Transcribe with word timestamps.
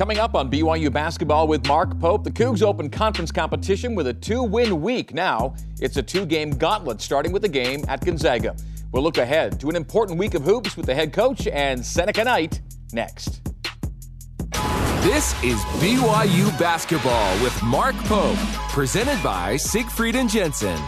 Coming 0.00 0.18
up 0.18 0.34
on 0.34 0.50
BYU 0.50 0.90
basketball 0.90 1.46
with 1.46 1.66
Mark 1.66 2.00
Pope, 2.00 2.24
the 2.24 2.30
Cougs 2.30 2.62
open 2.62 2.88
conference 2.88 3.30
competition 3.30 3.94
with 3.94 4.06
a 4.06 4.14
two-win 4.14 4.80
week. 4.80 5.12
Now 5.12 5.54
it's 5.78 5.98
a 5.98 6.02
two-game 6.02 6.52
gauntlet, 6.52 7.02
starting 7.02 7.32
with 7.32 7.44
a 7.44 7.48
game 7.50 7.84
at 7.86 8.02
Gonzaga. 8.02 8.56
We'll 8.92 9.02
look 9.02 9.18
ahead 9.18 9.60
to 9.60 9.68
an 9.68 9.76
important 9.76 10.18
week 10.18 10.32
of 10.32 10.40
hoops 10.40 10.74
with 10.74 10.86
the 10.86 10.94
head 10.94 11.12
coach 11.12 11.46
and 11.48 11.84
Seneca 11.84 12.24
Knight 12.24 12.62
next. 12.94 13.42
This 15.02 15.34
is 15.44 15.60
BYU 15.82 16.58
basketball 16.58 17.42
with 17.42 17.62
Mark 17.62 17.94
Pope, 18.06 18.38
presented 18.70 19.22
by 19.22 19.58
Siegfried 19.58 20.16
and 20.16 20.30
Jensen. 20.30 20.80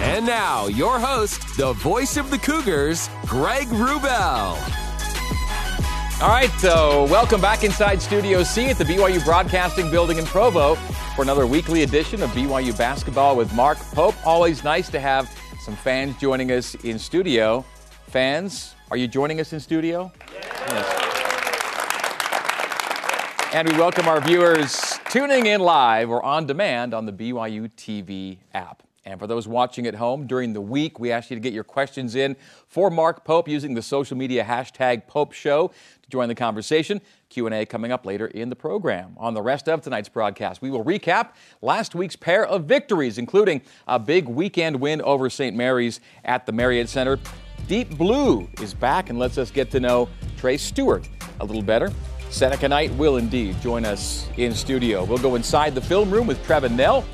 And 0.00 0.24
now 0.24 0.68
your 0.68 0.98
host, 0.98 1.42
the 1.58 1.74
voice 1.74 2.16
of 2.16 2.30
the 2.30 2.38
Cougars, 2.38 3.10
Greg 3.26 3.66
Wrubell. 3.66 4.87
All 6.20 6.30
right, 6.30 6.50
so 6.58 7.04
welcome 7.04 7.40
back 7.40 7.62
inside 7.62 8.02
Studio 8.02 8.42
C 8.42 8.70
at 8.70 8.76
the 8.76 8.82
BYU 8.82 9.24
Broadcasting 9.24 9.88
Building 9.88 10.18
in 10.18 10.24
Provo 10.24 10.74
for 11.14 11.22
another 11.22 11.46
weekly 11.46 11.84
edition 11.84 12.24
of 12.24 12.30
BYU 12.30 12.76
Basketball 12.76 13.36
with 13.36 13.54
Mark 13.54 13.78
Pope. 13.92 14.16
Always 14.26 14.64
nice 14.64 14.88
to 14.90 14.98
have 14.98 15.32
some 15.60 15.76
fans 15.76 16.16
joining 16.18 16.50
us 16.50 16.74
in 16.74 16.98
studio. 16.98 17.64
Fans, 18.08 18.74
are 18.90 18.96
you 18.96 19.06
joining 19.06 19.38
us 19.38 19.52
in 19.52 19.60
studio? 19.60 20.10
Yes. 20.32 21.04
And 23.54 23.68
we 23.70 23.78
welcome 23.78 24.08
our 24.08 24.20
viewers 24.20 24.98
tuning 25.10 25.46
in 25.46 25.60
live 25.60 26.10
or 26.10 26.20
on 26.24 26.48
demand 26.48 26.94
on 26.94 27.06
the 27.06 27.12
BYU 27.12 27.70
TV 27.76 28.38
app. 28.54 28.82
And 29.08 29.18
for 29.18 29.26
those 29.26 29.48
watching 29.48 29.86
at 29.86 29.94
home 29.94 30.26
during 30.26 30.52
the 30.52 30.60
week, 30.60 31.00
we 31.00 31.10
ask 31.10 31.30
you 31.30 31.36
to 31.36 31.40
get 31.40 31.54
your 31.54 31.64
questions 31.64 32.14
in 32.14 32.36
for 32.66 32.90
Mark 32.90 33.24
Pope 33.24 33.48
using 33.48 33.72
the 33.72 33.80
social 33.80 34.18
media 34.18 34.44
hashtag 34.44 35.06
Pope 35.06 35.32
Show 35.32 35.70
join 36.08 36.28
the 36.28 36.34
conversation. 36.34 37.00
Q&A 37.28 37.66
coming 37.66 37.92
up 37.92 38.06
later 38.06 38.26
in 38.26 38.48
the 38.48 38.56
program. 38.56 39.14
On 39.18 39.34
the 39.34 39.42
rest 39.42 39.68
of 39.68 39.82
tonight's 39.82 40.08
broadcast, 40.08 40.62
we 40.62 40.70
will 40.70 40.84
recap 40.84 41.30
last 41.62 41.94
week's 41.94 42.16
pair 42.16 42.46
of 42.46 42.64
victories, 42.64 43.18
including 43.18 43.60
a 43.86 43.98
big 43.98 44.26
weekend 44.28 44.80
win 44.80 45.02
over 45.02 45.28
St. 45.28 45.54
Mary's 45.54 46.00
at 46.24 46.46
the 46.46 46.52
Marriott 46.52 46.88
Center. 46.88 47.18
Deep 47.66 47.96
Blue 47.98 48.48
is 48.62 48.72
back 48.72 49.10
and 49.10 49.18
lets 49.18 49.36
us 49.36 49.50
get 49.50 49.70
to 49.70 49.80
know 49.80 50.08
Trey 50.38 50.56
Stewart 50.56 51.08
a 51.40 51.44
little 51.44 51.62
better. 51.62 51.92
Seneca 52.30 52.68
Knight 52.68 52.92
will 52.94 53.16
indeed 53.16 53.60
join 53.60 53.84
us 53.84 54.28
in 54.36 54.54
studio. 54.54 55.04
We'll 55.04 55.18
go 55.18 55.34
inside 55.34 55.74
the 55.74 55.80
film 55.80 56.10
room 56.10 56.26
with 56.26 56.42
Trevin 56.46 56.76
Knell 56.76 57.04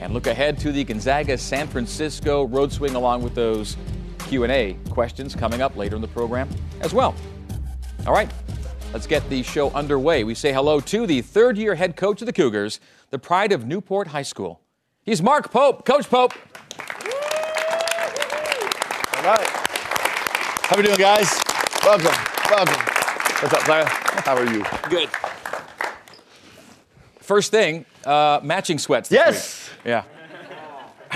and 0.00 0.12
look 0.12 0.26
ahead 0.26 0.58
to 0.60 0.72
the 0.72 0.82
Gonzaga 0.82 1.38
San 1.38 1.68
Francisco 1.68 2.44
road 2.44 2.72
swing 2.72 2.94
along 2.94 3.22
with 3.22 3.34
those 3.34 3.76
Q&A 4.20 4.76
questions 4.90 5.34
coming 5.34 5.60
up 5.60 5.76
later 5.76 5.94
in 5.94 6.02
the 6.02 6.08
program 6.08 6.48
as 6.80 6.94
well. 6.94 7.14
All 8.04 8.12
right, 8.12 8.28
let's 8.92 9.06
get 9.06 9.28
the 9.30 9.44
show 9.44 9.70
underway. 9.70 10.24
We 10.24 10.34
say 10.34 10.52
hello 10.52 10.80
to 10.80 11.06
the 11.06 11.20
third 11.20 11.56
year 11.56 11.76
head 11.76 11.94
coach 11.94 12.20
of 12.20 12.26
the 12.26 12.32
Cougars, 12.32 12.80
the 13.10 13.18
pride 13.18 13.52
of 13.52 13.64
Newport 13.64 14.08
High 14.08 14.22
School. 14.22 14.60
He's 15.04 15.22
Mark 15.22 15.52
Pope. 15.52 15.84
Coach 15.84 16.10
Pope. 16.10 16.32
All 19.16 19.22
right. 19.22 19.46
How 19.46 20.74
are 20.74 20.78
we 20.78 20.82
doing, 20.82 20.98
guys? 20.98 21.40
Welcome. 21.84 22.12
Welcome. 22.50 22.74
What's 22.74 23.54
up, 23.54 23.60
Clara? 23.60 23.86
How 23.88 24.36
are 24.36 24.52
you? 24.52 24.64
Good. 24.90 25.08
First 27.20 27.52
thing, 27.52 27.84
uh, 28.04 28.40
matching 28.42 28.78
sweats. 28.78 29.12
Yes. 29.12 29.70
week. 29.76 29.86
Yeah. 29.86 30.04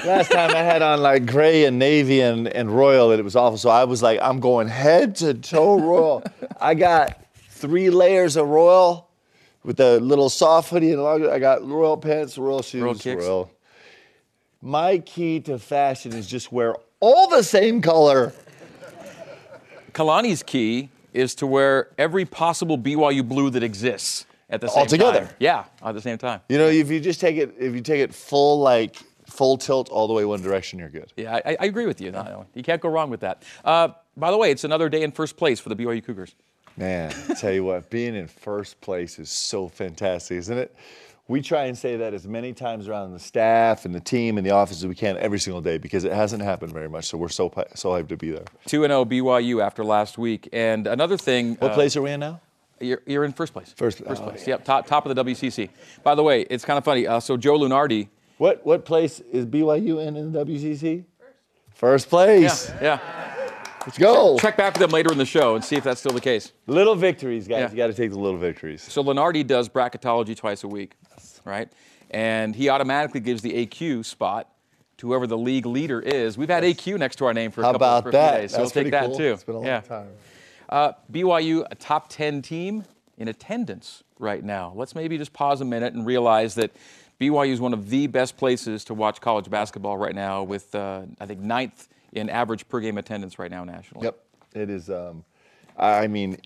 Last 0.05 0.31
time 0.31 0.51
I 0.51 0.59
had 0.63 0.83
on 0.83 1.01
like 1.01 1.27
gray 1.27 1.65
and 1.65 1.79
navy 1.79 2.21
and, 2.21 2.49
and 2.49 2.71
royal, 2.75 3.11
and 3.13 3.21
it 3.21 3.23
was 3.23 3.37
awful. 3.37 3.59
So 3.59 3.71
I 3.71 3.85
was 3.85 4.03
like, 4.03 4.21
I'm 4.21 4.41
going 4.41 4.69
head 4.69 5.17
to 5.17 5.35
toe 5.35 5.79
royal. 5.81 6.23
I 6.61 6.75
got 6.75 7.25
three 7.49 7.91
layers 7.91 8.37
of 8.37 8.47
royal 8.49 9.09
with 9.65 9.81
a 9.81 9.99
little 10.01 10.29
soft 10.29 10.71
hoodie 10.71 10.93
and 10.93 11.03
long. 11.03 11.29
I 11.29 11.39
got 11.39 11.67
royal 11.67 11.97
pants, 11.97 12.37
royal 12.37 12.63
shoes, 12.63 12.83
Royal 13.07 13.17
royal. 13.19 13.51
My 14.61 14.99
key 14.99 15.41
to 15.41 15.59
fashion 15.59 16.13
is 16.13 16.27
just 16.27 16.53
wear 16.53 16.77
all 17.01 17.29
the 17.29 17.43
same 17.43 17.81
color. 17.81 18.33
Kalani's 19.93 20.43
key 20.43 20.91
is 21.13 21.35
to 21.37 21.47
wear 21.47 21.89
every 21.97 22.25
possible 22.25 22.77
BYU 22.77 23.27
blue 23.27 23.49
that 23.51 23.63
exists 23.63 24.27
at 24.51 24.61
the 24.61 24.69
same 24.69 24.79
Altogether. 24.81 25.21
time. 25.27 25.35
Yeah, 25.39 25.65
at 25.83 25.93
the 25.95 26.01
same 26.03 26.19
time. 26.19 26.41
You 26.49 26.59
know, 26.59 26.67
if 26.69 26.91
you 26.91 27.01
just 27.01 27.21
take 27.21 27.37
it, 27.37 27.55
if 27.59 27.75
you 27.75 27.81
take 27.81 28.01
it 28.01 28.15
full 28.15 28.61
like 28.61 28.97
full 29.37 29.59
tilt 29.59 29.89
all 29.91 30.07
the 30.07 30.15
way 30.15 30.25
one 30.25 30.43
direction, 30.43 30.79
you're 30.79 30.89
good. 30.89 31.13
Yeah, 31.17 31.41
I, 31.45 31.57
I 31.61 31.67
agree 31.67 31.87
with 31.87 32.01
you. 32.01 32.11
No, 32.11 32.47
you 32.55 32.63
can't 32.63 32.81
go 32.81 32.89
wrong 32.89 33.11
with 33.11 33.21
that. 33.21 33.43
Uh, 33.65 33.89
by 34.17 34.31
the 34.31 34.39
way, 34.39 34.51
it's 34.51 34.65
another 34.65 34.89
day 34.89 35.03
in 35.03 35.13
first 35.13 35.37
place 35.37 35.61
for 35.61 35.69
the 35.69 35.77
BYU 35.77 36.05
Cougars. 36.05 36.35
Man, 36.77 37.15
I 37.31 37.35
tell 37.35 37.53
you 37.53 37.65
what, 37.65 37.89
being 37.89 38.15
in 38.15 38.27
first 38.27 38.81
place 38.81 39.19
is 39.19 39.31
so 39.31 39.69
fantastic, 39.69 40.37
isn't 40.39 40.59
it? 40.59 40.75
We 41.29 41.43
try 41.43 41.65
and 41.65 41.77
say 41.77 41.97
that 41.97 42.15
as 42.15 42.29
many 42.29 42.53
times 42.53 42.87
around 42.87 43.13
the 43.13 43.19
staff 43.19 43.85
and 43.85 43.95
the 43.95 44.01
team 44.01 44.39
and 44.39 44.47
the 44.47 44.53
office 44.53 44.77
as 44.79 44.87
we 44.87 44.95
can 44.95 45.17
every 45.17 45.41
single 45.41 45.61
day 45.61 45.77
because 45.77 46.05
it 46.05 46.13
hasn't 46.13 46.43
happened 46.43 46.73
very 46.73 46.89
much. 46.89 47.07
So 47.07 47.19
we're 47.19 47.29
so 47.29 47.53
so 47.75 47.91
hyped 47.91 48.09
to 48.09 48.17
be 48.17 48.31
there. 48.31 48.45
2 48.67 48.83
0 48.83 49.05
BYU 49.07 49.61
after 49.61 49.85
last 49.85 50.19
week. 50.19 50.49
And 50.53 50.87
another 50.87 51.17
thing. 51.17 51.57
What 51.57 51.73
uh, 51.73 51.75
place 51.75 51.97
are 51.97 52.03
we 52.03 52.13
in 52.13 52.21
now? 52.21 52.41
You're, 52.79 53.03
you're 53.07 53.25
in 53.25 53.33
first 53.33 53.53
place. 53.53 53.73
First- 53.77 54.05
first 54.05 54.23
oh, 54.23 54.29
place. 54.29 54.47
Yep, 54.47 54.65
top, 54.65 54.87
top 54.87 55.07
of 55.07 55.17
the 55.17 55.25
WCC. 55.25 55.71
By 56.05 56.15
the 56.15 56.23
way, 56.23 56.43
it's 56.43 56.65
kind 56.65 56.79
of 56.79 56.85
funny. 56.85 57.07
Uh, 57.07 57.19
so 57.19 57.37
Joe 57.37 57.59
Lunardi. 57.59 58.09
What 58.39 58.65
what 58.67 58.85
place 58.85 59.21
is 59.21 59.47
BYU 59.47 60.07
in 60.07 60.17
in 60.17 60.33
the 60.33 60.45
WCC? 60.45 61.05
First 61.75 62.09
place. 62.09 62.71
Yeah. 62.81 62.99
Let's 63.87 63.99
go. 63.99 64.37
Check 64.39 64.57
back 64.57 64.75
with 64.75 64.81
them 64.81 64.91
later 64.91 65.13
in 65.13 65.19
the 65.19 65.25
show 65.25 65.55
and 65.55 65.65
see 65.65 65.77
if 65.77 65.85
that's 65.85 66.01
still 66.01 66.13
the 66.13 66.21
case. 66.21 66.53
Little 66.67 66.97
victories, 66.97 67.47
guys. 67.47 67.61
Yeah. 67.61 67.71
You 67.71 67.77
got 67.77 67.87
to 67.87 67.95
take 67.95 68.11
the 68.11 68.19
little 68.19 68.39
victories. 68.39 68.83
So 68.83 69.03
Lunardi 69.05 69.47
does 69.47 69.69
bracketology 69.69 70.37
twice 70.37 70.65
a 70.65 70.69
week, 70.69 70.95
right? 71.45 71.69
And 72.11 72.57
he 72.57 72.69
automatically 72.69 73.21
gives 73.21 73.43
the 73.43 73.65
AQ 73.65 74.05
spot 74.05 74.49
to 74.99 75.07
whoever 75.07 75.27
the 75.29 75.39
league 75.39 75.67
leader 75.67 76.01
is. 76.01 76.37
We've 76.37 76.49
had 76.49 76.65
AQ 76.65 76.99
next 76.99 77.17
to 77.17 77.27
our 77.27 77.35
name 77.35 77.53
for 77.53 77.61
a 77.61 77.65
How 77.65 77.73
couple 77.73 77.87
about 77.87 78.03
for 78.03 78.09
a 78.09 78.13
few 78.13 78.19
that? 78.19 78.41
days, 78.41 78.51
so 78.51 78.57
That's 78.59 78.75
we'll 78.75 78.85
take 78.85 78.93
that 78.93 79.07
cool. 79.07 79.19
too. 79.19 79.33
It's 79.35 79.45
been 79.45 79.55
a 79.55 79.59
long 79.59 79.67
yeah. 79.67 79.81
time. 79.81 80.09
Uh, 80.69 80.93
BYU, 81.13 81.65
a 81.71 81.75
top 81.77 82.09
10 82.09 82.43
team 82.43 82.85
in 83.19 83.29
attendance 83.29 84.03
right 84.19 84.43
now. 84.43 84.73
Let's 84.75 84.95
maybe 84.95 85.17
just 85.17 85.33
pause 85.33 85.61
a 85.61 85.65
minute 85.65 85.95
and 85.95 86.05
realize 86.05 86.57
that 86.57 86.73
BYU 87.21 87.51
is 87.51 87.61
one 87.61 87.73
of 87.73 87.89
the 87.89 88.07
best 88.07 88.37
places 88.37 88.85
to 88.85 88.95
watch 88.95 89.21
college 89.21 89.49
basketball 89.49 89.97
right 89.97 90.15
now, 90.15 90.43
with 90.43 90.75
uh, 90.75 91.03
I 91.21 91.27
think 91.27 91.41
ninth 91.41 91.89
in 92.13 92.29
average 92.29 92.69
per 92.69 92.81
game 92.81 92.99
attendance 92.99 93.39
right 93.39 93.51
now 93.51 93.65
nationally. 93.65 94.05
Yep, 94.05 94.19
it 94.55 94.71
is. 94.71 94.91
Um, 94.91 95.25
I 95.79 96.07
mean, 96.07 96.39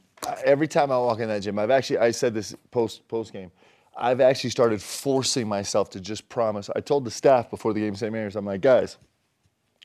every 0.45 0.69
time 0.69 0.91
I 0.91 0.99
walk 0.99 1.21
in 1.21 1.29
that 1.29 1.41
gym, 1.41 1.59
I've 1.59 1.71
actually 1.71 1.99
I 1.99 2.11
said 2.11 2.35
this 2.35 2.55
post 2.71 3.07
post 3.09 3.33
game. 3.33 3.51
I've 3.97 4.21
actually 4.21 4.51
started 4.51 4.81
forcing 4.81 5.49
myself 5.49 5.91
to 5.91 6.01
just 6.01 6.29
promise. 6.29 6.71
I 6.75 6.81
told 6.81 7.05
the 7.05 7.11
staff 7.11 7.51
before 7.51 7.73
the 7.73 7.81
game, 7.81 7.95
St. 7.95 8.13
Mary's, 8.13 8.37
I'm 8.37 8.47
like, 8.47 8.61
guys, 8.61 8.97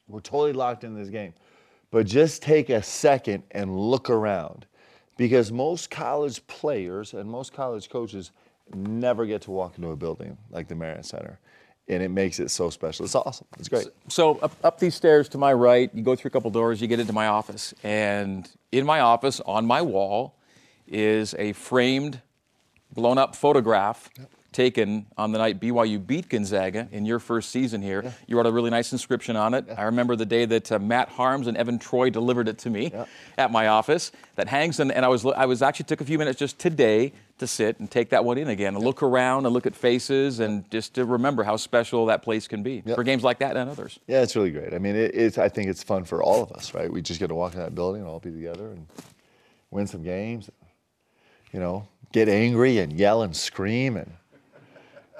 we're 0.07 0.21
totally 0.21 0.53
locked 0.53 0.83
in 0.83 0.95
this 0.95 1.09
game, 1.09 1.33
but 1.89 2.05
just 2.05 2.43
take 2.43 2.69
a 2.69 2.83
second 2.83 3.43
and 3.51 3.75
look 3.75 4.09
around, 4.09 4.67
because 5.17 5.51
most 5.51 5.89
college 5.89 6.45
players 6.45 7.13
and 7.15 7.29
most 7.29 7.51
college 7.51 7.89
coaches 7.89 8.31
never 8.73 9.25
get 9.25 9.43
to 9.43 9.51
walk 9.51 9.77
into 9.77 9.91
a 9.91 9.95
building 9.95 10.37
like 10.49 10.67
the 10.67 10.75
Marriott 10.75 11.05
Center, 11.05 11.39
and 11.87 12.01
it 12.01 12.09
makes 12.09 12.39
it 12.39 12.49
so 12.49 12.69
special. 12.69 13.05
It's 13.05 13.15
awesome. 13.15 13.47
It's 13.59 13.69
great. 13.69 13.87
So 14.07 14.37
up, 14.39 14.55
up 14.63 14.79
these 14.79 14.95
stairs 14.95 15.29
to 15.29 15.37
my 15.37 15.53
right, 15.53 15.89
you 15.93 16.03
go 16.03 16.15
through 16.15 16.29
a 16.29 16.31
couple 16.31 16.49
doors, 16.51 16.81
you 16.81 16.87
get 16.87 16.99
into 16.99 17.13
my 17.13 17.27
office, 17.27 17.73
and 17.83 18.49
in 18.71 18.85
my 18.85 19.01
office, 19.01 19.39
on 19.41 19.65
my 19.65 19.81
wall, 19.81 20.39
is 20.87 21.35
a 21.37 21.53
framed, 21.53 22.21
blown 22.93 23.17
up 23.17 23.35
photograph 23.35 24.09
taken 24.55 25.05
on 25.17 25.33
the 25.33 25.37
night 25.37 25.59
BYU 25.59 26.05
beat 26.07 26.29
Gonzaga 26.29 26.87
in 26.93 27.05
your 27.05 27.19
first 27.19 27.49
season 27.49 27.81
here. 27.81 28.15
You 28.25 28.37
wrote 28.37 28.45
a 28.45 28.51
really 28.51 28.69
nice 28.69 28.93
inscription 28.93 29.35
on 29.35 29.53
it. 29.53 29.65
I 29.77 29.83
remember 29.83 30.15
the 30.15 30.25
day 30.25 30.45
that 30.45 30.71
uh, 30.71 30.79
Matt 30.79 31.09
Harms 31.09 31.47
and 31.47 31.57
Evan 31.57 31.77
Troy 31.77 32.09
delivered 32.09 32.47
it 32.47 32.57
to 32.59 32.69
me 32.69 32.93
at 33.37 33.51
my 33.51 33.67
office. 33.67 34.13
That 34.35 34.47
hangs, 34.47 34.79
and, 34.79 34.93
and 34.93 35.03
I 35.03 35.09
was 35.09 35.25
I 35.25 35.45
was 35.45 35.61
actually 35.61 35.85
took 35.85 35.99
a 35.99 36.05
few 36.05 36.17
minutes 36.17 36.39
just 36.39 36.57
today 36.57 37.11
to 37.37 37.47
sit 37.47 37.79
and 37.79 37.91
take 37.91 38.09
that 38.11 38.23
one 38.23 38.37
in 38.37 38.47
again 38.47 38.75
and 38.75 38.83
look 38.83 39.03
around 39.03 39.45
and 39.45 39.53
look 39.53 39.65
at 39.65 39.75
faces 39.75 40.39
and 40.39 40.69
just 40.71 40.93
to 40.95 41.03
remember 41.05 41.43
how 41.43 41.57
special 41.57 42.05
that 42.05 42.21
place 42.21 42.47
can 42.47 42.63
be 42.63 42.81
Yep. 42.85 42.95
for 42.95 43.03
games 43.03 43.23
like 43.23 43.39
that 43.39 43.57
and 43.57 43.69
others. 43.69 43.99
Yeah, 44.07 44.21
it's 44.21 44.35
really 44.35 44.51
great. 44.51 44.73
I 44.73 44.77
mean, 44.79 44.95
it, 44.95 45.11
it's. 45.13 45.37
I 45.37 45.49
think 45.49 45.69
it's 45.69 45.83
fun 45.83 46.05
for 46.05 46.23
all 46.23 46.41
of 46.41 46.51
us, 46.53 46.73
right? 46.73 46.91
We 46.91 47.01
just 47.01 47.19
get 47.19 47.27
to 47.27 47.35
walk 47.35 47.53
in 47.53 47.59
that 47.59 47.75
building 47.75 48.01
and 48.01 48.09
all 48.09 48.19
be 48.19 48.31
together 48.31 48.67
and 48.69 48.87
win 49.71 49.85
some 49.87 50.01
games. 50.03 50.49
You 51.51 51.59
know, 51.59 51.87
get 52.13 52.29
angry 52.29 52.77
and 52.79 52.93
yell 52.93 53.21
and 53.21 53.35
scream 53.35 53.97
and. 53.97 54.11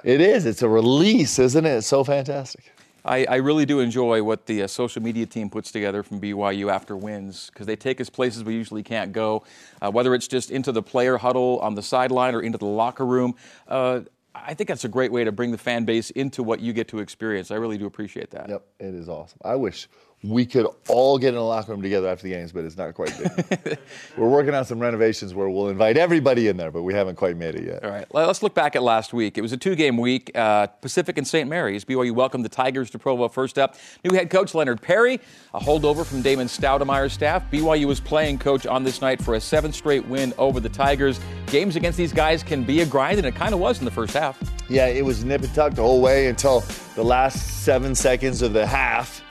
It 0.04 0.20
is. 0.20 0.46
It's 0.46 0.62
a 0.62 0.68
release, 0.68 1.38
isn't 1.38 1.66
it? 1.66 1.70
It's 1.78 1.86
so 1.88 2.04
fantastic. 2.04 2.72
I, 3.06 3.24
I 3.24 3.36
really 3.36 3.64
do 3.64 3.80
enjoy 3.80 4.22
what 4.22 4.46
the 4.46 4.64
uh, 4.64 4.66
social 4.66 5.00
media 5.00 5.26
team 5.26 5.48
puts 5.48 5.70
together 5.70 6.02
from 6.02 6.20
BYU 6.20 6.70
after 6.70 6.96
wins 6.96 7.50
because 7.52 7.66
they 7.66 7.76
take 7.76 8.00
us 8.00 8.10
places 8.10 8.42
we 8.42 8.54
usually 8.54 8.82
can't 8.82 9.12
go, 9.12 9.44
uh, 9.80 9.90
whether 9.90 10.14
it's 10.14 10.26
just 10.26 10.50
into 10.50 10.72
the 10.72 10.82
player 10.82 11.16
huddle 11.16 11.60
on 11.60 11.74
the 11.74 11.82
sideline 11.82 12.34
or 12.34 12.42
into 12.42 12.58
the 12.58 12.66
locker 12.66 13.06
room. 13.06 13.36
Uh, 13.68 14.00
I 14.34 14.54
think 14.54 14.68
that's 14.68 14.84
a 14.84 14.88
great 14.88 15.12
way 15.12 15.24
to 15.24 15.32
bring 15.32 15.52
the 15.52 15.58
fan 15.58 15.84
base 15.84 16.10
into 16.10 16.42
what 16.42 16.60
you 16.60 16.72
get 16.72 16.88
to 16.88 16.98
experience. 16.98 17.50
I 17.50 17.54
really 17.54 17.78
do 17.78 17.86
appreciate 17.86 18.30
that. 18.32 18.48
Yep, 18.48 18.66
it 18.80 18.94
is 18.94 19.08
awesome. 19.08 19.38
I 19.44 19.54
wish 19.54 19.88
we 20.22 20.46
could 20.46 20.66
all 20.88 21.18
get 21.18 21.34
in 21.34 21.38
a 21.38 21.46
locker 21.46 21.72
room 21.72 21.82
together 21.82 22.08
after 22.08 22.24
the 22.24 22.30
games, 22.30 22.50
but 22.50 22.64
it's 22.64 22.76
not 22.76 22.94
quite 22.94 23.12
big. 23.18 23.78
We're 24.16 24.28
working 24.28 24.54
on 24.54 24.64
some 24.64 24.78
renovations 24.78 25.34
where 25.34 25.48
we'll 25.48 25.68
invite 25.68 25.96
everybody 25.96 26.48
in 26.48 26.56
there, 26.56 26.70
but 26.70 26.82
we 26.82 26.94
haven't 26.94 27.16
quite 27.16 27.36
made 27.36 27.54
it 27.54 27.64
yet. 27.64 27.84
All 27.84 27.90
right, 27.90 28.06
let's 28.12 28.42
look 28.42 28.54
back 28.54 28.74
at 28.76 28.82
last 28.82 29.12
week. 29.12 29.36
It 29.36 29.42
was 29.42 29.52
a 29.52 29.56
two-game 29.56 29.98
week. 29.98 30.30
Uh, 30.34 30.66
Pacific 30.66 31.18
and 31.18 31.26
St. 31.26 31.48
Mary's. 31.48 31.84
BYU 31.84 32.12
welcomed 32.12 32.44
the 32.44 32.48
Tigers 32.48 32.90
to 32.90 32.98
Provo 32.98 33.28
first 33.28 33.58
up. 33.58 33.76
New 34.04 34.16
head 34.16 34.30
coach 34.30 34.54
Leonard 34.54 34.80
Perry, 34.80 35.20
a 35.54 35.60
holdover 35.60 36.04
from 36.04 36.22
Damon 36.22 36.48
Stoudamire's 36.48 37.12
staff. 37.12 37.48
BYU 37.50 37.86
was 37.86 38.00
playing 38.00 38.38
coach 38.38 38.66
on 38.66 38.84
this 38.84 39.00
night 39.00 39.22
for 39.22 39.34
a 39.34 39.40
seventh 39.40 39.74
straight 39.74 40.06
win 40.06 40.32
over 40.38 40.60
the 40.60 40.68
Tigers. 40.68 41.20
Games 41.46 41.76
against 41.76 41.98
these 41.98 42.12
guys 42.12 42.42
can 42.42 42.64
be 42.64 42.80
a 42.80 42.86
grind, 42.86 43.18
and 43.18 43.26
it 43.26 43.34
kind 43.34 43.52
of 43.52 43.60
was 43.60 43.78
in 43.78 43.84
the 43.84 43.90
first 43.90 44.14
half. 44.14 44.38
Yeah, 44.68 44.86
it 44.86 45.04
was 45.04 45.24
nip 45.24 45.42
and 45.42 45.54
tuck 45.54 45.74
the 45.74 45.82
whole 45.82 46.00
way 46.00 46.26
until 46.26 46.64
the 46.96 47.04
last 47.04 47.64
seven 47.64 47.94
seconds 47.94 48.42
of 48.42 48.52
the 48.52 48.66
half 48.66 49.22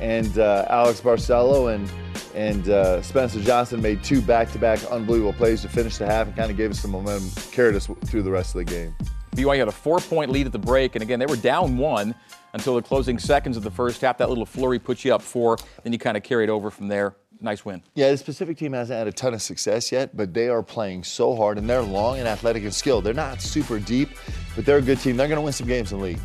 and 0.00 0.38
uh, 0.38 0.66
Alex 0.68 1.00
Barcelo 1.00 1.74
and 1.74 1.90
and 2.34 2.68
uh, 2.68 3.02
Spencer 3.02 3.40
Johnson 3.40 3.82
made 3.82 4.04
two 4.04 4.22
back-to-back 4.22 4.84
unbelievable 4.84 5.32
plays 5.32 5.62
to 5.62 5.68
finish 5.68 5.98
the 5.98 6.06
half 6.06 6.28
and 6.28 6.36
kind 6.36 6.50
of 6.50 6.56
gave 6.56 6.70
us 6.70 6.80
some 6.80 6.92
momentum, 6.92 7.28
carried 7.50 7.74
us 7.74 7.88
through 8.06 8.22
the 8.22 8.30
rest 8.30 8.54
of 8.54 8.58
the 8.60 8.64
game. 8.64 8.94
BYU 9.34 9.58
had 9.58 9.68
a 9.68 9.72
four-point 9.72 10.30
lead 10.30 10.46
at 10.46 10.52
the 10.52 10.58
break, 10.58 10.94
and 10.94 11.02
again 11.02 11.18
they 11.18 11.26
were 11.26 11.36
down 11.36 11.76
one 11.76 12.14
until 12.52 12.74
the 12.74 12.82
closing 12.82 13.18
seconds 13.18 13.56
of 13.56 13.62
the 13.62 13.70
first 13.70 14.00
half. 14.00 14.18
That 14.18 14.28
little 14.28 14.46
flurry 14.46 14.78
put 14.78 15.04
you 15.04 15.14
up 15.14 15.22
four, 15.22 15.56
then 15.82 15.92
you 15.92 15.98
kind 15.98 16.16
of 16.16 16.22
carried 16.22 16.50
over 16.50 16.70
from 16.70 16.88
there. 16.88 17.16
Nice 17.40 17.64
win. 17.64 17.82
Yeah, 17.94 18.12
the 18.12 18.22
Pacific 18.22 18.58
team 18.58 18.74
hasn't 18.74 18.98
had 18.98 19.06
a 19.06 19.12
ton 19.12 19.32
of 19.32 19.40
success 19.40 19.90
yet, 19.90 20.14
but 20.14 20.34
they 20.34 20.48
are 20.48 20.62
playing 20.62 21.04
so 21.04 21.34
hard, 21.34 21.56
and 21.58 21.68
they're 21.68 21.80
long 21.80 22.18
and 22.18 22.28
athletic 22.28 22.64
and 22.64 22.74
skilled. 22.74 23.04
They're 23.04 23.14
not 23.14 23.40
super 23.40 23.78
deep, 23.78 24.10
but 24.54 24.66
they're 24.66 24.78
a 24.78 24.82
good 24.82 25.00
team. 25.00 25.16
They're 25.16 25.28
going 25.28 25.38
to 25.38 25.42
win 25.42 25.52
some 25.52 25.66
games 25.66 25.92
in 25.92 25.98
the 25.98 26.04
league. 26.04 26.20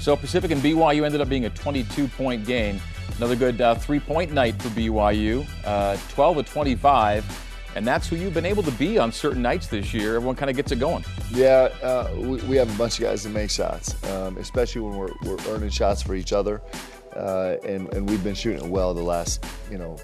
So 0.00 0.16
Pacific 0.16 0.50
and 0.50 0.62
BYU 0.62 1.04
ended 1.04 1.20
up 1.20 1.28
being 1.28 1.44
a 1.44 1.50
22-point 1.50 2.46
game. 2.46 2.80
Another 3.18 3.36
good 3.36 3.60
uh, 3.60 3.74
three-point 3.74 4.32
night 4.32 4.60
for 4.60 4.70
BYU, 4.70 5.46
uh, 5.66 5.98
12 6.08 6.38
of 6.38 6.48
25. 6.48 7.46
And 7.76 7.86
that's 7.86 8.08
who 8.08 8.16
you've 8.16 8.32
been 8.32 8.46
able 8.46 8.62
to 8.62 8.70
be 8.72 8.98
on 8.98 9.12
certain 9.12 9.42
nights 9.42 9.66
this 9.66 9.92
year. 9.92 10.16
Everyone 10.16 10.36
kind 10.36 10.50
of 10.50 10.56
gets 10.56 10.72
it 10.72 10.78
going. 10.78 11.04
Yeah, 11.30 11.68
uh, 11.82 12.10
we, 12.16 12.36
we, 12.42 12.56
have 12.56 12.74
a 12.74 12.78
bunch 12.78 12.98
of 12.98 13.04
guys 13.04 13.22
that 13.24 13.30
make 13.30 13.50
shots, 13.50 14.02
um, 14.10 14.38
especially 14.38 14.80
when 14.80 14.96
we're, 14.96 15.12
we're, 15.22 15.38
earning 15.48 15.68
shots 15.68 16.02
for 16.02 16.14
each 16.14 16.32
other. 16.32 16.62
Uh, 17.14 17.56
and, 17.64 17.92
and 17.92 18.08
we've 18.08 18.24
been 18.24 18.34
shooting 18.34 18.70
well 18.70 18.94
the 18.94 19.02
last, 19.02 19.44
you 19.70 19.76
know, 19.76 19.96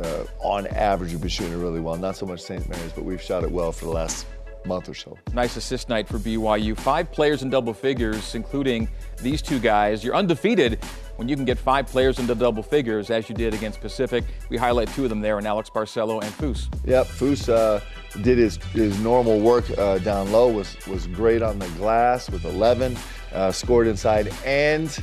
uh, 0.00 0.24
on 0.38 0.68
average, 0.68 1.10
we've 1.10 1.20
been 1.20 1.28
shooting 1.28 1.52
it 1.52 1.56
really 1.56 1.80
well. 1.80 1.96
Not 1.96 2.16
so 2.16 2.26
much 2.26 2.40
St. 2.40 2.66
Mary's, 2.68 2.92
but 2.92 3.04
we've 3.04 3.20
shot 3.20 3.42
it 3.42 3.50
well 3.50 3.72
for 3.72 3.86
the 3.86 3.90
last 3.90 4.24
month 4.64 4.88
or 4.88 4.94
so. 4.94 5.18
Nice 5.32 5.56
assist 5.56 5.88
night 5.88 6.08
for 6.08 6.18
BYU. 6.18 6.76
Five 6.76 7.12
players 7.12 7.42
in 7.42 7.50
double 7.50 7.74
figures, 7.74 8.34
including 8.34 8.88
these 9.22 9.42
two 9.42 9.58
guys. 9.58 10.02
You're 10.02 10.14
undefeated 10.14 10.82
when 11.16 11.28
you 11.28 11.36
can 11.36 11.44
get 11.44 11.58
five 11.58 11.86
players 11.86 12.18
into 12.18 12.34
double 12.34 12.62
figures, 12.62 13.10
as 13.10 13.28
you 13.28 13.34
did 13.34 13.54
against 13.54 13.80
Pacific. 13.80 14.24
We 14.50 14.56
highlight 14.56 14.88
two 14.88 15.04
of 15.04 15.10
them 15.10 15.20
there, 15.20 15.38
and 15.38 15.46
Alex 15.46 15.70
Barcelo 15.70 16.22
and 16.22 16.32
Foose. 16.32 16.68
Yep, 16.84 17.06
Foose 17.06 17.48
uh, 17.48 17.80
did 18.22 18.38
his, 18.38 18.56
his 18.72 18.98
normal 19.00 19.40
work 19.40 19.64
uh, 19.78 19.98
down 19.98 20.30
low, 20.32 20.50
was, 20.50 20.76
was 20.86 21.06
great 21.06 21.42
on 21.42 21.58
the 21.58 21.68
glass 21.70 22.30
with 22.30 22.44
11, 22.44 22.96
uh, 23.32 23.50
scored 23.50 23.86
inside, 23.86 24.32
and 24.44 24.98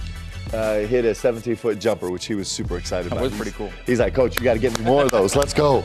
uh, 0.54 0.80
hit 0.80 1.06
a 1.06 1.16
17 1.16 1.56
foot 1.56 1.80
jumper, 1.80 2.12
which 2.12 2.26
he 2.26 2.36
was 2.36 2.48
super 2.48 2.78
excited 2.78 3.12
that 3.12 3.16
about. 3.16 3.24
That 3.24 3.32
was 3.32 3.38
pretty 3.38 3.58
cool. 3.58 3.72
He's 3.86 4.00
like, 4.00 4.14
Coach, 4.14 4.38
you 4.38 4.44
got 4.44 4.54
to 4.54 4.60
get 4.60 4.78
me 4.78 4.86
more 4.86 5.04
of 5.04 5.12
those. 5.12 5.36
Let's 5.36 5.54
go. 5.54 5.84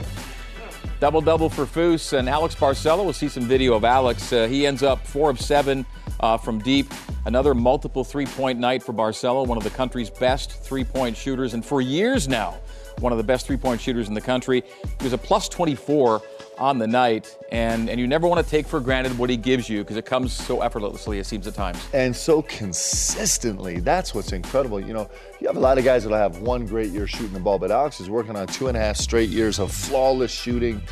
Double 1.00 1.20
double 1.20 1.48
for 1.48 1.64
Foose 1.64 2.12
and 2.12 2.28
Alex 2.28 2.56
Barcelo. 2.56 3.04
We'll 3.04 3.12
see 3.12 3.28
some 3.28 3.44
video 3.44 3.74
of 3.74 3.84
Alex. 3.84 4.32
Uh, 4.32 4.48
he 4.48 4.66
ends 4.66 4.82
up 4.82 5.06
four 5.06 5.30
of 5.30 5.40
seven 5.40 5.86
uh, 6.18 6.36
from 6.36 6.58
deep. 6.58 6.92
Another 7.24 7.54
multiple 7.54 8.02
three 8.02 8.26
point 8.26 8.58
night 8.58 8.82
for 8.82 8.92
Barcelo, 8.92 9.46
one 9.46 9.56
of 9.56 9.62
the 9.62 9.70
country's 9.70 10.10
best 10.10 10.50
three 10.64 10.82
point 10.82 11.16
shooters, 11.16 11.54
and 11.54 11.64
for 11.64 11.80
years 11.80 12.26
now, 12.26 12.56
one 12.98 13.12
of 13.12 13.18
the 13.18 13.22
best 13.22 13.46
three 13.46 13.56
point 13.56 13.80
shooters 13.80 14.08
in 14.08 14.14
the 14.14 14.20
country. 14.20 14.64
He 14.98 15.04
was 15.04 15.12
a 15.12 15.18
plus 15.18 15.48
24 15.48 16.20
on 16.58 16.78
the 16.78 16.86
night, 16.86 17.36
and, 17.50 17.88
and 17.88 18.00
you 18.00 18.06
never 18.06 18.26
want 18.26 18.44
to 18.44 18.50
take 18.50 18.66
for 18.66 18.80
granted 18.80 19.16
what 19.16 19.30
he 19.30 19.36
gives 19.36 19.68
you 19.68 19.80
because 19.80 19.96
it 19.96 20.04
comes 20.04 20.32
so 20.32 20.60
effortlessly, 20.60 21.18
it 21.18 21.26
seems 21.26 21.46
at 21.46 21.54
times. 21.54 21.78
And 21.92 22.14
so 22.14 22.42
consistently. 22.42 23.80
That's 23.80 24.14
what's 24.14 24.32
incredible. 24.32 24.80
You 24.80 24.92
know, 24.92 25.10
you 25.40 25.46
have 25.46 25.56
a 25.56 25.60
lot 25.60 25.78
of 25.78 25.84
guys 25.84 26.04
that'll 26.04 26.18
have 26.18 26.38
one 26.38 26.66
great 26.66 26.90
year 26.90 27.06
shooting 27.06 27.32
the 27.32 27.40
ball, 27.40 27.58
but 27.58 27.70
Alex 27.70 28.00
is 28.00 28.10
working 28.10 28.36
on 28.36 28.46
two 28.48 28.68
and 28.68 28.76
a 28.76 28.80
half 28.80 28.96
straight 28.96 29.30
years 29.30 29.58
of 29.58 29.72
flawless 29.72 30.32
shooting 30.32 30.82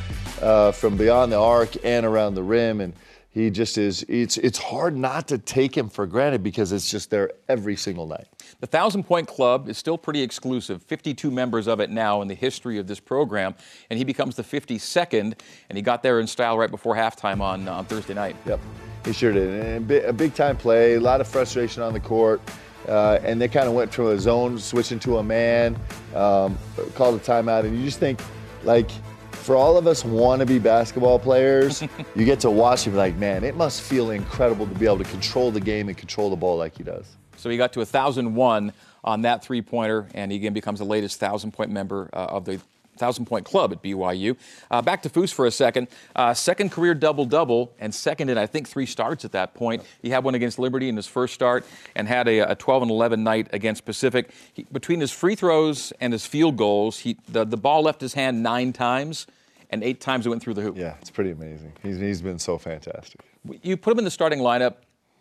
uh, 0.40 0.72
from 0.72 0.96
beyond 0.96 1.32
the 1.32 1.38
arc 1.38 1.84
and 1.84 2.06
around 2.06 2.34
the 2.34 2.42
rim. 2.42 2.80
And 2.80 2.94
he 3.30 3.50
just 3.50 3.76
is 3.76 4.02
it's 4.08 4.38
it's 4.38 4.58
hard 4.58 4.96
not 4.96 5.28
to 5.28 5.36
take 5.36 5.76
him 5.76 5.90
for 5.90 6.06
granted 6.06 6.42
because 6.42 6.72
it's 6.72 6.90
just 6.90 7.10
there 7.10 7.32
every 7.48 7.76
single 7.76 8.06
night. 8.06 8.28
The 8.60 8.66
Thousand 8.66 9.04
Point 9.04 9.28
Club 9.28 9.68
is 9.68 9.76
still 9.76 9.98
pretty 9.98 10.22
exclusive. 10.22 10.82
52 10.82 11.30
members 11.30 11.66
of 11.66 11.78
it 11.80 11.90
now 11.90 12.22
in 12.22 12.28
the 12.28 12.34
history 12.34 12.78
of 12.78 12.86
this 12.86 12.98
program, 12.98 13.54
and 13.90 13.98
he 13.98 14.04
becomes 14.04 14.34
the 14.34 14.42
52nd, 14.42 15.38
and 15.68 15.76
he 15.76 15.82
got 15.82 16.02
there 16.02 16.20
in 16.20 16.26
style 16.26 16.56
right 16.56 16.70
before 16.70 16.96
halftime 16.96 17.40
on 17.42 17.68
on 17.68 17.84
Thursday 17.84 18.14
night. 18.14 18.34
Yep, 18.46 18.60
he 19.04 19.12
sure 19.12 19.32
did. 19.32 19.62
And 19.62 19.90
a 19.90 20.12
big 20.12 20.34
time 20.34 20.56
play, 20.56 20.94
a 20.94 21.00
lot 21.00 21.20
of 21.20 21.28
frustration 21.28 21.82
on 21.82 21.92
the 21.92 22.00
court. 22.00 22.40
Uh, 22.88 23.18
and 23.24 23.40
they 23.40 23.48
kind 23.48 23.66
of 23.66 23.74
went 23.74 23.92
from 23.92 24.06
a 24.06 24.18
zone 24.18 24.58
switching 24.58 25.00
to 25.00 25.18
a 25.18 25.22
man, 25.22 25.76
um, 26.14 26.56
called 26.94 27.16
a 27.16 27.18
timeout, 27.18 27.64
and 27.64 27.76
you 27.76 27.84
just 27.84 27.98
think, 27.98 28.20
like, 28.62 28.88
for 29.32 29.56
all 29.56 29.76
of 29.76 29.88
us 29.88 30.04
wannabe 30.04 30.62
basketball 30.62 31.18
players, 31.18 31.82
you 32.14 32.24
get 32.24 32.38
to 32.40 32.50
watch 32.50 32.86
him 32.86 32.94
like, 32.94 33.16
man, 33.16 33.42
it 33.42 33.56
must 33.56 33.82
feel 33.82 34.12
incredible 34.12 34.66
to 34.68 34.74
be 34.76 34.86
able 34.86 34.98
to 34.98 35.04
control 35.04 35.50
the 35.50 35.60
game 35.60 35.88
and 35.88 35.98
control 35.98 36.30
the 36.30 36.36
ball 36.36 36.56
like 36.56 36.76
he 36.76 36.84
does. 36.84 37.16
So 37.36 37.50
he 37.50 37.56
got 37.56 37.72
to 37.74 37.80
1,001 37.80 38.72
on 39.04 39.22
that 39.22 39.44
three 39.44 39.62
pointer, 39.62 40.08
and 40.14 40.32
he 40.32 40.38
again 40.38 40.52
becomes 40.52 40.78
the 40.78 40.84
latest 40.84 41.20
1,000 41.20 41.52
point 41.52 41.70
member 41.70 42.10
uh, 42.12 42.26
of 42.26 42.44
the 42.44 42.60
thousand 42.96 43.26
point 43.26 43.44
club 43.44 43.72
at 43.72 43.82
BYU. 43.82 44.36
Uh, 44.70 44.82
back 44.82 45.02
to 45.02 45.10
Foose 45.10 45.32
for 45.32 45.46
a 45.46 45.50
second. 45.50 45.88
Uh, 46.14 46.34
second 46.34 46.72
career 46.72 46.94
double 46.94 47.24
double, 47.24 47.72
and 47.78 47.94
second 47.94 48.30
in 48.30 48.38
I 48.38 48.46
think 48.46 48.68
three 48.68 48.86
starts 48.86 49.24
at 49.24 49.32
that 49.32 49.54
point. 49.54 49.82
He 50.02 50.10
had 50.10 50.24
one 50.24 50.34
against 50.34 50.58
Liberty 50.58 50.88
in 50.88 50.96
his 50.96 51.06
first 51.06 51.34
start, 51.34 51.64
and 51.94 52.08
had 52.08 52.28
a, 52.28 52.50
a 52.50 52.54
12 52.54 52.82
and 52.82 52.90
11 52.90 53.22
night 53.22 53.48
against 53.52 53.84
Pacific. 53.84 54.30
He, 54.54 54.64
between 54.72 55.00
his 55.00 55.12
free 55.12 55.34
throws 55.34 55.92
and 56.00 56.12
his 56.12 56.26
field 56.26 56.56
goals, 56.56 57.00
he, 57.00 57.16
the, 57.28 57.44
the 57.44 57.56
ball 57.56 57.82
left 57.82 58.00
his 58.00 58.14
hand 58.14 58.42
nine 58.42 58.72
times. 58.72 59.26
And 59.68 59.82
eight 59.82 60.00
times 60.00 60.24
it 60.24 60.28
went 60.28 60.42
through 60.42 60.54
the 60.54 60.62
hoop. 60.62 60.76
Yeah, 60.76 60.94
it's 61.00 61.10
pretty 61.10 61.32
amazing. 61.32 61.72
He's, 61.82 61.98
he's 61.98 62.22
been 62.22 62.38
so 62.38 62.56
fantastic. 62.56 63.20
You 63.62 63.76
put 63.76 63.92
him 63.92 63.98
in 63.98 64.04
the 64.04 64.12
starting 64.12 64.38
lineup 64.38 64.76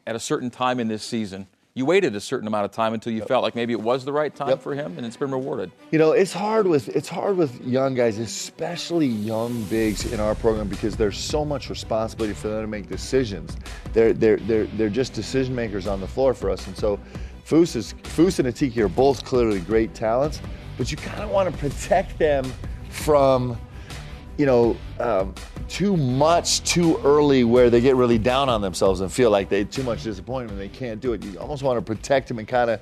at 0.06 0.15
a 0.15 0.19
certain 0.19 0.51
time 0.51 0.79
in 0.79 0.88
this 0.88 1.03
season 1.03 1.47
you 1.75 1.86
waited 1.86 2.16
a 2.16 2.22
certain 2.22 2.48
amount 2.48 2.63
of 2.63 2.72
time 2.72 2.94
until 2.94 3.12
you 3.12 3.19
yep. 3.19 3.27
felt 3.27 3.44
like 3.44 3.54
maybe 3.54 3.74
it 3.74 3.81
was 3.81 4.06
the 4.06 4.12
right 4.13 4.33
time 4.33 4.48
yep. 4.48 4.62
for 4.62 4.74
him, 4.74 4.98
and 4.98 5.06
it's 5.06 5.18
been 5.18 5.30
rewarded. 5.30 5.69
You 5.92 6.00
know, 6.00 6.13
it's 6.13 6.31
hard 6.31 6.68
with 6.68 6.88
it's 6.88 7.10
hard 7.10 7.36
with 7.36 7.62
young 7.66 7.95
guys, 7.95 8.18
especially 8.18 9.07
young 9.07 9.62
bigs 9.66 10.12
in 10.12 10.22
our 10.22 10.36
program, 10.36 10.69
because 10.69 10.95
there's 10.95 11.18
so 11.18 11.44
much 11.44 11.69
responsibility 11.69 12.33
for 12.33 12.48
them 12.48 12.62
to 12.62 12.68
make 12.68 12.88
decisions. 12.88 13.58
They're 13.91 14.13
they're 14.13 14.38
they're 14.38 14.67
they're 14.67 14.89
just 14.89 15.13
decision 15.13 15.53
makers 15.53 15.86
on 15.86 16.00
the 16.00 16.08
floor 16.08 16.34
for 16.34 16.50
us, 16.50 16.65
and 16.65 16.75
so. 16.75 17.00
Foose, 17.46 17.75
is, 17.75 17.94
Foose 18.01 18.39
and 18.39 18.48
Atiki 18.48 18.77
are 18.77 18.89
both 18.89 19.24
clearly 19.24 19.60
great 19.60 19.94
talents, 19.94 20.41
but 20.79 20.89
you 20.89 20.98
kind 20.98 21.22
of 21.22 21.29
want 21.29 21.48
to 21.48 21.55
protect 21.60 22.17
them 22.17 22.51
from 22.89 23.55
you 24.38 24.46
know, 24.46 24.77
um, 25.00 25.34
too 25.68 25.96
much 25.98 26.63
too 26.63 27.00
early 27.04 27.44
where 27.44 27.70
they 27.70 27.82
get 27.82 27.96
really 27.96 28.18
down 28.18 28.50
on 28.50 28.62
themselves 28.62 29.01
and 29.01 29.12
feel 29.12 29.32
like 29.32 29.50
they 29.50 29.63
too 29.63 29.84
much 29.84 30.04
disappointment 30.04 30.51
and 30.51 30.62
they 30.62 30.75
can't 30.75 31.00
do 31.00 31.13
it. 31.13 31.24
You 31.24 31.39
almost 31.39 31.63
want 31.63 31.77
to 31.77 31.82
protect 31.82 32.27
them 32.27 32.39
and 32.39 32.48
kind 32.48 32.70
of, 32.70 32.82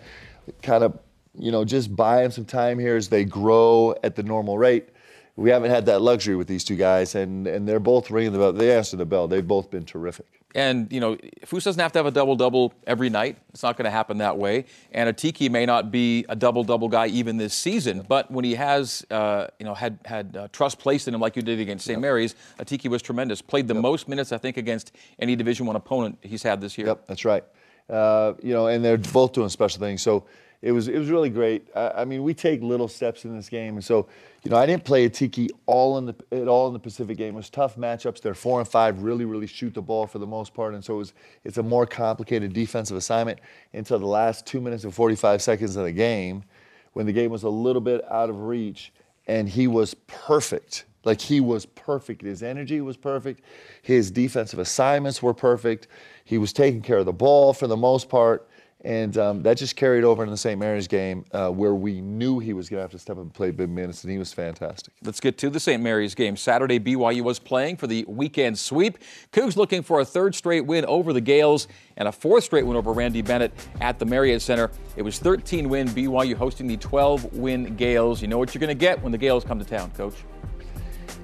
kind 0.62 0.84
of, 0.84 0.98
you 1.38 1.52
know, 1.52 1.64
just 1.64 1.96
buy 1.96 2.22
them 2.22 2.32
some 2.32 2.46
time 2.46 2.80
here 2.80 2.96
as 2.96 3.10
they 3.10 3.24
grow 3.24 3.96
at 4.04 4.16
the 4.16 4.24
normal 4.24 4.58
rate. 4.58 4.90
We 5.36 5.50
haven't 5.50 5.72
had 5.72 5.86
that 5.88 6.02
luxury 6.02 6.36
with 6.36 6.48
these 6.48 6.64
two 6.64 6.76
guys, 6.76 7.16
and, 7.16 7.48
and 7.48 7.68
they're 7.68 7.80
both 7.80 8.12
ringing 8.12 8.34
the 8.34 8.40
bell. 8.40 8.54
They 8.54 8.76
answer 8.76 8.98
the 8.98 9.06
bell. 9.06 9.28
They've 9.28 9.48
both 9.48 9.72
been 9.72 9.84
terrific. 9.84 10.33
And, 10.56 10.92
you 10.92 11.00
know, 11.00 11.16
Foose 11.46 11.64
doesn't 11.64 11.82
have 11.82 11.92
to 11.94 12.00
have 12.00 12.06
a 12.06 12.12
double 12.12 12.36
double 12.36 12.74
every 12.86 13.10
night. 13.10 13.38
It's 13.50 13.64
not 13.64 13.76
going 13.76 13.86
to 13.86 13.92
happen 13.92 14.20
that 14.20 14.38
way. 14.38 14.66
And 14.92 15.14
Atiki 15.14 15.50
may 15.50 15.66
not 15.66 15.92
be 15.92 16.26
a 16.30 16.36
double 16.36 16.64
double 16.64 16.90
guy 16.90 17.08
even 17.08 17.38
this 17.38 17.54
season, 17.54 18.06
but 18.08 18.30
when 18.30 18.46
he 18.46 18.56
has, 18.56 19.06
uh, 19.10 19.48
you 19.60 19.66
know, 19.66 19.74
had, 19.74 20.00
had 20.06 20.38
uh, 20.38 20.48
trust 20.52 20.80
placed 20.80 21.08
in 21.08 21.14
him 21.14 21.22
like 21.22 21.36
you 21.36 21.42
did 21.42 21.60
against 21.60 21.86
St. 21.86 21.98
Yep. 21.98 22.02
Mary's, 22.02 22.36
Atiki 22.60 22.90
was 22.90 23.02
tremendous. 23.02 23.42
Played 23.42 23.68
the 23.68 23.74
yep. 23.74 23.82
most 23.82 24.08
minutes, 24.08 24.32
I 24.32 24.38
think, 24.38 24.58
against 24.58 24.92
any 25.20 25.36
Division 25.36 25.66
One 25.66 25.76
opponent 25.76 26.20
he's 26.22 26.44
had 26.44 26.62
this 26.62 26.78
year. 26.78 26.88
Yep, 26.88 27.08
that's 27.08 27.26
right. 27.26 27.44
Uh, 27.90 28.34
you 28.42 28.54
know, 28.54 28.68
and 28.68 28.86
they're 28.86 28.98
both 28.98 29.34
doing 29.34 29.50
special 29.50 29.80
things. 29.80 30.02
So 30.02 30.26
it 30.64 30.72
was 30.72 30.88
it 30.88 30.98
was 30.98 31.10
really 31.10 31.30
great. 31.30 31.68
I, 31.76 31.90
I, 31.90 32.06
mean, 32.06 32.24
we 32.24 32.34
take 32.34 32.62
little 32.62 32.88
steps 32.88 33.26
in 33.26 33.36
this 33.36 33.50
game, 33.50 33.76
and 33.76 33.84
so 33.84 34.08
you 34.44 34.50
know, 34.50 34.56
I 34.56 34.66
didn't 34.66 34.86
play 34.86 35.08
Atiki 35.10 35.50
all 35.66 35.98
in 35.98 36.06
the 36.06 36.16
at 36.32 36.48
all 36.48 36.68
in 36.68 36.74
the 36.74 36.80
Pacific 36.80 37.18
game. 37.18 37.34
It 37.34 37.38
was 37.38 37.50
tough 37.50 37.76
matchups. 37.76 38.22
They're 38.22 38.34
four 38.34 38.62
and 38.62 38.68
five, 38.68 39.04
really 39.04 39.26
really 39.26 39.46
shoot 39.46 39.74
the 39.74 39.82
ball 39.82 40.08
for 40.08 40.20
the 40.20 40.26
most 40.26 40.54
part, 40.54 40.74
and 40.74 40.84
so 40.84 40.94
it 40.96 40.98
was 40.98 41.14
it's 41.44 41.58
a 41.58 41.64
more 41.64 41.86
complicated 41.86 42.54
defensive 42.54 42.96
assignment 42.96 43.40
until 43.74 44.00
the 44.00 44.06
last 44.06 44.46
two 44.46 44.62
minutes 44.62 44.86
and 44.86 44.96
45 44.96 45.42
seconds 45.42 45.76
of 45.76 45.84
the 45.84 45.92
game, 45.92 46.46
when 46.94 47.06
the 47.06 47.14
game 47.14 47.30
was 47.30 47.44
a 47.44 47.50
little 47.50 47.82
bit 47.82 48.02
out 48.10 48.30
of 48.30 48.40
reach, 48.44 48.94
and 49.28 49.50
he 49.50 49.68
was 49.68 49.94
perfect. 50.08 50.86
Like 51.04 51.20
he 51.20 51.42
was 51.42 51.66
perfect. 51.66 52.22
His 52.22 52.42
energy 52.42 52.80
was 52.80 52.96
perfect. 52.96 53.42
His 53.82 54.10
defensive 54.10 54.60
assignments 54.60 55.22
were 55.22 55.34
perfect. 55.34 55.90
He 56.24 56.38
was 56.38 56.54
taking 56.54 56.82
care 56.82 57.00
of 57.00 57.06
the 57.06 57.12
ball 57.12 57.52
for 57.52 57.68
the 57.68 57.76
most 57.76 58.08
part 58.08 58.48
And 58.84 59.18
um, 59.18 59.44
that 59.44 59.56
just 59.56 59.78
carried 59.78 60.04
over 60.04 60.24
in 60.24 60.30
the 60.30 60.36
St. 60.36 60.60
Mary's 60.60 60.90
game 60.90 61.24
uh, 61.32 61.50
where 61.50 61.74
we 61.74 62.02
knew 62.02 62.40
he 62.40 62.52
was 62.52 62.68
going 62.68 62.80
to 62.80 62.82
have 62.82 62.92
to 62.92 63.00
step 63.00 63.16
up 63.16 63.24
and 63.24 63.34
play 63.34 63.50
big 63.52 63.70
minutes, 63.70 64.04
and 64.04 64.12
he 64.12 64.18
was 64.18 64.34
fantastic. 64.34 64.94
Let's 65.04 65.22
get 65.22 65.38
to 65.38 65.50
the 65.50 65.60
St. 65.60 65.82
Mary's 65.82 66.14
game. 66.14 66.36
Saturday, 66.36 66.80
BYU 66.80 67.22
was 67.22 67.40
playing 67.40 67.78
for 67.78 67.88
the 67.88 68.04
weekend 68.10 68.60
sweep. 68.60 68.98
Cougs 69.32 69.56
looking 69.56 69.84
for 69.84 70.02
a 70.02 70.06
third 70.06 70.36
straight 70.36 70.66
win 70.66 70.84
over 70.86 71.14
the 71.14 71.22
Gaels 71.22 71.70
and 71.96 72.10
a 72.10 72.12
fourth 72.12 72.44
straight 72.44 72.66
win 72.66 72.76
over 72.76 72.92
Randy 72.92 73.22
Bennett 73.22 73.54
at 73.80 74.00
the 74.00 74.06
Marriott 74.06 74.42
Center. 74.42 74.70
It 74.98 75.02
was 75.02 75.18
13 75.18 75.70
win 75.70 75.88
BYU 75.88 76.36
hosting 76.36 76.68
the 76.68 76.76
12 76.76 77.38
win 77.38 77.78
Gaels. 77.78 78.22
You 78.22 78.28
know 78.28 78.38
what 78.38 78.54
you're 78.54 78.60
going 78.60 78.68
to 78.68 78.76
get 78.76 79.02
when 79.02 79.14
the 79.14 79.18
Gaels 79.18 79.46
come 79.46 79.60
to 79.60 79.66
town, 79.66 79.92
Coach. 79.92 80.16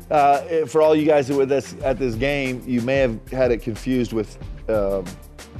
Uh, 0.09 0.65
for 0.65 0.81
all 0.81 0.95
you 0.95 1.05
guys 1.05 1.27
who 1.27 1.35
were 1.35 1.41
with 1.41 1.51
us 1.51 1.75
at 1.83 1.99
this 1.99 2.15
game, 2.15 2.63
you 2.65 2.81
may 2.81 2.97
have 2.97 3.27
had 3.29 3.51
it 3.51 3.61
confused 3.61 4.13
with 4.13 4.37
um, 4.69 5.05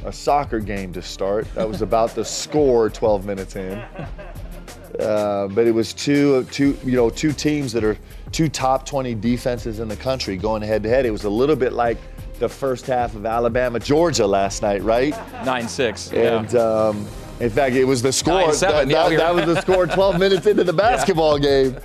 a 0.06 0.14
soccer 0.14 0.60
game 0.60 0.94
to 0.94 1.02
start. 1.02 1.48
That 1.56 1.68
was 1.68 1.82
about 1.82 2.12
to 2.16 2.26
score 2.26 2.90
12 2.90 3.26
minutes 3.26 3.56
in. 3.56 3.84
Uh, 5.00 5.48
but 5.50 5.68
it 5.68 5.72
was 5.72 5.94
two, 5.94 6.44
two, 6.46 6.78
you 6.84 6.96
know, 6.96 7.10
two 7.10 7.32
teams 7.32 7.72
that 7.74 7.84
are 7.84 7.98
two 8.32 8.50
top 8.50 8.86
20 8.86 9.16
defenses 9.16 9.80
in 9.80 9.88
the 9.88 9.96
country 9.96 10.36
going 10.36 10.62
head 10.62 10.84
to 10.84 10.90
head. 10.90 11.06
It 11.06 11.12
was 11.12 11.24
a 11.24 11.30
little 11.30 11.56
bit 11.56 11.74
like 11.74 11.98
the 12.40 12.50
first 12.50 12.88
half 12.88 13.16
of 13.16 13.26
Alabama 13.26 13.80
Georgia 13.80 14.26
last 14.26 14.62
night, 14.62 14.82
right? 14.82 15.16
Nine 15.46 15.68
six. 15.68 16.12
And 16.12 16.52
yeah. 16.52 16.60
um, 16.60 17.08
in 17.40 17.50
fact, 17.50 17.76
it 17.76 17.86
was 17.86 18.02
the 18.02 18.12
score. 18.12 18.42
Nine, 18.42 18.54
seven, 18.54 18.90
that, 18.90 19.12
yeah, 19.12 19.18
that, 19.18 19.18
that 19.18 19.36
was 19.36 19.46
the 19.46 19.62
score 19.62 19.86
12 19.86 20.20
minutes 20.20 20.48
into 20.48 20.64
the 20.64 20.74
basketball 20.88 21.38
yeah. 21.38 21.64
game, 21.64 21.78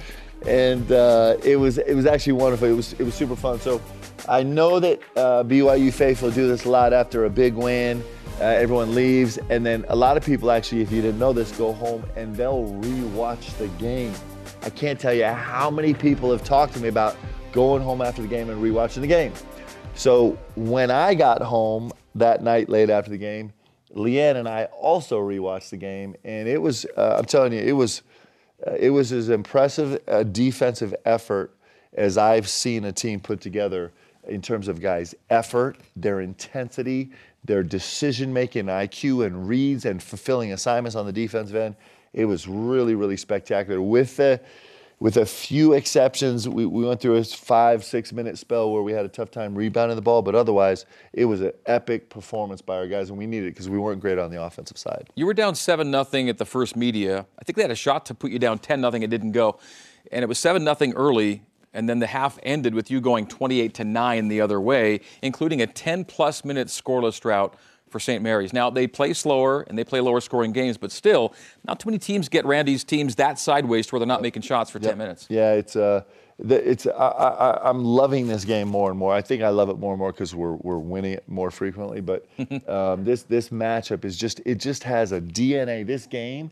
and 0.46 0.90
uh, 0.92 1.36
it 1.44 1.56
was 1.56 1.78
it 1.78 1.94
was 1.94 2.06
actually 2.06 2.34
wonderful. 2.34 2.68
It 2.68 2.72
was 2.72 2.92
it 2.94 3.02
was 3.02 3.14
super 3.14 3.36
fun. 3.36 3.60
So 3.60 3.80
I 4.28 4.42
know 4.42 4.80
that 4.80 5.00
uh, 5.16 5.44
BYU 5.44 5.92
faithful 5.92 6.30
do 6.30 6.48
this 6.48 6.64
a 6.64 6.70
lot 6.70 6.94
after 6.94 7.26
a 7.26 7.30
big 7.30 7.54
win. 7.54 8.02
Uh, 8.40 8.44
everyone 8.44 8.94
leaves, 8.94 9.38
and 9.50 9.64
then 9.64 9.84
a 9.88 9.96
lot 9.96 10.16
of 10.16 10.24
people 10.24 10.50
actually, 10.50 10.80
if 10.80 10.90
you 10.90 11.02
didn't 11.02 11.18
know 11.18 11.32
this, 11.32 11.52
go 11.52 11.72
home 11.72 12.02
and 12.16 12.34
they'll 12.34 12.64
re-watch 12.64 13.52
the 13.58 13.68
game. 13.78 14.14
I 14.62 14.70
can't 14.70 14.98
tell 14.98 15.12
you 15.12 15.26
how 15.26 15.70
many 15.70 15.92
people 15.92 16.30
have 16.32 16.42
talked 16.42 16.72
to 16.72 16.80
me 16.80 16.88
about 16.88 17.16
going 17.52 17.82
home 17.82 18.00
after 18.00 18.22
the 18.22 18.28
game 18.28 18.48
and 18.48 18.62
re-watching 18.62 19.02
the 19.02 19.08
game. 19.08 19.32
So 19.94 20.38
when 20.56 20.90
I 20.90 21.14
got 21.14 21.42
home 21.42 21.92
that 22.14 22.42
night 22.42 22.70
late 22.70 22.88
after 22.88 23.10
the 23.10 23.18
game, 23.18 23.52
Leanne 23.94 24.36
and 24.36 24.48
I 24.48 24.64
also 24.64 25.20
rewatched 25.20 25.68
the 25.68 25.76
game, 25.76 26.16
and 26.24 26.48
it 26.48 26.60
was, 26.60 26.86
uh, 26.96 27.16
I'm 27.18 27.26
telling 27.26 27.52
you, 27.52 27.60
it 27.60 27.72
was, 27.72 28.02
uh, 28.66 28.72
it 28.72 28.90
was 28.90 29.12
as 29.12 29.28
impressive 29.28 30.00
a 30.06 30.24
defensive 30.24 30.94
effort 31.04 31.54
as 31.92 32.16
I've 32.16 32.48
seen 32.48 32.86
a 32.86 32.92
team 32.92 33.20
put 33.20 33.40
together 33.42 33.92
in 34.28 34.42
terms 34.42 34.68
of 34.68 34.80
guys' 34.80 35.14
effort, 35.30 35.78
their 35.96 36.20
intensity, 36.20 37.10
their 37.44 37.62
decision 37.62 38.32
making 38.32 38.66
IQ 38.66 39.26
and 39.26 39.48
reads 39.48 39.84
and 39.84 40.02
fulfilling 40.02 40.52
assignments 40.52 40.96
on 40.96 41.06
the 41.06 41.12
defensive 41.12 41.56
end. 41.56 41.76
It 42.12 42.24
was 42.24 42.46
really, 42.48 42.94
really 42.94 43.16
spectacular. 43.16 43.80
With 43.82 44.16
the 44.16 44.40
with 45.00 45.16
a 45.16 45.26
few 45.26 45.72
exceptions, 45.72 46.48
we, 46.48 46.64
we 46.64 46.86
went 46.86 47.00
through 47.00 47.16
a 47.16 47.24
five, 47.24 47.84
six 47.84 48.12
minute 48.12 48.38
spell 48.38 48.72
where 48.72 48.82
we 48.82 48.92
had 48.92 49.04
a 49.04 49.08
tough 49.08 49.30
time 49.30 49.54
rebounding 49.54 49.96
the 49.96 50.02
ball, 50.02 50.22
but 50.22 50.34
otherwise, 50.34 50.86
it 51.12 51.24
was 51.24 51.40
an 51.40 51.52
epic 51.66 52.08
performance 52.08 52.62
by 52.62 52.76
our 52.76 52.86
guys, 52.86 53.10
and 53.10 53.18
we 53.18 53.26
needed 53.26 53.48
it 53.48 53.50
because 53.50 53.68
we 53.68 53.76
weren't 53.76 54.00
great 54.00 54.18
on 54.18 54.30
the 54.30 54.42
offensive 54.42 54.78
side. 54.78 55.10
You 55.14 55.26
were 55.26 55.34
down 55.34 55.56
7 55.56 55.90
0 55.90 56.28
at 56.28 56.38
the 56.38 56.46
first 56.46 56.76
media. 56.76 57.26
I 57.38 57.44
think 57.44 57.56
they 57.56 57.62
had 57.62 57.70
a 57.70 57.76
shot 57.76 58.06
to 58.06 58.14
put 58.14 58.30
you 58.30 58.38
down 58.38 58.60
10 58.60 58.80
0, 58.80 58.94
it 58.94 59.10
didn't 59.10 59.32
go. 59.32 59.58
And 60.12 60.22
it 60.22 60.26
was 60.26 60.38
7 60.38 60.64
0 60.64 60.92
early, 60.94 61.42
and 61.74 61.88
then 61.88 61.98
the 61.98 62.06
half 62.06 62.38
ended 62.42 62.74
with 62.74 62.90
you 62.90 63.00
going 63.00 63.26
28 63.26 63.74
to 63.74 63.84
9 63.84 64.28
the 64.28 64.40
other 64.40 64.60
way, 64.60 65.00
including 65.22 65.60
a 65.60 65.66
10 65.66 66.04
plus 66.04 66.44
minute 66.44 66.68
scoreless 66.68 67.20
drought 67.20 67.54
for 67.90 68.00
St. 68.00 68.22
Mary's. 68.22 68.52
Now, 68.52 68.70
they 68.70 68.86
play 68.86 69.12
slower 69.12 69.62
and 69.62 69.78
they 69.78 69.84
play 69.84 70.00
lower 70.00 70.20
scoring 70.20 70.52
games, 70.52 70.76
but 70.76 70.90
still, 70.90 71.34
not 71.64 71.78
too 71.78 71.88
many 71.88 71.98
teams 71.98 72.28
get 72.28 72.44
Randy's 72.44 72.82
teams 72.82 73.14
that 73.16 73.38
sideways 73.38 73.86
to 73.86 73.94
where 73.94 74.00
they're 74.00 74.06
not 74.06 74.22
making 74.22 74.42
shots 74.42 74.70
for 74.70 74.78
yep. 74.78 74.92
10 74.92 74.98
minutes. 74.98 75.26
Yeah, 75.28 75.52
it's. 75.52 75.76
Uh, 75.76 76.02
it's 76.40 76.86
I, 76.88 77.60
am 77.64 77.84
loving 77.84 78.26
this 78.26 78.44
game 78.44 78.68
more 78.68 78.90
and 78.90 78.98
more. 78.98 79.14
I 79.14 79.22
think 79.22 79.44
I 79.44 79.50
love 79.50 79.68
it 79.68 79.78
more 79.78 79.92
and 79.92 80.00
more 80.00 80.10
because 80.10 80.34
we're, 80.34 80.54
we're 80.54 80.78
winning 80.78 81.12
it 81.12 81.28
more 81.28 81.50
frequently. 81.52 82.00
But 82.00 82.26
um, 82.68 83.04
this 83.04 83.22
this 83.22 83.50
matchup 83.50 84.04
is 84.04 84.16
just 84.16 84.40
it 84.44 84.56
just 84.56 84.82
has 84.82 85.12
a 85.12 85.20
DNA. 85.20 85.86
This 85.86 86.06
game 86.06 86.50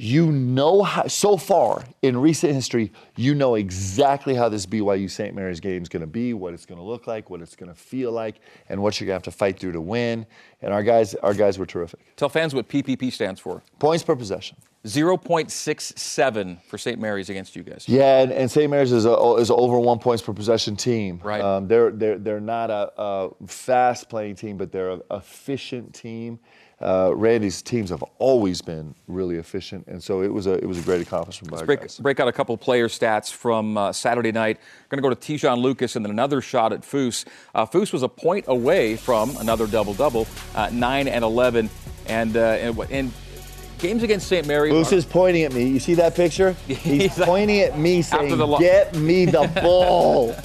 you 0.00 0.30
know 0.30 0.82
how, 0.82 1.06
so 1.08 1.36
far 1.36 1.84
in 2.02 2.16
recent 2.16 2.54
history, 2.54 2.92
you 3.16 3.34
know 3.34 3.56
exactly 3.56 4.34
how 4.34 4.48
this 4.48 4.64
BYU 4.64 5.10
St. 5.10 5.34
Mary's 5.34 5.58
game 5.58 5.82
is 5.82 5.88
going 5.88 6.02
to 6.02 6.06
be, 6.06 6.34
what 6.34 6.54
it's 6.54 6.64
going 6.64 6.78
to 6.78 6.84
look 6.84 7.06
like, 7.06 7.30
what 7.30 7.40
it's 7.42 7.56
going 7.56 7.68
to 7.68 7.74
feel 7.74 8.12
like, 8.12 8.36
and 8.68 8.80
what 8.80 9.00
you're 9.00 9.06
going 9.06 9.20
to 9.20 9.26
have 9.26 9.34
to 9.34 9.36
fight 9.36 9.58
through 9.58 9.72
to 9.72 9.80
win. 9.80 10.24
And 10.62 10.72
our 10.72 10.82
guys, 10.84 11.14
our 11.16 11.34
guys 11.34 11.58
were 11.58 11.66
terrific. 11.66 12.00
Tell 12.16 12.28
fans 12.28 12.54
what 12.54 12.68
PPP 12.68 13.12
stands 13.12 13.40
for. 13.40 13.62
Points 13.80 14.04
per 14.04 14.14
possession. 14.14 14.56
0.67 14.86 16.62
for 16.62 16.78
St. 16.78 17.00
Mary's 17.00 17.28
against 17.28 17.56
you 17.56 17.64
guys. 17.64 17.84
Yeah, 17.88 18.20
and, 18.20 18.32
and 18.32 18.50
St. 18.50 18.70
Mary's 18.70 18.92
is 18.92 19.04
a, 19.04 19.34
is 19.34 19.50
over 19.50 19.80
one 19.80 19.98
points 19.98 20.22
per 20.22 20.32
possession 20.32 20.76
team. 20.76 21.20
Right. 21.22 21.40
Um, 21.40 21.66
they're 21.66 21.90
they're 21.90 22.16
they're 22.16 22.40
not 22.40 22.70
a, 22.70 22.92
a 22.96 23.30
fast 23.48 24.08
playing 24.08 24.36
team, 24.36 24.56
but 24.56 24.70
they're 24.70 24.90
an 24.90 25.02
efficient 25.10 25.94
team 25.94 26.38
uh, 26.80 27.12
Randy's 27.14 27.60
teams 27.60 27.90
have 27.90 28.04
always 28.18 28.62
been 28.62 28.94
really 29.08 29.36
efficient, 29.36 29.86
and 29.88 30.02
so 30.02 30.22
it 30.22 30.32
was 30.32 30.46
a 30.46 30.52
it 30.54 30.66
was 30.66 30.78
a 30.78 30.82
great 30.82 31.00
accomplishment 31.00 31.52
Let's 31.52 31.62
by 31.62 31.66
break, 31.66 31.80
guys. 31.80 31.98
break 31.98 32.20
out 32.20 32.28
a 32.28 32.32
couple 32.32 32.56
player 32.56 32.88
stats 32.88 33.32
from 33.32 33.76
uh, 33.76 33.92
Saturday 33.92 34.30
night. 34.30 34.58
Going 34.88 35.02
to 35.02 35.08
go 35.08 35.12
to 35.12 35.16
Te'Jon 35.16 35.58
Lucas 35.60 35.96
and 35.96 36.04
then 36.04 36.10
another 36.10 36.40
shot 36.40 36.72
at 36.72 36.82
Foose. 36.82 37.24
Uh, 37.54 37.66
Foose 37.66 37.92
was 37.92 38.02
a 38.04 38.08
point 38.08 38.44
away 38.48 38.96
from 38.96 39.36
another 39.38 39.66
double 39.66 39.92
double, 39.94 40.26
uh, 40.54 40.70
nine 40.72 41.08
and 41.08 41.24
eleven, 41.24 41.68
and 42.06 42.36
uh, 42.36 42.40
and, 42.40 42.78
and 42.90 43.12
games 43.78 44.02
against 44.04 44.28
St. 44.28 44.46
Mary. 44.46 44.70
Foose 44.70 44.92
is 44.92 45.04
pointing 45.04 45.42
at 45.42 45.52
me. 45.52 45.66
You 45.68 45.80
see 45.80 45.94
that 45.94 46.14
picture? 46.14 46.52
He's 46.68 47.14
pointing 47.14 47.58
at 47.60 47.76
me, 47.76 48.02
saying, 48.02 48.36
lo- 48.38 48.58
"Get 48.58 48.94
me 48.94 49.24
the 49.24 49.50
ball." 49.62 50.36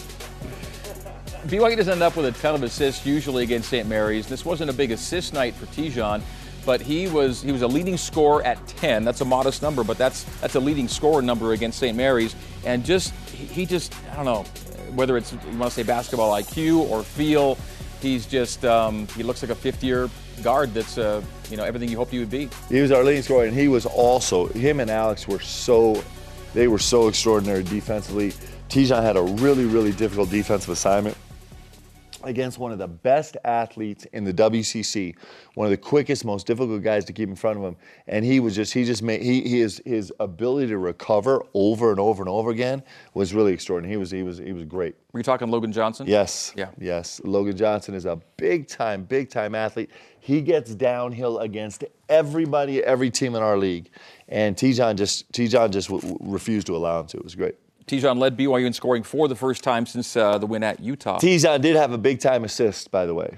BYU 1.48 1.76
doesn't 1.76 1.94
end 1.94 2.02
up 2.02 2.16
with 2.16 2.26
a 2.26 2.32
ton 2.42 2.56
of 2.56 2.64
assists 2.64 3.06
usually 3.06 3.44
against 3.44 3.70
St. 3.70 3.88
Mary's. 3.88 4.28
This 4.28 4.46
wasn't 4.46 4.70
a 4.70 4.74
big 4.74 4.92
assist 4.92 5.34
night 5.34 5.54
for 5.54 5.66
Te'Jon, 5.68 6.22
but 6.66 6.80
he 6.80 7.08
was 7.08 7.42
he 7.42 7.52
was 7.52 7.64
a 7.64 7.68
leading 7.68 7.98
scorer 7.98 8.42
at 8.44 8.66
10. 8.68 9.04
That's 9.04 9.20
a 9.20 9.26
modest 9.26 9.62
number, 9.62 9.84
but 9.84 9.98
that's 9.98 10.24
that's 10.40 10.56
a 10.56 10.60
leading 10.60 10.88
scorer 10.88 11.22
number 11.22 11.52
against 11.52 11.80
St. 11.80 11.98
Mary's. 11.98 12.34
And 12.66 12.86
just 12.86 13.14
he 13.30 13.66
just 13.66 13.94
I 14.12 14.16
don't 14.16 14.26
know 14.26 14.44
whether 14.96 15.18
it's 15.18 15.34
you 15.34 15.40
want 15.58 15.64
to 15.64 15.72
say 15.72 15.84
basketball 15.84 16.32
IQ 16.32 16.90
or 16.90 17.04
feel. 17.04 17.58
He's 18.02 18.26
just 18.26 18.64
um, 18.64 19.08
he 19.08 19.24
looks 19.24 19.42
like 19.42 19.52
a 19.52 19.56
fifth-year 19.56 20.10
guard 20.44 20.74
that's 20.74 20.98
uh, 20.98 21.22
you 21.50 21.58
know 21.58 21.66
everything 21.66 21.90
you 21.90 21.98
hoped 21.98 22.12
he 22.12 22.20
would 22.20 22.32
be. 22.32 22.50
He 22.70 22.80
was 22.80 22.92
our 22.92 23.04
leading 23.04 23.22
scorer, 23.22 23.46
and 23.46 23.56
he 23.56 23.68
was 23.68 23.86
also 23.86 24.48
him 24.48 24.80
and 24.80 24.90
Alex 24.90 25.28
were 25.28 25.40
so 25.40 26.02
they 26.54 26.70
were 26.70 26.80
so 26.80 27.10
extraordinary 27.10 27.64
defensively. 27.64 28.32
Te'Jon 28.70 29.04
had 29.04 29.18
a 29.18 29.22
really 29.22 29.66
really 29.66 29.92
difficult 29.92 30.30
defensive 30.30 30.70
assignment 30.70 31.18
against 32.24 32.58
one 32.58 32.72
of 32.72 32.78
the 32.78 32.88
best 32.88 33.38
athletes 33.44 34.06
in 34.14 34.24
the 34.24 34.34
WCC, 34.34 35.16
one 35.56 35.66
of 35.66 35.72
the 35.72 35.78
quickest, 35.78 36.26
most 36.26 36.48
difficult 36.48 36.82
guys 36.82 37.06
to 37.06 37.14
keep 37.14 37.30
in 37.30 37.36
front 37.36 37.58
of 37.58 37.64
him, 37.64 37.76
and 38.08 38.26
he 38.26 38.40
was 38.40 38.56
just 38.56 38.74
he 38.74 38.84
just 38.84 39.04
made 39.04 39.22
he, 39.22 39.42
his 39.42 39.82
his 39.86 40.12
ability 40.20 40.68
to 40.68 40.78
recover 40.78 41.44
over 41.54 41.92
and 41.92 42.00
over 42.00 42.24
and 42.24 42.30
over 42.30 42.50
again 42.52 42.82
was 43.14 43.34
really 43.34 43.54
extraordinary. 43.54 43.94
He 43.94 43.98
was 43.98 44.12
he 44.12 44.24
was 44.24 44.38
he 44.38 44.54
was 44.54 44.64
great. 44.66 44.96
Were 45.12 45.20
you 45.20 45.24
talking 45.24 45.50
Logan 45.50 45.72
Johnson? 45.72 46.08
Yes. 46.08 46.54
Yeah. 46.56 46.70
Yes. 46.80 47.22
Logan 47.24 47.56
Johnson 47.56 47.94
is 47.94 48.06
a 48.06 48.20
big 48.38 48.68
time, 48.68 49.04
big 49.04 49.30
time 49.30 49.54
athlete. 49.54 49.92
He 50.20 50.42
gets 50.42 50.74
downhill 50.74 51.40
against 51.40 51.84
everybody, 52.10 52.84
every 52.84 53.12
team 53.12 53.36
in 53.36 53.44
our 53.44 53.58
league, 53.58 53.90
and 54.30 54.56
Te'Jon 54.56 54.96
just 54.96 55.32
Te'Jon 55.32 55.70
just 55.70 55.90
w- 55.90 56.14
w- 56.14 56.32
refused 56.34 56.68
to 56.68 56.76
allow 56.76 57.02
him 57.02 57.08
to. 57.08 57.18
It 57.18 57.24
was 57.24 57.36
great. 57.36 57.56
Te'Jon 57.88 58.18
led 58.18 58.38
BYU 58.38 58.66
in 58.66 58.74
scoring 58.74 59.04
for 59.04 59.28
the 59.28 59.36
first 59.36 59.64
time 59.64 59.86
since 59.86 60.16
uh, 60.16 60.38
the 60.38 60.46
win 60.46 60.64
at 60.64 60.80
Utah. 60.80 61.20
Te'Jon 61.20 61.62
did 61.62 61.76
have 61.76 61.92
a 61.92 61.98
big 61.98 62.20
time 62.20 62.44
assist, 62.44 62.92
by 62.92 63.06
the 63.06 63.14
way. 63.14 63.38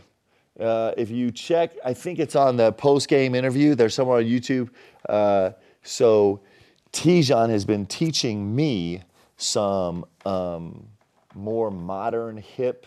Uh, 0.59 0.91
if 0.97 1.09
you 1.09 1.31
check, 1.31 1.71
I 1.83 1.93
think 1.93 2.19
it's 2.19 2.35
on 2.35 2.55
the 2.55 2.71
post 2.71 3.07
game 3.09 3.35
interview. 3.35 3.75
There's 3.75 3.93
somewhere 3.93 4.19
on 4.19 4.23
YouTube. 4.25 4.69
Uh, 5.09 5.51
so 5.83 6.39
Te'Jon 6.93 7.49
has 7.49 7.65
been 7.65 7.85
teaching 7.85 8.55
me 8.55 9.01
some 9.37 10.05
um, 10.25 10.87
more 11.33 11.69
modern, 11.71 12.37
hip 12.37 12.85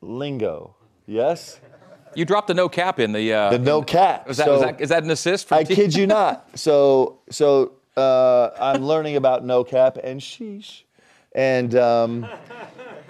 lingo. 0.00 0.74
Yes? 1.06 1.60
You 2.14 2.24
dropped 2.24 2.48
the 2.48 2.54
no 2.54 2.68
cap 2.68 2.98
in 2.98 3.12
the. 3.12 3.32
Uh, 3.32 3.50
The 3.50 3.58
no 3.58 3.82
cap. 3.82 4.28
Is 4.30 4.38
that, 4.38 4.46
So- 4.46 4.54
is 4.56 4.60
that, 4.62 4.80
is 4.80 4.88
that 4.88 5.02
an 5.04 5.10
assist? 5.10 5.52
I 5.52 5.64
kid 5.64 5.94
you 5.94 6.06
not. 6.06 6.48
So 6.58 7.20
so 7.30 7.72
uh, 7.96 8.50
I'm 8.58 8.84
learning 8.84 9.16
about 9.16 9.44
no 9.44 9.64
cap 9.64 9.98
and 10.02 10.20
sheesh, 10.20 10.82
and 11.34 11.74
um, 11.74 12.26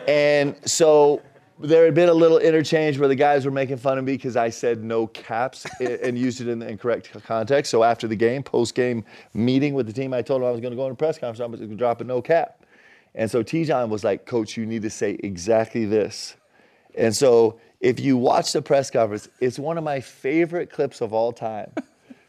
and 0.06 0.56
so 0.64 1.22
there 1.58 1.84
had 1.84 1.94
been 1.94 2.08
a 2.08 2.14
little 2.14 2.38
interchange 2.38 2.98
where 2.98 3.08
the 3.08 3.14
guys 3.14 3.44
were 3.44 3.50
making 3.50 3.78
fun 3.78 3.98
of 3.98 4.04
me 4.04 4.12
because 4.12 4.36
I 4.36 4.50
said 4.50 4.84
no 4.84 5.06
caps 5.06 5.66
and 5.80 6.18
used 6.18 6.40
it 6.40 6.48
in 6.48 6.58
the 6.58 6.68
incorrect 6.68 7.10
context. 7.24 7.70
So 7.70 7.82
after 7.82 8.06
the 8.06 8.16
game, 8.16 8.42
post 8.42 8.74
game 8.74 9.04
meeting 9.32 9.74
with 9.74 9.86
the 9.86 9.92
team, 9.92 10.12
I 10.12 10.22
told 10.22 10.42
them 10.42 10.48
I 10.48 10.52
was 10.52 10.60
going 10.60 10.72
to 10.72 10.76
go 10.76 10.86
in 10.86 10.92
a 10.92 10.96
press 10.96 11.18
conference. 11.18 11.40
I 11.40 11.46
was 11.46 11.60
going 11.60 11.70
to 11.70 11.76
drop 11.76 12.00
a 12.00 12.04
no 12.04 12.22
cap, 12.22 12.64
and 13.14 13.30
so 13.30 13.42
Te'Jon 13.42 13.88
was 13.88 14.04
like, 14.04 14.26
"Coach, 14.26 14.56
you 14.56 14.66
need 14.66 14.82
to 14.82 14.90
say 14.90 15.18
exactly 15.22 15.84
this." 15.84 16.36
And 16.94 17.14
so 17.14 17.58
if 17.80 18.00
you 18.00 18.16
watch 18.16 18.52
the 18.52 18.62
press 18.62 18.90
conference, 18.90 19.28
it's 19.40 19.58
one 19.58 19.76
of 19.78 19.84
my 19.84 20.00
favorite 20.00 20.70
clips 20.70 21.00
of 21.00 21.12
all 21.12 21.32
time. 21.32 21.70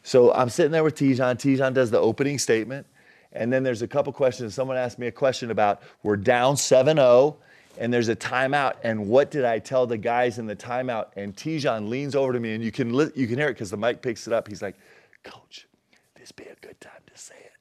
So 0.07 0.33
I'm 0.33 0.47
sitting 0.47 0.71
there 0.71 0.85
with 0.85 0.95
Te'Jon. 0.95 1.35
Te'Jon 1.35 1.73
does 1.73 1.91
the 1.91 1.99
opening 1.99 2.39
statement. 2.39 2.87
And 3.33 3.51
then 3.51 3.63
there's 3.63 3.81
a 3.81 3.87
couple 3.89 4.13
questions. 4.13 4.53
Someone 4.53 4.77
asked 4.77 4.99
me 4.99 5.07
a 5.07 5.11
question 5.11 5.51
about 5.51 5.81
we're 6.01 6.15
down 6.15 6.55
7 6.55 6.95
0 6.95 7.35
and 7.77 7.93
there's 7.93 8.07
a 8.07 8.15
timeout. 8.15 8.75
And 8.83 9.09
what 9.09 9.31
did 9.31 9.43
I 9.43 9.59
tell 9.59 9.85
the 9.85 9.97
guys 9.97 10.39
in 10.39 10.45
the 10.45 10.55
timeout? 10.55 11.07
And 11.17 11.35
Te'Jon 11.35 11.89
leans 11.89 12.15
over 12.15 12.31
to 12.31 12.39
me 12.39 12.53
and 12.53 12.63
you 12.63 12.71
can, 12.71 12.95
li- 12.95 13.11
you 13.15 13.27
can 13.27 13.37
hear 13.37 13.49
it 13.49 13.55
because 13.55 13.69
the 13.69 13.75
mic 13.75 14.01
picks 14.01 14.27
it 14.27 14.31
up. 14.31 14.47
He's 14.47 14.61
like, 14.61 14.77
Coach, 15.25 15.67
this 16.15 16.31
be 16.31 16.45
a 16.45 16.55
good 16.61 16.79
time 16.79 17.01
to 17.13 17.21
say 17.21 17.35
it. 17.35 17.56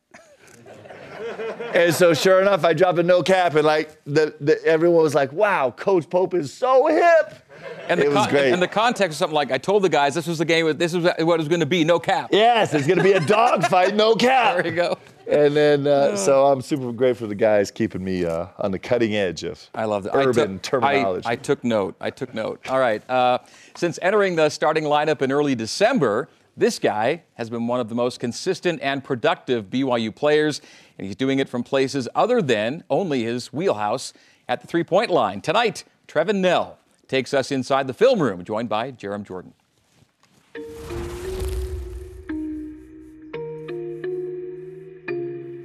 And 1.75 1.95
so 1.95 2.15
sure 2.15 2.41
enough, 2.41 2.65
I 2.65 2.73
dropped 2.73 2.99
a 2.99 3.03
no 3.03 3.23
cap 3.23 3.55
and 3.55 3.65
like 3.67 4.01
the, 4.05 4.35
the, 4.41 4.65
everyone 4.65 5.03
was 5.03 5.15
like, 5.15 5.33
wow, 5.33 5.71
Coach 5.71 6.09
Pope 6.09 6.35
is 6.35 6.53
so 6.53 6.87
hip. 6.87 7.43
And 7.89 8.01
the, 8.01 8.07
it 8.07 8.13
was 8.13 8.27
great. 8.29 8.53
and 8.53 8.61
the 8.61 8.69
context 8.69 9.11
was 9.11 9.17
something 9.17 9.35
like, 9.35 9.51
I 9.51 9.59
told 9.59 9.83
the 9.83 9.89
guys 9.89 10.15
this 10.15 10.27
was 10.27 10.39
the 10.39 10.45
game, 10.45 10.77
this 10.77 10.93
was 10.93 11.05
what 11.05 11.19
it 11.19 11.25
was 11.25 11.49
going 11.49 11.61
to 11.61 11.67
be, 11.67 11.85
no 11.85 11.99
cap. 11.99 12.31
Yes, 12.33 12.75
it's 12.75 12.87
going 12.87 12.99
to 12.99 13.05
be 13.05 13.13
a 13.13 13.21
dogfight, 13.21 13.95
no 13.95 14.15
cap. 14.17 14.57
There 14.57 14.67
you 14.67 14.73
go. 14.73 14.99
And 15.29 15.57
then, 15.57 15.87
uh, 15.87 16.17
so 16.17 16.47
I'm 16.47 16.61
super 16.61 16.93
grateful 16.93 17.25
for 17.25 17.29
the 17.29 17.35
guys 17.35 17.71
keeping 17.71 18.05
me 18.05 18.25
uh, 18.25 18.47
on 18.59 18.71
the 18.71 18.79
cutting 18.79 19.17
edge 19.17 19.43
of 19.43 19.69
I 19.75 19.85
love 19.85 20.05
that. 20.05 20.15
urban 20.15 20.43
I 20.43 20.53
took, 20.55 20.63
terminology. 20.63 21.27
I, 21.27 21.33
I 21.33 21.37
took 21.37 21.65
note. 21.65 21.97
I 22.01 22.11
took 22.11 22.33
note. 22.33 22.61
All 22.69 22.79
right. 22.79 23.09
Uh, 23.11 23.39
since 23.75 23.99
entering 24.03 24.37
the 24.37 24.49
starting 24.49 24.85
lineup 24.85 25.23
in 25.23 25.33
early 25.33 25.57
December, 25.57 26.29
this 26.57 26.79
guy 26.79 27.23
has 27.35 27.51
been 27.51 27.67
one 27.67 27.81
of 27.81 27.89
the 27.89 27.95
most 27.95 28.19
consistent 28.19 28.81
and 28.83 29.05
productive 29.05 29.67
BYU 29.67 30.15
players, 30.15 30.63
and 30.97 31.07
he's 31.07 31.17
doing 31.17 31.39
it 31.39 31.49
from 31.49 31.63
places 31.63 32.09
other 32.15 32.41
than 32.41 32.83
only 32.89 33.25
his 33.25 33.53
wheelhouse 33.53 34.13
at 34.49 34.61
the 34.61 34.67
three 34.67 34.85
point 34.85 35.11
line. 35.11 35.41
Tonight, 35.41 35.85
Trevin 36.09 36.37
Knell 36.37 36.79
takes 37.09 37.35
us 37.35 37.53
inside 37.53 37.87
the 37.87 37.95
film 37.95 38.21
room, 38.23 38.43
joined 38.43 38.69
by 38.69 38.91
Jarom 38.93 39.25
Jordan. 39.25 39.53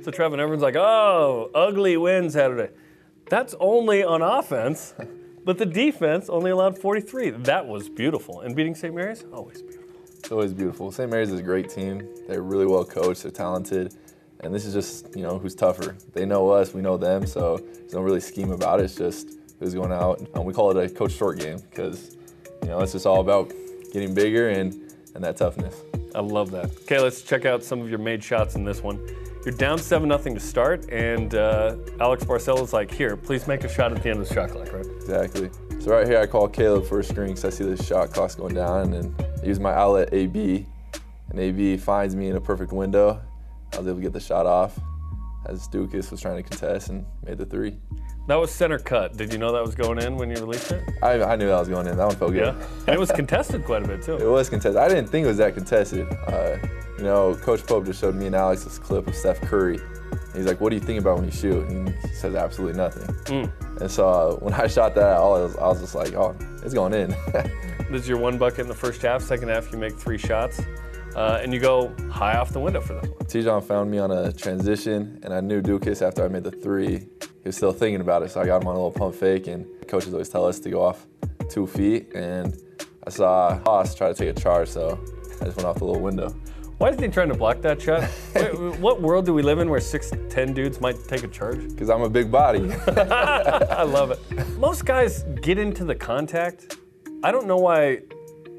So 0.04 0.10
Trevin, 0.10 0.40
everyone's 0.40 0.64
like, 0.64 0.76
"Oh, 0.76 1.52
ugly 1.54 1.96
win 1.96 2.30
Saturday." 2.30 2.74
That's 3.30 3.56
only 3.60 4.04
on 4.04 4.22
offense, 4.22 4.94
but 5.46 5.58
the 5.58 5.66
defense 5.66 6.28
only 6.28 6.52
allowed 6.52 6.78
43. 6.78 7.30
That 7.30 7.66
was 7.66 7.88
beautiful. 7.88 8.42
And 8.42 8.56
beating 8.56 8.76
St. 8.76 8.94
Mary's, 8.94 9.24
always 9.32 9.62
beautiful. 9.62 9.81
It's 10.22 10.32
always 10.32 10.54
beautiful. 10.54 10.92
St. 10.92 11.10
Mary's 11.10 11.32
is 11.32 11.40
a 11.40 11.44
great 11.44 11.68
team. 11.68 12.08
They're 12.28 12.44
really 12.44 12.68
well 12.68 12.86
coached. 12.86 13.24
They're 13.24 13.32
talented, 13.32 13.96
and 14.42 14.54
this 14.54 14.66
is 14.66 14.74
just 14.74 15.16
you 15.16 15.24
know 15.24 15.40
who's 15.40 15.56
tougher. 15.56 15.98
They 16.14 16.28
know 16.28 16.48
us, 16.52 16.76
we 16.76 16.82
know 16.82 16.96
them, 16.96 17.26
so 17.26 17.58
there's 17.58 17.94
no 17.94 18.02
really 18.02 18.20
scheme 18.20 18.52
about 18.52 18.80
it. 18.80 18.84
It's 18.84 18.96
just 18.96 19.40
who's 19.60 19.74
going 19.74 19.92
out. 19.92 20.22
And 20.36 20.46
we 20.46 20.54
call 20.54 20.78
it 20.78 20.78
a 20.78 20.94
coach 20.94 21.14
short 21.14 21.40
game 21.40 21.58
because 21.58 22.18
you 22.62 22.70
know 22.70 22.80
it's 22.82 22.92
just 22.92 23.08
all 23.08 23.20
about 23.20 23.52
getting 23.92 24.14
bigger 24.14 24.50
and 24.50 24.94
and 25.16 25.24
that 25.24 25.38
toughness. 25.38 25.82
I 26.14 26.20
love 26.20 26.52
that. 26.52 26.66
Okay, 26.84 27.00
let's 27.00 27.24
check 27.24 27.46
out 27.46 27.64
some 27.64 27.82
of 27.82 27.90
your 27.90 28.00
made 28.00 28.24
shots 28.24 28.54
in 28.54 28.64
this 28.64 28.84
one. 28.84 29.00
You're 29.44 29.56
down 29.56 29.80
7 29.80 30.08
0 30.08 30.36
to 30.36 30.40
start, 30.40 30.88
and 30.92 31.34
uh, 31.34 31.78
Alex 32.00 32.24
Barcelo's 32.24 32.68
is 32.68 32.74
like, 32.74 32.92
Here, 32.92 33.18
please 33.18 33.48
make 33.48 33.64
a 33.64 33.70
shot 33.70 33.92
at 33.92 34.04
the 34.04 34.10
end 34.12 34.20
of 34.20 34.30
the 34.30 34.34
shot 34.36 34.52
clock, 34.52 34.72
right? 34.72 34.86
Exactly. 34.86 35.50
So 35.80 35.92
right 35.92 36.08
here, 36.08 36.20
I 36.20 36.28
call 36.28 36.48
Caleb 36.48 36.86
for 36.86 37.00
a 37.00 37.04
screen 37.04 37.30
because 37.30 37.46
I 37.46 37.50
see 37.50 37.64
the 37.64 37.82
shot 37.82 38.12
clock's 38.12 38.36
going 38.36 38.54
down, 38.54 38.94
and 38.94 39.16
I 39.42 39.46
use 39.46 39.60
my 39.60 39.74
outlet 39.74 40.10
AB, 40.14 40.66
and 41.30 41.40
AB 41.40 41.78
finds 41.78 42.16
me 42.16 42.30
in 42.30 42.36
a 42.36 42.42
perfect 42.42 42.72
window. 42.72 43.22
I 43.74 43.78
was 43.78 43.88
able 43.88 43.98
to 43.98 44.02
get 44.02 44.14
the 44.14 44.20
shot 44.20 44.46
off 44.46 44.80
as 45.46 45.68
Ducas 45.68 46.12
was 46.12 46.22
trying 46.22 46.38
to 46.38 46.44
contest 46.44 46.90
and 46.90 47.06
made 47.26 47.38
the 47.38 47.46
three. 47.46 47.78
That 48.28 48.36
was 48.36 48.52
center 48.52 48.78
cut. 48.78 49.18
Did 49.18 49.34
you 49.34 49.40
know 49.40 49.52
that 49.52 49.64
was 49.64 49.74
going 49.74 49.98
in 49.98 50.16
when 50.16 50.30
you 50.30 50.36
released 50.36 50.72
it? 50.72 50.84
I, 51.02 51.22
I 51.24 51.36
knew 51.36 51.48
that 51.48 51.60
was 51.60 51.68
going 51.68 51.88
in. 51.88 51.98
That 51.98 52.06
one 52.06 52.16
felt 52.16 52.34
good. 52.34 52.56
Yeah. 52.56 52.68
And 52.86 52.90
it 52.90 53.00
was 53.00 53.12
contested 53.12 53.66
quite 53.66 53.84
a 53.84 53.88
bit, 53.88 54.04
too. 54.04 54.16
It 54.22 54.30
was 54.30 54.48
contested. 54.48 54.78
I 54.78 54.88
didn't 54.88 55.08
think 55.08 55.26
it 55.26 55.28
was 55.28 55.38
that 55.38 55.56
contested. 55.56 56.08
Uh, 56.28 56.58
you 56.98 57.04
know, 57.04 57.34
Coach 57.36 57.66
Pope 57.66 57.86
just 57.86 58.00
showed 58.00 58.16
me 58.16 58.28
and 58.28 58.36
Alex 58.36 58.64
this 58.64 58.78
clip 58.78 59.08
of 59.08 59.16
Steph 59.16 59.42
Curry. 59.42 59.80
He's 60.36 60.46
like, 60.46 60.62
"What 60.62 60.70
do 60.70 60.76
you 60.76 60.82
think 60.82 61.00
about 61.00 61.18
when 61.18 61.26
you 61.26 61.32
shoot?" 61.32 61.68
And 61.68 61.90
he 61.90 62.08
says, 62.10 62.36
"Absolutely 62.36 62.78
nothing." 62.78 63.50
And 63.82 63.90
so 63.90 64.08
uh, 64.08 64.36
when 64.36 64.54
I 64.54 64.68
shot 64.68 64.96
that, 64.96 65.18
all 65.18 65.36
I 65.36 65.42
was, 65.42 65.58
I 65.58 65.68
was 65.68 65.82
just 65.82 65.96
like, 65.96 66.14
"Oh, 66.14 66.36
it's 66.64 66.74
going 66.74 66.94
in." 66.94 67.14
This 67.92 68.04
is 68.04 68.08
your 68.08 68.20
one 68.20 68.38
bucket 68.38 68.60
in 68.60 68.68
the 68.70 68.74
first 68.74 69.02
half. 69.02 69.22
Second 69.22 69.50
half, 69.50 69.70
you 69.74 69.78
make 69.78 69.98
three 69.98 70.18
shots, 70.18 70.62
uh, 71.14 71.40
and 71.42 71.54
you 71.54 71.60
go 71.60 71.94
high 72.10 72.38
off 72.38 72.52
the 72.52 72.60
window 72.60 72.80
for 72.80 72.94
this 72.94 73.10
one. 73.10 73.20
Te'Jon 73.26 73.62
found 73.62 73.92
me 73.92 73.98
on 73.98 74.12
a 74.12 74.32
transition, 74.32 75.20
and 75.24 75.34
I 75.34 75.42
knew 75.42 75.62
Ducas 75.62 76.02
after 76.02 76.24
I 76.24 76.30
made 76.30 76.46
the 76.46 76.52
three. 76.52 77.00
He 77.00 77.28
was 77.44 77.58
still 77.58 77.74
thinking 77.74 78.00
about 78.00 78.24
it, 78.24 78.32
so 78.32 78.40
I 78.40 78.46
got 78.46 78.62
him 78.62 78.70
on 78.70 78.76
a 78.76 78.78
little 78.78 78.92
pump 78.92 79.14
fake. 79.14 79.48
And 79.48 79.66
coaches 79.90 80.14
always 80.14 80.30
tell 80.30 80.46
us 80.46 80.58
to 80.62 80.70
go 80.70 80.82
off 80.82 81.06
two 81.50 81.68
feet, 81.68 82.14
and 82.16 82.58
I 83.06 83.10
saw 83.10 83.60
Tass 83.66 83.94
try 83.94 84.08
to 84.08 84.14
take 84.14 84.30
a 84.30 84.40
charge, 84.40 84.70
so 84.70 84.98
I 85.42 85.46
just 85.46 85.58
went 85.58 85.68
off 85.68 85.80
the 85.80 85.86
little 85.86 86.02
window. 86.02 86.34
Why 86.78 86.92
isn't 86.92 87.04
he 87.04 87.10
trying 87.10 87.30
to 87.30 87.36
block 87.36 87.62
that 87.62 87.82
shot? 87.82 88.10
Wait, 88.36 88.80
what 88.80 89.02
world 89.02 89.26
do 89.26 89.34
we 89.34 89.42
live 89.42 89.60
in 89.60 89.70
where 89.70 89.82
six, 89.82 90.14
ten 90.30 90.54
dudes 90.54 90.80
might 90.80 90.96
take 91.10 91.24
a 91.24 91.28
charge? 91.28 91.68
Because 91.68 91.90
I'm 91.90 92.04
a 92.04 92.10
big 92.10 92.32
body. 92.32 92.72
I 92.88 93.84
love 93.84 94.12
it. 94.12 94.48
Most 94.58 94.86
guys 94.86 95.24
get 95.42 95.60
into 95.60 95.84
the 95.84 95.94
contact. 95.94 96.78
I 97.24 97.32
don't 97.32 97.48
know 97.48 97.58
why 97.58 98.02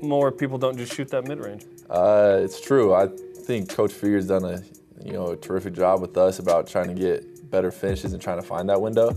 more 0.01 0.31
people 0.31 0.59
don't 0.59 0.77
just 0.77 0.94
shoot 0.94 1.09
that 1.09 1.27
mid 1.27 1.40
range. 1.40 1.64
Uh, 1.90 2.38
it's 2.40 2.61
true. 2.61 2.94
I 2.94 3.09
think 3.46 3.68
Coach 3.68 3.92
Fueger's 3.92 4.27
done 4.27 4.44
a 4.44 4.62
you 5.05 5.12
know 5.12 5.29
a 5.29 5.37
terrific 5.37 5.75
job 5.75 6.01
with 6.01 6.16
us 6.16 6.38
about 6.38 6.68
trying 6.68 6.88
to 6.88 6.94
get 6.94 7.51
better 7.51 7.70
finishes 7.70 8.12
and 8.12 8.22
trying 8.22 8.40
to 8.40 8.46
find 8.46 8.68
that 8.68 8.81
window, 8.81 9.16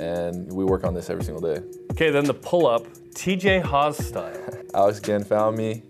and 0.00 0.50
we 0.52 0.64
work 0.64 0.84
on 0.84 0.94
this 0.94 1.10
every 1.10 1.24
single 1.24 1.42
day. 1.42 1.62
Okay, 1.92 2.10
then 2.10 2.24
the 2.24 2.34
pull 2.34 2.66
up, 2.66 2.86
TJ 3.14 3.62
Haws 3.62 3.98
style. 3.98 4.36
Alex 4.74 4.98
again 4.98 5.24
found 5.24 5.56
me 5.56 5.82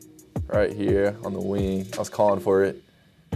right 0.47 0.73
here 0.73 1.17
on 1.25 1.33
the 1.33 1.41
wing. 1.41 1.87
I 1.95 1.99
was 1.99 2.09
calling 2.09 2.41
for 2.41 2.65
it. 2.65 2.83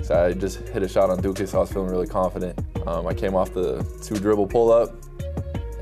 So 0.03 0.25
I 0.25 0.33
just 0.33 0.59
hit 0.69 0.83
a 0.83 0.89
shot 0.89 1.11
on 1.11 1.23
Ducas. 1.23 1.51
So 1.51 1.59
I 1.59 1.61
was 1.61 1.73
feeling 1.73 1.91
really 1.91 2.07
confident. 2.07 2.59
Um, 2.87 3.07
I 3.07 3.15
came 3.15 3.35
off 3.35 3.55
the 3.55 3.83
two 4.03 4.17
dribble 4.17 4.49
pull 4.49 4.73
up, 4.73 4.93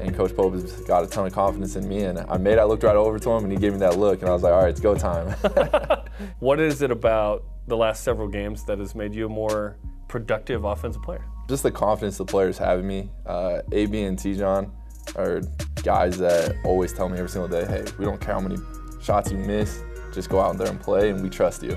and 0.03 0.15
Coach 0.15 0.35
Pope 0.35 0.55
has 0.55 0.73
got 0.83 1.05
a 1.05 1.07
ton 1.07 1.27
of 1.27 1.33
confidence 1.33 1.77
in 1.77 1.89
me. 1.89 2.03
And 2.03 2.19
I 2.19 2.37
made. 2.39 2.59
I 2.59 2.65
looked 2.65 2.83
right 2.83 2.97
over 2.97 3.19
to 3.19 3.31
him, 3.31 3.45
and 3.45 3.53
he 3.53 3.59
gave 3.59 3.73
me 3.73 3.79
that 3.81 3.99
look, 3.99 4.21
and 4.21 4.29
I 4.29 4.33
was 4.33 4.43
like, 4.43 4.53
"All 4.53 4.63
right, 4.63 4.71
it's 4.71 4.81
go 4.81 4.95
time." 4.95 5.35
What 6.39 6.61
is 6.61 6.83
it 6.83 6.91
about 6.91 7.45
the 7.67 7.77
last 7.77 8.05
several 8.05 8.29
games 8.29 8.65
that 8.67 8.79
has 8.79 8.95
made 8.95 9.15
you 9.15 9.27
a 9.27 9.29
more 9.29 9.77
productive 10.09 10.65
offensive 10.65 11.03
player? 11.03 11.25
just 11.49 11.63
the 11.63 11.71
confidence 11.71 12.17
the 12.17 12.25
players 12.25 12.57
have 12.59 12.81
in 12.81 12.87
me. 12.87 13.11
Uh, 13.27 13.61
AB 13.73 14.03
and 14.03 14.19
Te'Jon 14.19 14.71
are 15.17 15.43
guys 15.83 16.17
that 16.19 16.57
always 16.65 16.93
tell 16.93 17.09
me 17.09 17.19
every 17.19 17.29
single 17.29 17.49
day, 17.49 17.67
hey, 17.67 17.85
we 17.99 18.05
don't 18.05 18.21
care 18.21 18.35
how 18.35 18.41
many 18.41 18.57
shots 19.03 19.31
you 19.31 19.37
miss, 19.37 19.83
just 20.15 20.29
go 20.31 20.41
out 20.41 20.57
there 20.57 20.69
and 20.69 20.81
play, 20.81 21.11
and 21.11 21.23
we 21.23 21.29
trust 21.29 21.63
you. 21.63 21.77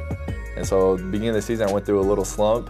And 0.56 0.66
so, 0.66 0.96
beginning 0.96 1.30
of 1.30 1.36
the 1.36 1.42
season, 1.42 1.68
I 1.68 1.74
went 1.74 1.86
through 1.86 2.00
a 2.00 2.08
little 2.08 2.24
slump, 2.24 2.70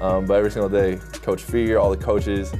um, 0.00 0.26
but 0.26 0.34
every 0.34 0.50
single 0.50 0.68
day, 0.68 0.96
Coach 1.22 1.44
Fueger, 1.44 1.80
all 1.80 1.90
the 1.90 2.02
coaches, 2.02 2.52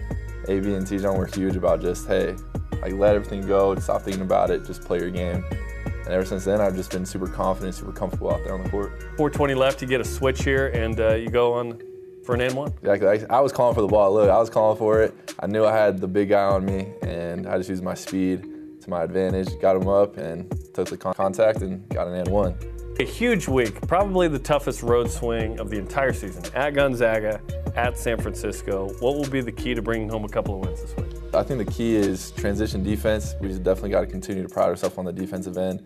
AB 0.48 0.74
and 0.74 0.86
Te'Jon 0.86 1.16
were 1.16 1.26
huge 1.26 1.56
about 1.56 1.80
just, 1.80 2.06
hey, 2.06 2.36
like 2.80 2.92
let 2.94 3.14
everything 3.14 3.46
go, 3.46 3.72
and 3.72 3.82
stop 3.82 4.02
thinking 4.02 4.22
about 4.22 4.50
it, 4.50 4.64
just 4.64 4.82
play 4.82 4.98
your 4.98 5.10
game. 5.10 5.44
And 5.84 6.08
ever 6.08 6.24
since 6.24 6.44
then, 6.44 6.60
I've 6.60 6.74
just 6.74 6.90
been 6.90 7.06
super 7.06 7.28
confident, 7.28 7.74
super 7.74 7.92
comfortable 7.92 8.32
out 8.32 8.42
there 8.44 8.54
on 8.54 8.62
the 8.62 8.70
court. 8.70 8.90
420 9.16 9.54
left, 9.54 9.80
you 9.82 9.88
get 9.88 10.00
a 10.00 10.04
switch 10.04 10.42
here, 10.42 10.68
and 10.68 10.98
uh, 10.98 11.14
you 11.14 11.28
go 11.28 11.54
on 11.54 11.80
for 12.24 12.34
an 12.34 12.40
and 12.40 12.54
one. 12.54 12.72
Exactly. 12.82 13.08
I, 13.08 13.38
I 13.38 13.40
was 13.40 13.52
calling 13.52 13.74
for 13.74 13.82
the 13.82 13.88
ball. 13.88 14.12
Look, 14.14 14.28
I 14.28 14.38
was 14.38 14.50
calling 14.50 14.78
for 14.78 15.02
it. 15.02 15.14
I 15.38 15.46
knew 15.46 15.64
I 15.64 15.72
had 15.72 15.98
the 15.98 16.08
big 16.08 16.28
guy 16.30 16.42
on 16.44 16.64
me, 16.64 16.88
and 17.02 17.46
I 17.46 17.56
just 17.56 17.70
used 17.70 17.84
my 17.84 17.94
speed 17.94 18.42
to 18.80 18.90
my 18.90 19.04
advantage, 19.04 19.48
got 19.60 19.76
him 19.76 19.86
up, 19.88 20.16
and 20.16 20.50
took 20.74 20.88
the 20.88 20.96
con- 20.96 21.14
contact 21.14 21.62
and 21.62 21.88
got 21.88 22.08
an 22.08 22.14
and 22.14 22.28
one. 22.28 22.56
A 23.00 23.04
huge 23.04 23.48
week, 23.48 23.80
probably 23.88 24.28
the 24.28 24.38
toughest 24.38 24.82
road 24.82 25.10
swing 25.10 25.58
of 25.58 25.70
the 25.70 25.78
entire 25.78 26.12
season. 26.12 26.44
At 26.54 26.74
Gonzaga, 26.74 27.40
at 27.74 27.98
San 27.98 28.18
Francisco. 28.20 28.88
What 29.00 29.14
will 29.14 29.28
be 29.28 29.40
the 29.40 29.50
key 29.50 29.74
to 29.74 29.80
bringing 29.80 30.08
home 30.08 30.24
a 30.24 30.28
couple 30.28 30.54
of 30.54 30.60
wins 30.60 30.82
this 30.82 30.94
week? 30.96 31.06
I 31.34 31.42
think 31.42 31.64
the 31.64 31.72
key 31.72 31.96
is 31.96 32.32
transition 32.32 32.82
defense. 32.82 33.34
We 33.40 33.48
just 33.48 33.62
definitely 33.62 33.90
got 33.90 34.02
to 34.02 34.06
continue 34.06 34.42
to 34.42 34.48
pride 34.48 34.66
ourselves 34.66 34.98
on 34.98 35.06
the 35.06 35.12
defensive 35.12 35.56
end. 35.56 35.82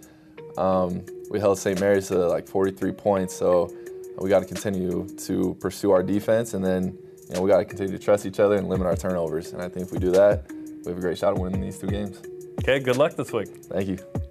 Um, 0.58 1.04
we 1.30 1.38
held 1.38 1.58
St. 1.58 1.78
Mary's 1.78 2.08
to 2.08 2.26
like 2.26 2.48
43 2.48 2.92
points, 2.92 3.34
so 3.34 3.72
we 4.18 4.28
got 4.28 4.40
to 4.40 4.46
continue 4.46 5.06
to 5.18 5.56
pursue 5.60 5.92
our 5.92 6.02
defense, 6.02 6.54
and 6.54 6.64
then 6.64 6.98
you 7.28 7.34
know 7.34 7.42
we 7.42 7.50
got 7.50 7.58
to 7.58 7.64
continue 7.64 7.96
to 7.96 8.02
trust 8.02 8.26
each 8.26 8.40
other 8.40 8.56
and 8.56 8.68
limit 8.68 8.86
our 8.86 8.96
turnovers. 8.96 9.52
And 9.52 9.62
I 9.62 9.68
think 9.68 9.86
if 9.86 9.92
we 9.92 9.98
do 9.98 10.10
that, 10.10 10.50
we 10.50 10.90
have 10.90 10.98
a 10.98 11.00
great 11.00 11.18
shot 11.18 11.34
of 11.34 11.38
winning 11.38 11.60
these 11.60 11.78
two 11.78 11.86
games. 11.86 12.20
Okay, 12.60 12.80
good 12.80 12.96
luck 12.96 13.14
this 13.14 13.32
week. 13.32 13.48
Thank 13.66 13.88
you. 13.88 14.25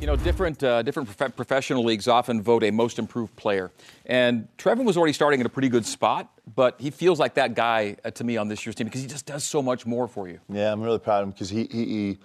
You 0.00 0.06
know, 0.06 0.14
different 0.14 0.62
uh, 0.62 0.82
different 0.82 1.08
prof- 1.08 1.34
professional 1.34 1.82
leagues 1.82 2.06
often 2.06 2.40
vote 2.40 2.62
a 2.62 2.70
most 2.70 3.00
improved 3.00 3.34
player, 3.34 3.72
and 4.06 4.46
Trevin 4.56 4.84
was 4.84 4.96
already 4.96 5.12
starting 5.12 5.40
at 5.40 5.46
a 5.46 5.48
pretty 5.48 5.68
good 5.68 5.84
spot, 5.84 6.30
but 6.54 6.80
he 6.80 6.90
feels 6.90 7.18
like 7.18 7.34
that 7.34 7.54
guy 7.54 7.96
uh, 8.04 8.12
to 8.12 8.22
me 8.22 8.36
on 8.36 8.46
this 8.46 8.64
year's 8.64 8.76
team 8.76 8.86
because 8.86 9.00
he 9.00 9.08
just 9.08 9.26
does 9.26 9.42
so 9.42 9.60
much 9.60 9.86
more 9.86 10.06
for 10.06 10.28
you. 10.28 10.38
Yeah, 10.48 10.72
I'm 10.72 10.80
really 10.82 11.00
proud 11.00 11.22
of 11.22 11.24
him 11.24 11.30
because 11.32 11.50
he, 11.50 11.66
he, 11.68 11.84
he 11.84 12.18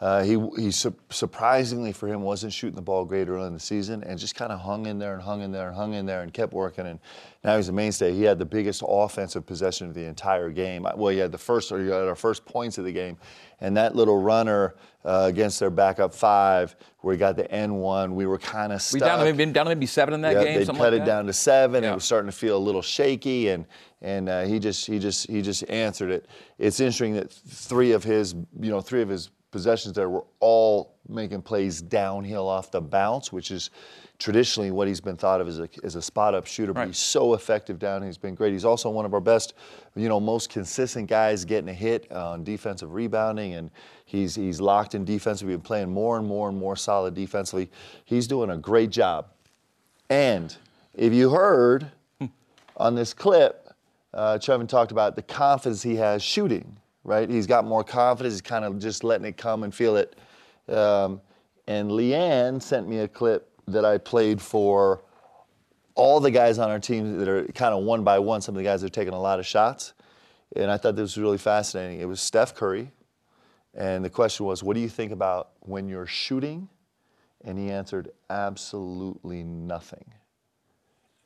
Uh, 0.00 0.24
he 0.24 0.38
he 0.56 0.70
su- 0.70 0.94
surprisingly 1.10 1.92
for 1.92 2.08
him 2.08 2.22
wasn't 2.22 2.52
shooting 2.52 2.74
the 2.74 2.82
ball 2.82 3.04
great 3.04 3.28
early 3.28 3.46
in 3.46 3.54
the 3.54 3.60
season 3.60 4.02
and 4.02 4.18
just 4.18 4.34
kind 4.34 4.50
of 4.50 4.58
hung 4.58 4.86
in 4.86 4.98
there 4.98 5.14
and 5.14 5.22
hung 5.22 5.40
in 5.40 5.52
there 5.52 5.68
and 5.68 5.76
hung 5.76 5.94
in 5.94 6.04
there 6.04 6.22
and 6.22 6.32
kept 6.32 6.52
working 6.52 6.86
and 6.86 6.98
now 7.44 7.56
he's 7.56 7.68
a 7.68 7.72
mainstay. 7.72 8.12
He 8.14 8.22
had 8.22 8.38
the 8.38 8.46
biggest 8.46 8.82
offensive 8.86 9.44
possession 9.44 9.86
of 9.86 9.94
the 9.94 10.04
entire 10.04 10.48
game. 10.48 10.86
Well, 10.96 11.12
he 11.12 11.18
had 11.18 11.30
the 11.30 11.38
first 11.38 11.70
or 11.70 11.78
he 11.78 11.90
had 11.90 12.08
our 12.08 12.14
first 12.14 12.46
points 12.46 12.78
of 12.78 12.86
the 12.86 12.92
game, 12.92 13.18
and 13.60 13.76
that 13.76 13.94
little 13.94 14.20
runner 14.20 14.74
uh, 15.04 15.26
against 15.28 15.60
their 15.60 15.68
backup 15.68 16.14
five 16.14 16.74
where 17.00 17.12
he 17.12 17.18
got 17.18 17.36
the 17.36 17.50
N 17.52 17.74
one, 17.74 18.14
we 18.14 18.24
were 18.24 18.38
kind 18.38 18.72
of 18.72 18.80
stuck. 18.80 18.94
We 18.94 19.00
down 19.00 19.18
to 19.18 19.24
maybe 19.26 19.52
down 19.52 19.66
to 19.66 19.74
maybe 19.74 19.84
seven 19.84 20.14
in 20.14 20.22
that 20.22 20.36
yeah, 20.36 20.44
game. 20.44 20.58
They 20.60 20.64
cut 20.64 20.78
like 20.78 20.92
it 20.94 20.98
that? 21.00 21.06
down 21.06 21.26
to 21.26 21.34
seven. 21.34 21.84
Yeah. 21.84 21.92
It 21.92 21.96
was 21.96 22.04
starting 22.04 22.30
to 22.30 22.36
feel 22.36 22.56
a 22.56 22.58
little 22.58 22.82
shaky, 22.82 23.48
and 23.48 23.66
and 24.00 24.30
uh, 24.30 24.44
he 24.44 24.58
just 24.58 24.86
he 24.86 24.98
just 24.98 25.28
he 25.28 25.42
just 25.42 25.68
answered 25.68 26.10
it. 26.10 26.26
It's 26.58 26.80
interesting 26.80 27.12
that 27.14 27.30
three 27.30 27.92
of 27.92 28.04
his 28.04 28.34
you 28.58 28.70
know 28.70 28.80
three 28.80 29.02
of 29.02 29.10
his 29.10 29.28
possessions 29.54 29.94
there 29.94 30.10
were 30.10 30.24
all 30.40 30.96
making 31.08 31.40
plays 31.40 31.80
downhill 31.80 32.48
off 32.48 32.70
the 32.72 32.80
bounce, 32.80 33.32
which 33.32 33.50
is 33.52 33.70
traditionally 34.18 34.70
what 34.72 34.88
he's 34.88 35.00
been 35.00 35.16
thought 35.16 35.40
of 35.40 35.46
as 35.46 35.60
a, 35.60 35.68
as 35.84 35.94
a 35.94 36.02
spot 36.02 36.34
up 36.34 36.44
shooter. 36.46 36.72
But 36.72 36.80
Right. 36.80 36.88
he's 36.88 36.98
so 36.98 37.34
effective 37.34 37.78
down. 37.78 38.02
He's 38.02 38.18
been 38.18 38.34
great. 38.34 38.52
He's 38.52 38.64
also 38.64 38.90
one 38.90 39.04
of 39.06 39.14
our 39.14 39.20
best, 39.20 39.54
you 39.94 40.08
know, 40.08 40.18
most 40.18 40.50
consistent 40.50 41.08
guys 41.08 41.44
getting 41.44 41.68
a 41.68 41.74
hit 41.74 42.10
on 42.10 42.42
defensive 42.42 42.92
rebounding, 42.94 43.54
and 43.54 43.70
he's 44.04 44.34
he's 44.34 44.60
locked 44.60 44.94
in 44.96 45.04
defense. 45.04 45.40
We've 45.42 45.52
been 45.52 45.60
playing 45.60 45.90
more 45.90 46.18
and 46.18 46.26
more 46.26 46.48
and 46.48 46.58
more 46.58 46.74
solid 46.76 47.14
defensively. 47.14 47.70
He's 48.04 48.26
doing 48.26 48.50
a 48.50 48.56
great 48.58 48.90
job. 48.90 49.26
And 50.10 50.54
if 50.94 51.12
you 51.12 51.30
heard 51.30 51.90
on 52.76 52.94
this 52.96 53.14
clip, 53.14 53.72
uh, 54.12 54.38
Trevin 54.38 54.68
talked 54.68 54.90
about 54.92 55.14
the 55.16 55.22
confidence 55.22 55.82
he 55.82 55.96
has 55.96 56.22
shooting, 56.22 56.76
right? 57.04 57.28
He's 57.28 57.46
got 57.46 57.64
more 57.64 57.84
confidence. 57.84 58.34
He's 58.34 58.42
kind 58.42 58.64
of 58.64 58.78
just 58.78 59.04
letting 59.04 59.26
it 59.26 59.36
come 59.36 59.62
and 59.62 59.74
feel 59.74 59.96
it. 59.96 60.18
Um, 60.68 61.20
and 61.66 61.90
Leanne 61.90 62.60
sent 62.60 62.88
me 62.88 62.98
a 62.98 63.08
clip 63.08 63.50
that 63.68 63.84
I 63.84 63.98
played 63.98 64.40
for 64.40 65.02
all 65.94 66.18
the 66.20 66.30
guys 66.30 66.58
on 66.58 66.70
our 66.70 66.80
team 66.80 67.18
that 67.18 67.28
are 67.28 67.44
kind 67.52 67.72
of 67.72 67.84
one 67.84 68.02
by 68.02 68.18
one, 68.18 68.40
some 68.40 68.54
of 68.54 68.58
the 68.58 68.64
guys 68.64 68.82
are 68.82 68.88
taking 68.88 69.14
a 69.14 69.20
lot 69.20 69.38
of 69.38 69.46
shots. 69.46 69.92
And 70.56 70.70
I 70.70 70.76
thought 70.76 70.96
this 70.96 71.16
was 71.16 71.18
really 71.18 71.38
fascinating. 71.38 72.00
It 72.00 72.08
was 72.08 72.20
Steph 72.20 72.54
Curry. 72.54 72.90
And 73.74 74.04
the 74.04 74.10
question 74.10 74.46
was, 74.46 74.62
what 74.62 74.74
do 74.74 74.80
you 74.80 74.88
think 74.88 75.12
about 75.12 75.50
when 75.60 75.88
you're 75.88 76.06
shooting? 76.06 76.68
And 77.44 77.58
he 77.58 77.70
answered, 77.70 78.10
absolutely 78.30 79.42
nothing. 79.42 80.04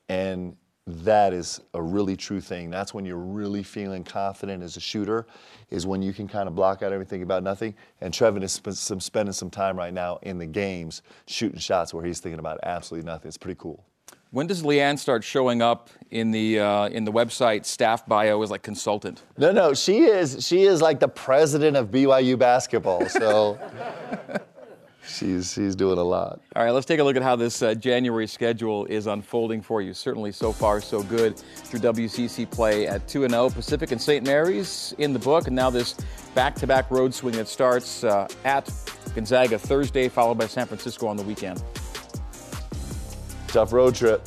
And 0.09 0.57
that 0.89 1.33
is 1.33 1.61
a 1.75 1.83
really 1.83 2.17
true 2.17 2.41
thing. 2.41 2.71
That's 2.71 2.95
when 2.95 3.05
you're 3.05 3.17
really 3.17 3.63
feeling 3.63 4.05
confident 4.05 4.63
as 4.63 4.77
a 4.77 4.81
shooter, 4.81 5.27
is 5.71 5.87
when 5.87 6.03
you 6.03 6.13
can 6.13 6.27
kind 6.27 6.49
of 6.49 6.55
block 6.55 6.83
out 6.83 6.93
everything 6.93 7.23
about 7.23 7.43
nothing. 7.43 7.75
And 8.01 8.13
Trevin 8.13 8.43
is 8.43 8.53
sp- 8.57 8.73
some, 8.73 9.01
spending 9.01 9.33
some 9.33 9.51
time 9.51 9.77
right 9.77 9.93
now 9.93 10.19
in 10.23 10.39
the 10.39 10.47
games 10.47 11.03
shooting 11.27 11.59
shots 11.59 11.93
where 11.93 12.05
he's 12.05 12.21
thinking 12.21 12.39
about 12.39 12.59
absolutely 12.63 13.07
nothing. 13.07 13.29
It's 13.29 13.39
pretty 13.39 13.59
cool. 13.61 13.85
When 14.31 14.47
does 14.47 14.63
Leanne 14.63 14.99
start 14.99 15.25
showing 15.25 15.63
up 15.63 15.89
in 16.11 16.31
the 16.31 16.61
uh, 16.61 16.89
in 16.89 17.05
the 17.05 17.13
website 17.13 17.65
staff 17.65 18.07
bio 18.07 18.43
as 18.43 18.51
like 18.51 18.63
consultant? 18.63 19.23
No, 19.39 19.53
no, 19.53 19.73
she 19.73 20.01
is 20.01 20.47
she 20.47 20.65
is 20.65 20.83
like 20.83 21.01
the 21.01 21.09
president 21.09 21.79
of 21.79 21.91
BYU 21.91 22.39
basketball. 22.39 23.09
So 23.09 23.59
she's 25.09 25.53
she's 25.53 25.75
doing 25.75 25.99
a 25.99 26.03
lot. 26.03 26.41
All 26.55 26.65
right, 26.65 26.71
let's 26.71 26.87
take 26.87 27.01
a 27.01 27.05
look 27.05 27.17
at 27.17 27.23
how 27.23 27.37
this 27.37 27.63
uh, 27.63 27.75
January 27.75 28.27
schedule 28.27 28.85
is 28.87 29.07
unfolding 29.07 29.63
for 29.63 29.83
you. 29.83 29.95
Certainly, 29.95 30.33
so 30.33 30.53
far, 30.53 30.81
so 30.81 31.03
good 31.03 31.37
through 31.39 31.81
WCC 31.81 32.51
play 32.51 32.87
at 32.87 33.07
2 33.09 33.29
0. 33.29 33.51
Pacific 33.51 33.93
and 33.93 34.01
St. 34.01 34.25
Mary's 34.25 34.95
in 34.99 35.13
the 35.13 35.19
book, 35.19 35.47
and 35.47 35.57
now 35.57 35.71
this 35.71 35.95
back 36.35 36.55
to 36.57 36.67
back 36.67 36.91
road 36.91 37.15
swing 37.15 37.35
that 37.37 37.49
starts 37.49 38.05
uh, 38.05 38.29
at 38.45 38.71
Gonzaga 39.15 39.59
Thursday, 39.59 40.09
followed 40.09 40.39
by 40.39 40.47
San 40.47 40.67
Francisco 40.67 41.07
on 41.07 41.17
the 41.17 41.23
weekend. 41.23 41.63
tough 43.49 43.73
road 43.73 43.95
trip. 43.95 44.23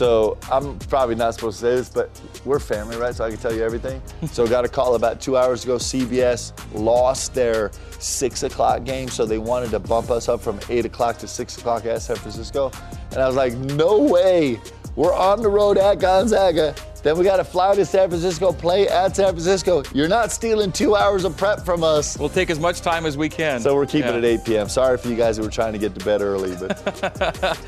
So 0.00 0.38
I'm 0.50 0.78
probably 0.78 1.14
not 1.14 1.34
supposed 1.34 1.60
to 1.60 1.66
say 1.66 1.74
this, 1.74 1.90
but 1.90 2.08
we're 2.46 2.58
family, 2.58 2.96
right? 2.96 3.14
So 3.14 3.22
I 3.22 3.28
can 3.28 3.38
tell 3.38 3.54
you 3.54 3.62
everything. 3.62 4.00
So 4.32 4.46
got 4.46 4.64
a 4.64 4.68
call 4.68 4.94
about 4.94 5.20
two 5.20 5.36
hours 5.36 5.62
ago. 5.62 5.76
CBS 5.76 6.54
lost 6.72 7.34
their 7.34 7.70
six 7.98 8.42
o'clock 8.42 8.84
game, 8.84 9.08
so 9.08 9.26
they 9.26 9.36
wanted 9.36 9.72
to 9.72 9.78
bump 9.78 10.10
us 10.10 10.30
up 10.30 10.40
from 10.40 10.58
eight 10.70 10.86
o'clock 10.86 11.18
to 11.18 11.28
six 11.28 11.58
o'clock 11.58 11.84
at 11.84 12.00
San 12.00 12.16
Francisco. 12.16 12.70
And 13.10 13.20
I 13.20 13.26
was 13.26 13.36
like, 13.36 13.52
no 13.52 13.98
way. 13.98 14.58
We're 14.96 15.12
on 15.12 15.42
the 15.42 15.50
road 15.50 15.76
at 15.76 15.98
Gonzaga. 16.00 16.74
Then 17.02 17.16
we 17.16 17.24
got 17.24 17.36
to 17.38 17.44
fly 17.44 17.74
to 17.74 17.86
San 17.86 18.08
Francisco, 18.10 18.52
play 18.52 18.86
at 18.88 19.16
San 19.16 19.28
Francisco. 19.32 19.82
You're 19.94 20.08
not 20.08 20.30
stealing 20.30 20.70
two 20.70 20.96
hours 20.96 21.24
of 21.24 21.36
prep 21.36 21.60
from 21.64 21.82
us. 21.82 22.18
We'll 22.18 22.28
take 22.28 22.50
as 22.50 22.60
much 22.60 22.82
time 22.82 23.06
as 23.06 23.16
we 23.16 23.28
can. 23.28 23.60
So 23.60 23.74
we're 23.74 23.86
keeping 23.86 24.10
Yeah. 24.12 24.18
it 24.18 24.24
8 24.40 24.44
p.m. 24.44 24.68
Sorry 24.68 24.98
for 24.98 25.08
you 25.08 25.16
guys 25.16 25.38
who 25.38 25.42
were 25.42 25.50
trying 25.50 25.72
to 25.72 25.78
get 25.78 25.94
to 25.98 26.04
bed 26.04 26.20
early, 26.20 26.54
but 26.56 26.78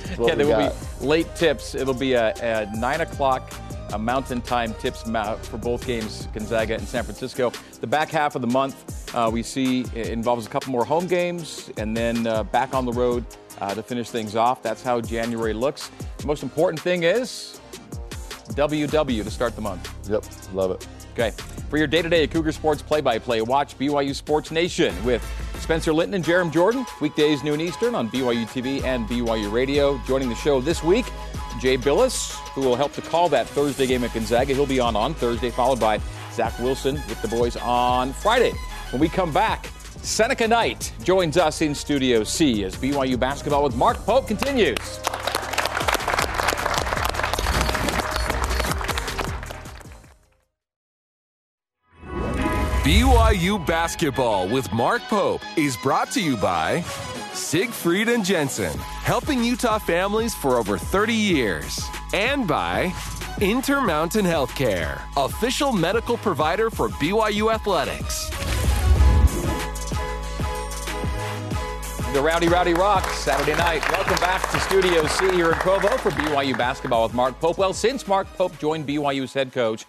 Yeah, 0.20 0.34
there 0.34 0.46
will 0.46 0.70
be 1.00 1.06
late 1.06 1.34
tips. 1.34 1.74
It'll 1.74 1.94
be 1.94 2.12
a, 2.12 2.32
a 2.42 2.76
nine 2.78 3.00
o'clock 3.00 3.50
a 3.94 3.98
Mountain 3.98 4.40
Time 4.40 4.72
tips 4.74 5.06
mou- 5.06 5.36
for 5.42 5.58
both 5.58 5.86
games, 5.86 6.26
Gonzaga 6.32 6.74
and 6.76 6.88
San 6.88 7.04
Francisco. 7.04 7.52
The 7.82 7.86
back 7.86 8.08
half 8.08 8.34
of 8.34 8.40
the 8.40 8.48
month 8.48 9.14
uh, 9.14 9.28
we 9.30 9.42
see 9.42 9.80
it 9.94 10.08
involves 10.08 10.46
a 10.46 10.48
couple 10.48 10.72
more 10.72 10.84
home 10.84 11.06
games 11.06 11.70
and 11.76 11.94
then 11.94 12.26
uh, 12.26 12.42
back 12.44 12.74
on 12.74 12.86
the 12.86 12.92
road 12.92 13.24
uh, 13.60 13.74
to 13.74 13.82
finish 13.82 14.08
things 14.08 14.34
off. 14.34 14.62
That's 14.62 14.82
how 14.82 15.02
January 15.02 15.52
looks. 15.52 15.90
The 16.18 16.26
most 16.26 16.42
important 16.42 16.80
thing 16.80 17.02
is 17.02 17.60
WW 18.50 19.24
to 19.24 19.30
start 19.30 19.54
the 19.54 19.62
month. 19.62 19.92
Yep, 20.08 20.24
love 20.52 20.70
it. 20.72 20.86
Okay. 21.12 21.30
For 21.68 21.76
your 21.76 21.86
day-to-day 21.86 22.26
Cougar 22.26 22.52
Sports 22.52 22.82
play-by-play, 22.82 23.42
watch 23.42 23.78
BYU 23.78 24.14
Sports 24.14 24.50
Nation 24.50 24.94
with 25.04 25.22
Spencer 25.60 25.92
Linton 25.92 26.14
and 26.14 26.24
Jarom 26.24 26.52
Jordan, 26.52 26.86
weekdays 27.00 27.44
noon 27.44 27.60
Eastern 27.60 27.94
on 27.94 28.08
BYU 28.10 28.46
TV 28.46 28.82
and 28.82 29.06
BYU 29.08 29.52
Radio. 29.52 29.98
Joining 30.06 30.28
the 30.28 30.34
show 30.34 30.60
this 30.60 30.82
week, 30.82 31.06
Jay 31.60 31.76
Bilas, 31.76 32.32
who 32.50 32.62
will 32.62 32.76
help 32.76 32.92
to 32.94 33.02
call 33.02 33.28
that 33.28 33.46
Thursday 33.48 33.86
game 33.86 34.04
at 34.04 34.12
Gonzaga. 34.12 34.54
He'll 34.54 34.66
be 34.66 34.80
on 34.80 34.96
on 34.96 35.14
Thursday, 35.14 35.50
followed 35.50 35.80
by 35.80 36.00
Zach 36.32 36.58
Wilson 36.58 36.94
with 36.94 37.20
the 37.22 37.28
boys 37.28 37.56
on 37.56 38.12
Friday. 38.12 38.52
When 38.90 39.00
we 39.00 39.08
come 39.08 39.32
back, 39.32 39.66
Seneca 40.02 40.48
Knight 40.48 40.92
joins 41.04 41.36
us 41.36 41.62
in 41.62 41.74
Studio 41.74 42.24
C 42.24 42.64
as 42.64 42.74
BYU 42.74 43.18
basketball 43.18 43.62
with 43.62 43.76
Mark 43.76 43.98
Pope 43.98 44.26
continues. 44.26 44.76
BYU 52.82 53.64
basketball 53.64 54.48
with 54.48 54.72
Mark 54.72 55.02
Pope 55.02 55.42
is 55.56 55.76
brought 55.76 56.10
to 56.10 56.20
you 56.20 56.36
by 56.36 56.80
Siegfried 57.32 58.08
and 58.08 58.24
Jensen, 58.24 58.76
helping 58.76 59.44
Utah 59.44 59.78
families 59.78 60.34
for 60.34 60.56
over 60.56 60.76
30 60.76 61.14
years, 61.14 61.80
and 62.12 62.44
by 62.44 62.92
Intermountain 63.40 64.24
Healthcare, 64.24 65.00
official 65.16 65.70
medical 65.70 66.16
provider 66.16 66.70
for 66.70 66.88
BYU 66.88 67.54
athletics. 67.54 68.28
The 72.12 72.20
Rowdy 72.20 72.48
Rowdy 72.48 72.74
Rock, 72.74 73.08
Saturday 73.10 73.56
night. 73.56 73.88
Welcome 73.92 74.16
back 74.16 74.50
to 74.50 74.58
Studio 74.58 75.06
C 75.06 75.30
here 75.30 75.52
in 75.52 75.58
Provo 75.58 75.96
for 75.98 76.10
BYU 76.10 76.58
basketball 76.58 77.04
with 77.04 77.14
Mark 77.14 77.38
Pope. 77.38 77.58
Well, 77.58 77.74
since 77.74 78.08
Mark 78.08 78.26
Pope 78.36 78.58
joined 78.58 78.88
BYU's 78.88 79.32
head 79.32 79.52
coach, 79.52 79.86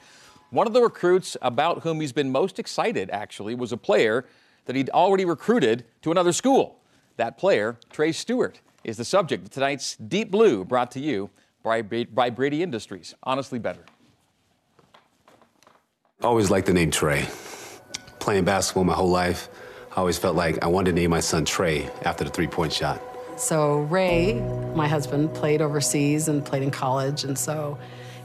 one 0.53 0.67
of 0.67 0.73
the 0.73 0.81
recruits 0.81 1.35
about 1.41 1.81
whom 1.81 1.99
he's 1.99 2.13
been 2.13 2.31
most 2.31 2.59
excited, 2.59 3.09
actually, 3.09 3.55
was 3.55 3.71
a 3.71 3.77
player 3.77 4.23
that 4.65 4.75
he'd 4.75 4.89
already 4.91 5.25
recruited 5.25 5.83
to 6.03 6.11
another 6.11 6.31
school. 6.31 6.79
That 7.17 7.39
player, 7.39 7.79
Trey 7.91 8.11
Stewart, 8.11 8.61
is 8.83 8.97
the 8.97 9.03
subject 9.03 9.45
of 9.45 9.49
tonight's 9.49 9.95
Deep 9.95 10.29
Blue, 10.29 10.63
brought 10.63 10.91
to 10.91 10.99
you 10.99 11.31
by, 11.63 11.81
by 11.81 12.29
Brady 12.29 12.61
Industries. 12.61 13.15
Honestly, 13.23 13.57
better. 13.57 13.83
I 16.21 16.25
always 16.25 16.51
liked 16.51 16.67
the 16.67 16.73
name 16.73 16.91
Trey. 16.91 17.27
Playing 18.19 18.45
basketball 18.45 18.83
my 18.83 18.93
whole 18.93 19.09
life, 19.09 19.49
I 19.91 19.95
always 19.95 20.19
felt 20.19 20.35
like 20.35 20.63
I 20.63 20.67
wanted 20.67 20.91
to 20.91 20.95
name 20.95 21.09
my 21.09 21.19
son 21.19 21.45
Trey 21.45 21.89
after 22.03 22.23
the 22.23 22.29
three 22.29 22.47
point 22.47 22.71
shot. 22.71 23.01
So 23.37 23.79
Ray, 23.79 24.35
my 24.75 24.87
husband, 24.87 25.33
played 25.33 25.63
overseas 25.63 26.27
and 26.27 26.45
played 26.45 26.61
in 26.61 26.69
college, 26.69 27.23
and 27.23 27.37
so 27.37 27.79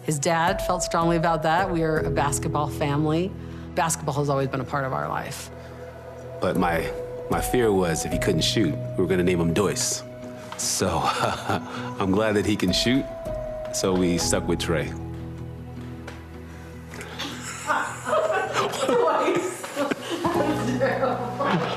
his 0.09 0.19
dad 0.19 0.63
felt 0.63 0.83
strongly 0.83 1.19
about 1.19 1.43
that. 1.43 1.71
We 1.71 1.83
are 1.83 1.99
a 1.99 2.09
basketball 2.09 2.67
family. 2.67 3.31
Basketball 3.75 4.15
has 4.15 4.31
always 4.31 4.49
been 4.49 4.63
a 4.63 4.65
part 4.65 4.87
of 4.87 4.95
our 4.95 5.07
life. 5.07 5.51
But 6.41 6.57
my, 6.57 6.91
my 7.31 7.43
fear 7.43 7.71
was 7.71 8.07
if 8.07 8.13
he 8.13 8.19
couldn't 8.19 8.41
shoot, 8.41 8.75
we 8.75 9.03
were 9.03 9.07
going 9.07 9.19
to 9.19 9.25
name 9.25 9.39
him 9.39 9.53
Doyce. 9.53 10.03
So 10.57 10.89
I'm 12.01 12.11
glad 12.11 12.37
that 12.37 12.47
he 12.47 12.57
can 12.57 12.73
shoot, 12.73 13.05
so 13.75 13.93
we 13.93 14.17
stuck 14.17 14.49
with 14.49 14.61
Trey. 14.61 14.91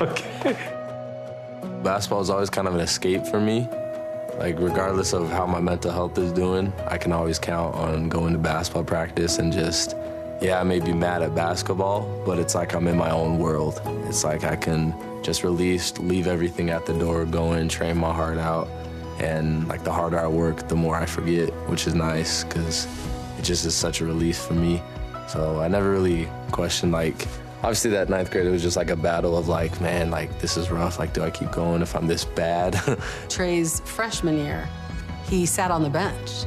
Okay. 0.00 0.56
Basketball 1.82 2.22
is 2.22 2.30
always 2.30 2.50
kind 2.50 2.66
of 2.66 2.74
an 2.74 2.80
escape 2.80 3.26
for 3.26 3.40
me. 3.40 3.68
Like, 4.38 4.58
regardless 4.58 5.12
of 5.12 5.30
how 5.30 5.46
my 5.46 5.60
mental 5.60 5.92
health 5.92 6.18
is 6.18 6.32
doing, 6.32 6.72
I 6.88 6.98
can 6.98 7.12
always 7.12 7.38
count 7.38 7.74
on 7.74 8.08
going 8.08 8.32
to 8.32 8.38
basketball 8.38 8.84
practice 8.84 9.38
and 9.38 9.52
just, 9.52 9.94
yeah, 10.40 10.58
I 10.58 10.64
may 10.64 10.80
be 10.80 10.92
mad 10.92 11.22
at 11.22 11.34
basketball, 11.34 12.24
but 12.24 12.38
it's 12.38 12.54
like 12.54 12.74
I'm 12.74 12.88
in 12.88 12.96
my 12.96 13.10
own 13.10 13.38
world. 13.38 13.80
It's 14.08 14.24
like 14.24 14.44
I 14.44 14.56
can 14.56 14.94
just 15.22 15.44
release, 15.44 15.96
leave 15.98 16.26
everything 16.26 16.70
at 16.70 16.86
the 16.86 16.98
door, 16.98 17.24
go 17.24 17.52
in, 17.52 17.68
train 17.68 17.96
my 17.98 18.12
heart 18.12 18.38
out. 18.38 18.68
And 19.20 19.68
like 19.68 19.84
the 19.84 19.92
harder 19.92 20.18
I 20.18 20.26
work, 20.26 20.68
the 20.68 20.74
more 20.74 20.96
I 20.96 21.06
forget, 21.06 21.50
which 21.68 21.86
is 21.86 21.94
nice 21.94 22.42
because 22.42 22.86
it 23.38 23.42
just 23.42 23.64
is 23.64 23.76
such 23.76 24.00
a 24.00 24.04
relief 24.04 24.38
for 24.38 24.54
me. 24.54 24.82
So 25.28 25.60
I 25.60 25.68
never 25.68 25.90
really 25.90 26.28
questioned 26.50 26.92
like 26.92 27.28
obviously 27.62 27.90
that 27.90 28.08
ninth 28.08 28.30
grade 28.30 28.46
it 28.46 28.50
was 28.50 28.62
just 28.62 28.76
like 28.76 28.90
a 28.90 28.96
battle 28.96 29.36
of 29.36 29.48
like 29.48 29.80
man 29.80 30.10
like 30.10 30.40
this 30.40 30.56
is 30.56 30.70
rough 30.70 30.98
like 30.98 31.12
do 31.12 31.22
I 31.22 31.30
keep 31.30 31.52
going 31.52 31.82
if 31.82 31.94
I'm 31.94 32.06
this 32.06 32.24
bad 32.24 32.80
Trey's 33.28 33.80
freshman 33.80 34.38
year, 34.38 34.68
he 35.28 35.46
sat 35.46 35.70
on 35.70 35.82
the 35.82 35.90
bench 35.90 36.44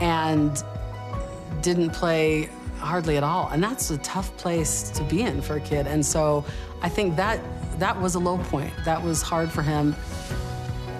and 0.00 0.62
didn't 1.62 1.90
play 1.90 2.48
hardly 2.78 3.16
at 3.16 3.22
all. 3.22 3.48
And 3.52 3.62
that's 3.62 3.90
a 3.90 3.98
tough 3.98 4.36
place 4.36 4.90
to 4.90 5.04
be 5.04 5.22
in 5.22 5.40
for 5.40 5.56
a 5.56 5.60
kid. 5.60 5.86
And 5.86 6.04
so 6.04 6.44
I 6.82 6.88
think 6.88 7.16
that 7.16 7.40
that 7.78 8.00
was 8.00 8.14
a 8.14 8.18
low 8.18 8.38
point. 8.38 8.72
That 8.84 9.02
was 9.02 9.22
hard 9.22 9.50
for 9.50 9.62
him. 9.62 9.92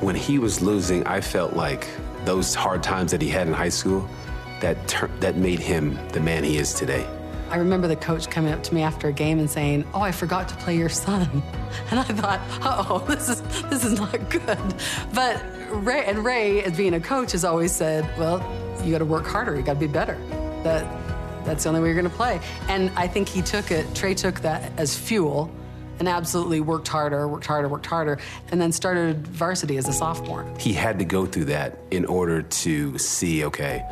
When 0.01 0.15
he 0.15 0.39
was 0.39 0.61
losing, 0.61 1.07
I 1.07 1.21
felt 1.21 1.55
like 1.55 1.87
those 2.25 2.55
hard 2.55 2.83
times 2.83 3.11
that 3.11 3.21
he 3.21 3.29
had 3.29 3.47
in 3.47 3.53
high 3.53 3.69
school, 3.69 4.09
that 4.61 4.89
tur- 4.89 5.11
that 5.21 5.37
made 5.37 5.59
him 5.59 5.99
the 6.13 6.21
man 6.21 6.45
he 6.45 6.57
is 6.57 6.73
today. 6.73 7.07
I 7.53 7.57
remember 7.57 7.87
the 7.87 7.97
coach 7.97 8.31
coming 8.31 8.51
up 8.51 8.63
to 8.63 8.75
me 8.75 8.81
after 8.81 9.09
a 9.09 9.13
game 9.13 9.39
and 9.39 9.49
saying, 9.49 9.85
"Oh, 9.93 10.01
I 10.01 10.11
forgot 10.11 10.49
to 10.49 10.57
play 10.57 10.75
your 10.75 10.89
son," 10.89 11.43
and 11.91 12.01
I 12.01 12.05
thought, 12.05 12.41
"Oh, 12.63 13.05
this 13.07 13.29
is 13.29 13.43
this 13.69 13.85
is 13.85 14.01
not 14.01 14.31
good." 14.31 14.75
But 15.15 15.45
Ray 15.71 16.07
and 16.07 16.25
Ray, 16.25 16.63
as 16.63 16.79
being 16.79 16.95
a 16.95 17.01
coach, 17.01 17.33
has 17.33 17.45
always 17.45 17.71
said, 17.71 18.09
"Well, 18.17 18.39
you 18.83 18.91
got 18.91 19.01
to 19.01 19.05
work 19.05 19.27
harder. 19.27 19.55
You 19.55 19.61
got 19.61 19.75
to 19.75 19.81
be 19.81 19.87
better. 19.87 20.17
That 20.63 20.87
that's 21.45 21.65
the 21.65 21.69
only 21.69 21.83
way 21.83 21.89
you're 21.89 21.95
going 21.95 22.11
to 22.11 22.17
play." 22.17 22.41
And 22.69 22.91
I 22.97 23.07
think 23.07 23.29
he 23.29 23.43
took 23.43 23.71
it. 23.71 23.95
Trey 23.95 24.15
took 24.15 24.41
that 24.41 24.73
as 24.79 24.97
fuel, 24.97 25.51
and 25.99 26.09
absolutely 26.09 26.61
worked 26.61 26.89
harder, 26.89 27.29
worked 27.29 27.45
harder, 27.45 27.69
worked 27.69 27.85
harder, 27.85 28.19
and 28.51 28.63
then 28.63 28.73
started 28.73 29.29
varsity 29.29 29.77
as 29.77 29.89
a 29.89 29.93
sophomore. 29.93 30.51
He 30.59 30.73
had 30.73 30.99
to 31.01 31.05
go 31.05 31.27
through 31.27 31.45
that 31.47 31.79
in 31.91 32.07
order 32.07 32.41
to 32.41 32.97
see, 32.97 33.45
okay, 33.45 33.85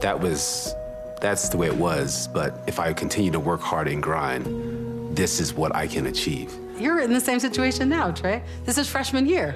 that 0.00 0.18
was 0.18 0.74
that's 1.20 1.48
the 1.48 1.56
way 1.56 1.66
it 1.66 1.76
was, 1.76 2.28
but 2.28 2.62
if 2.66 2.78
I 2.78 2.92
continue 2.92 3.30
to 3.30 3.40
work 3.40 3.60
hard 3.60 3.88
and 3.88 4.02
grind, 4.02 5.16
this 5.16 5.40
is 5.40 5.54
what 5.54 5.74
I 5.74 5.86
can 5.86 6.06
achieve. 6.06 6.54
You're 6.78 7.00
in 7.00 7.12
the 7.12 7.20
same 7.20 7.40
situation 7.40 7.88
now, 7.88 8.10
Trey. 8.10 8.42
This 8.64 8.78
is 8.78 8.88
freshman 8.88 9.26
year. 9.26 9.54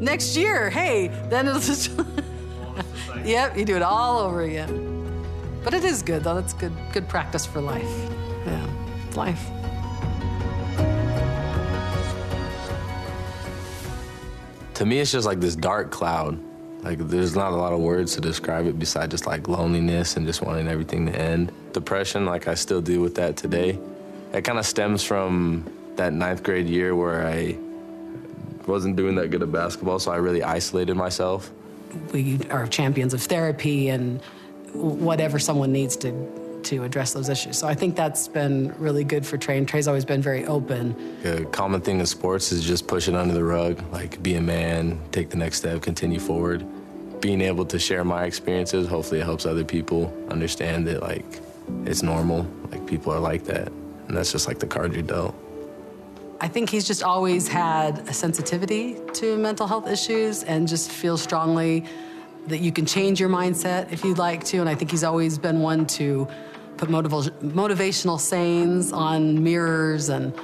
Next 0.00 0.36
year, 0.36 0.70
hey, 0.70 1.08
then 1.28 1.46
it'll 1.46 1.60
just. 1.60 1.90
yep, 3.24 3.56
you 3.56 3.64
do 3.64 3.76
it 3.76 3.82
all 3.82 4.20
over 4.20 4.42
again. 4.42 4.90
But 5.62 5.74
it 5.74 5.84
is 5.84 6.02
good, 6.02 6.24
though. 6.24 6.34
That's 6.34 6.54
good, 6.54 6.72
good 6.92 7.08
practice 7.08 7.46
for 7.46 7.60
life. 7.60 8.10
Yeah, 8.46 8.66
life. 9.14 9.50
to 14.74 14.84
me 14.84 14.98
it's 14.98 15.12
just 15.12 15.26
like 15.26 15.40
this 15.40 15.56
dark 15.56 15.90
cloud 15.90 16.38
like 16.84 16.98
there's 17.08 17.34
not 17.34 17.52
a 17.52 17.56
lot 17.56 17.72
of 17.72 17.80
words 17.80 18.14
to 18.14 18.20
describe 18.20 18.66
it 18.66 18.78
besides 18.78 19.10
just 19.10 19.26
like 19.26 19.48
loneliness 19.48 20.16
and 20.16 20.26
just 20.26 20.42
wanting 20.42 20.68
everything 20.68 21.06
to 21.06 21.18
end. 21.18 21.50
Depression 21.72 22.26
like 22.26 22.46
i 22.46 22.54
still 22.54 22.82
deal 22.82 23.00
with 23.00 23.14
that 23.14 23.36
today. 23.36 23.78
It 24.32 24.42
kind 24.42 24.58
of 24.58 24.66
stems 24.66 25.02
from 25.02 25.64
that 25.96 26.12
ninth 26.12 26.42
grade 26.42 26.68
year 26.68 26.94
where 26.94 27.26
i 27.26 27.56
wasn't 28.66 28.96
doing 28.96 29.14
that 29.14 29.30
good 29.30 29.42
at 29.42 29.52
basketball 29.52 29.98
so 29.98 30.10
i 30.12 30.16
really 30.16 30.42
isolated 30.42 30.94
myself. 30.94 31.50
We 32.12 32.40
are 32.50 32.66
champions 32.66 33.14
of 33.14 33.22
therapy 33.22 33.88
and 33.88 34.20
whatever 34.72 35.38
someone 35.38 35.72
needs 35.72 35.96
to 35.98 36.10
to 36.64 36.84
address 36.84 37.12
those 37.12 37.28
issues. 37.28 37.58
So 37.58 37.66
I 37.66 37.74
think 37.74 37.96
that's 37.96 38.28
been 38.28 38.74
really 38.78 39.04
good 39.04 39.26
for 39.26 39.36
Trey. 39.38 39.58
And 39.58 39.68
Trey's 39.68 39.88
always 39.88 40.04
been 40.04 40.22
very 40.22 40.46
open. 40.46 40.96
a 41.24 41.44
common 41.46 41.80
thing 41.80 42.00
in 42.00 42.06
sports 42.06 42.52
is 42.52 42.64
just 42.64 42.86
push 42.86 43.08
it 43.08 43.14
under 43.14 43.34
the 43.34 43.44
rug 43.44 43.82
like 43.92 44.22
be 44.22 44.34
a 44.34 44.40
man 44.40 45.00
take 45.12 45.30
the 45.30 45.36
next 45.36 45.58
step 45.58 45.82
continue 45.82 46.18
forward 46.18 46.66
being 47.20 47.40
able 47.40 47.64
to 47.64 47.78
share 47.78 48.04
my 48.04 48.24
experiences 48.24 48.86
hopefully 48.86 49.20
it 49.20 49.24
helps 49.24 49.46
other 49.46 49.64
people 49.64 50.12
understand 50.30 50.86
that 50.86 51.02
like 51.02 51.40
it's 51.84 52.02
normal 52.02 52.46
like 52.70 52.86
people 52.86 53.12
are 53.12 53.20
like 53.20 53.44
that 53.44 53.68
and 54.08 54.16
that's 54.16 54.32
just 54.32 54.46
like 54.46 54.58
the 54.58 54.66
card 54.66 54.92
you're 54.92 55.02
dealt 55.02 55.34
I 56.40 56.48
think 56.48 56.68
he's 56.68 56.86
just 56.86 57.02
always 57.02 57.48
had 57.48 58.00
a 58.00 58.12
sensitivity 58.12 58.98
to 59.14 59.38
mental 59.38 59.66
health 59.66 59.88
issues 59.88 60.42
and 60.42 60.68
just 60.68 60.90
feels 60.90 61.22
strongly 61.22 61.84
that 62.48 62.58
you 62.58 62.70
can 62.70 62.84
change 62.84 63.18
your 63.18 63.30
mindset 63.30 63.90
if 63.92 64.04
you'd 64.04 64.18
like 64.18 64.44
to. 64.44 64.58
And 64.58 64.68
I 64.68 64.74
think 64.74 64.90
he's 64.90 65.04
always 65.04 65.38
been 65.38 65.60
one 65.60 65.86
to 65.86 66.28
put 66.76 66.90
motiv- 66.90 67.32
motivational 67.42 68.18
sayings 68.18 68.92
on 68.92 69.42
mirrors 69.42 70.08
and 70.08 70.34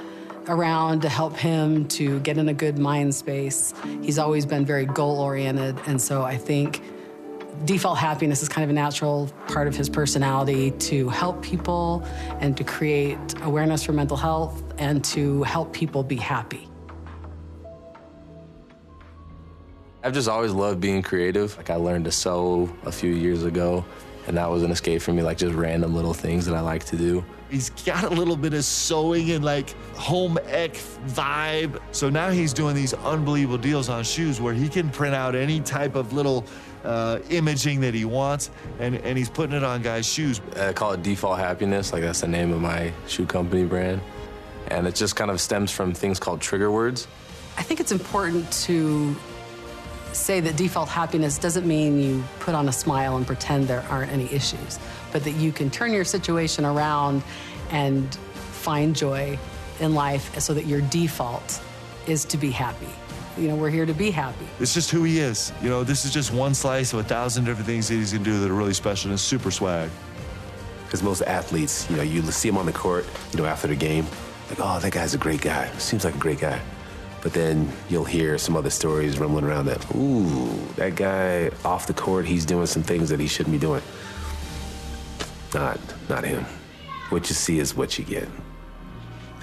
around 0.47 1.01
to 1.01 1.09
help 1.09 1.37
him 1.37 1.87
to 1.87 2.19
get 2.21 2.37
in 2.37 2.49
a 2.49 2.53
good 2.53 2.77
mind 2.77 3.13
space. 3.13 3.73
He's 4.01 4.17
always 4.17 4.45
been 4.45 4.65
very 4.65 4.85
goal 4.85 5.19
oriented. 5.19 5.79
And 5.85 6.01
so 6.01 6.23
I 6.23 6.37
think 6.37 6.81
default 7.65 7.97
happiness 7.97 8.41
is 8.41 8.49
kind 8.49 8.63
of 8.63 8.69
a 8.69 8.73
natural 8.73 9.29
part 9.47 9.67
of 9.67 9.75
his 9.75 9.89
personality 9.89 10.71
to 10.71 11.09
help 11.09 11.41
people 11.43 12.03
and 12.39 12.57
to 12.57 12.63
create 12.63 13.19
awareness 13.43 13.83
for 13.83 13.93
mental 13.93 14.17
health 14.17 14.63
and 14.77 15.03
to 15.05 15.43
help 15.43 15.71
people 15.73 16.03
be 16.03 16.15
happy. 16.15 16.67
i've 20.03 20.13
just 20.13 20.27
always 20.27 20.51
loved 20.51 20.81
being 20.81 21.03
creative 21.03 21.55
like 21.57 21.69
i 21.69 21.75
learned 21.75 22.05
to 22.05 22.11
sew 22.11 22.67
a 22.85 22.91
few 22.91 23.13
years 23.13 23.43
ago 23.43 23.85
and 24.27 24.37
that 24.37 24.49
was 24.49 24.63
an 24.63 24.71
escape 24.71 25.01
for 25.01 25.13
me 25.13 25.21
like 25.21 25.37
just 25.37 25.55
random 25.55 25.95
little 25.95 26.13
things 26.13 26.45
that 26.45 26.55
i 26.55 26.59
like 26.59 26.83
to 26.83 26.95
do 26.95 27.23
He's 27.51 27.69
got 27.69 28.05
a 28.05 28.09
little 28.09 28.37
bit 28.37 28.53
of 28.53 28.63
sewing 28.63 29.31
and 29.31 29.43
like 29.43 29.71
home 29.95 30.37
ec 30.47 30.75
vibe. 31.07 31.81
So 31.91 32.09
now 32.09 32.29
he's 32.29 32.53
doing 32.53 32.75
these 32.75 32.93
unbelievable 32.93 33.57
deals 33.57 33.89
on 33.89 34.05
shoes 34.05 34.39
where 34.39 34.53
he 34.53 34.69
can 34.69 34.89
print 34.89 35.13
out 35.13 35.35
any 35.35 35.59
type 35.59 35.95
of 35.95 36.13
little 36.13 36.45
uh, 36.85 37.19
imaging 37.29 37.81
that 37.81 37.93
he 37.93 38.05
wants 38.05 38.51
and, 38.79 38.95
and 38.95 39.17
he's 39.17 39.29
putting 39.29 39.53
it 39.53 39.65
on 39.65 39.81
guys' 39.81 40.05
shoes. 40.07 40.39
I 40.55 40.71
call 40.71 40.93
it 40.93 41.03
Default 41.03 41.39
Happiness, 41.39 41.91
like 41.91 42.03
that's 42.03 42.21
the 42.21 42.27
name 42.29 42.53
of 42.53 42.61
my 42.61 42.93
shoe 43.05 43.25
company 43.25 43.65
brand. 43.65 43.99
And 44.69 44.87
it 44.87 44.95
just 44.95 45.17
kind 45.17 45.29
of 45.29 45.41
stems 45.41 45.71
from 45.71 45.93
things 45.93 46.19
called 46.19 46.39
trigger 46.39 46.71
words. 46.71 47.05
I 47.57 47.63
think 47.63 47.81
it's 47.81 47.91
important 47.91 48.49
to 48.63 49.13
say 50.13 50.39
that 50.41 50.55
default 50.57 50.89
happiness 50.89 51.37
doesn't 51.37 51.67
mean 51.67 51.99
you 51.99 52.23
put 52.39 52.55
on 52.55 52.67
a 52.69 52.71
smile 52.71 53.17
and 53.17 53.25
pretend 53.25 53.67
there 53.67 53.85
aren't 53.89 54.11
any 54.11 54.31
issues, 54.31 54.79
but 55.11 55.23
that 55.23 55.31
you 55.31 55.51
can 55.51 55.69
turn 55.69 55.93
your 55.93 56.05
situation 56.05 56.65
around 56.65 57.23
and 57.69 58.15
find 58.51 58.95
joy 58.95 59.37
in 59.79 59.95
life 59.95 60.37
so 60.39 60.53
that 60.53 60.65
your 60.65 60.81
default 60.81 61.61
is 62.07 62.25
to 62.25 62.37
be 62.37 62.51
happy. 62.51 62.87
You 63.37 63.47
know, 63.47 63.55
we're 63.55 63.69
here 63.69 63.85
to 63.85 63.93
be 63.93 64.11
happy. 64.11 64.45
It's 64.59 64.73
just 64.73 64.91
who 64.91 65.03
he 65.03 65.19
is. 65.19 65.53
You 65.61 65.69
know, 65.69 65.83
this 65.83 66.03
is 66.03 66.11
just 66.11 66.33
one 66.33 66.53
slice 66.53 66.93
of 66.93 66.99
a 66.99 67.03
thousand 67.03 67.45
different 67.45 67.65
things 67.65 67.87
that 67.87 67.95
he's 67.95 68.11
gonna 68.11 68.25
do 68.25 68.39
that 68.39 68.51
are 68.51 68.53
really 68.53 68.73
special 68.73 69.09
and 69.09 69.13
it's 69.13 69.23
super 69.23 69.51
swag. 69.51 69.89
Because 70.85 71.01
most 71.01 71.21
athletes, 71.21 71.89
you 71.89 71.95
know, 71.95 72.03
you 72.03 72.21
see 72.23 72.49
him 72.49 72.57
on 72.57 72.65
the 72.65 72.73
court, 72.73 73.05
you 73.31 73.39
know, 73.39 73.45
after 73.45 73.67
the 73.67 73.75
game, 73.75 74.05
like, 74.49 74.59
oh, 74.59 74.79
that 74.79 74.91
guy's 74.91 75.13
a 75.13 75.17
great 75.17 75.39
guy. 75.39 75.71
Seems 75.77 76.03
like 76.03 76.15
a 76.15 76.19
great 76.19 76.39
guy. 76.39 76.59
But 77.21 77.33
then 77.33 77.71
you'll 77.89 78.05
hear 78.05 78.37
some 78.37 78.55
other 78.55 78.71
stories 78.71 79.19
rumbling 79.19 79.45
around 79.45 79.67
that, 79.67 79.85
ooh, 79.95 80.49
that 80.75 80.95
guy 80.95 81.51
off 81.63 81.85
the 81.87 81.93
court, 81.93 82.25
he's 82.25 82.45
doing 82.45 82.65
some 82.65 82.83
things 82.83 83.09
that 83.09 83.19
he 83.19 83.27
shouldn't 83.27 83.53
be 83.53 83.59
doing. 83.59 83.81
Not, 85.53 85.79
not 86.09 86.23
him. 86.23 86.45
What 87.09 87.29
you 87.29 87.35
see 87.35 87.59
is 87.59 87.75
what 87.75 87.99
you 87.99 88.05
get. 88.05 88.27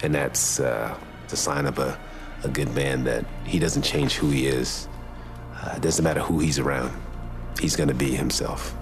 And 0.02 0.14
that's 0.14 0.58
uh, 0.58 0.96
the 1.28 1.36
sign 1.36 1.66
of 1.66 1.78
a, 1.78 1.98
a 2.44 2.48
good 2.48 2.74
man 2.74 3.04
that 3.04 3.24
he 3.44 3.58
doesn't 3.58 3.82
change 3.82 4.14
who 4.14 4.30
he 4.30 4.46
is. 4.46 4.88
Uh, 5.54 5.74
it 5.76 5.82
doesn't 5.82 6.04
matter 6.04 6.20
who 6.20 6.38
he's 6.38 6.58
around. 6.58 6.92
He's 7.60 7.76
gonna 7.76 7.94
be 7.94 8.14
himself. 8.14 8.74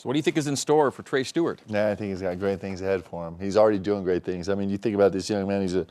So, 0.00 0.08
what 0.08 0.14
do 0.14 0.18
you 0.18 0.22
think 0.22 0.38
is 0.38 0.46
in 0.46 0.56
store 0.56 0.90
for 0.90 1.02
Trey 1.02 1.24
Stewart? 1.24 1.60
Yeah, 1.66 1.90
I 1.90 1.94
think 1.94 2.08
he's 2.08 2.22
got 2.22 2.38
great 2.38 2.58
things 2.58 2.80
ahead 2.80 3.04
for 3.04 3.28
him. 3.28 3.36
He's 3.38 3.58
already 3.58 3.78
doing 3.78 4.02
great 4.02 4.24
things. 4.24 4.48
I 4.48 4.54
mean, 4.54 4.70
you 4.70 4.78
think 4.78 4.94
about 4.94 5.12
this 5.12 5.28
young 5.28 5.46
man, 5.46 5.60
he's 5.60 5.74
a, 5.74 5.86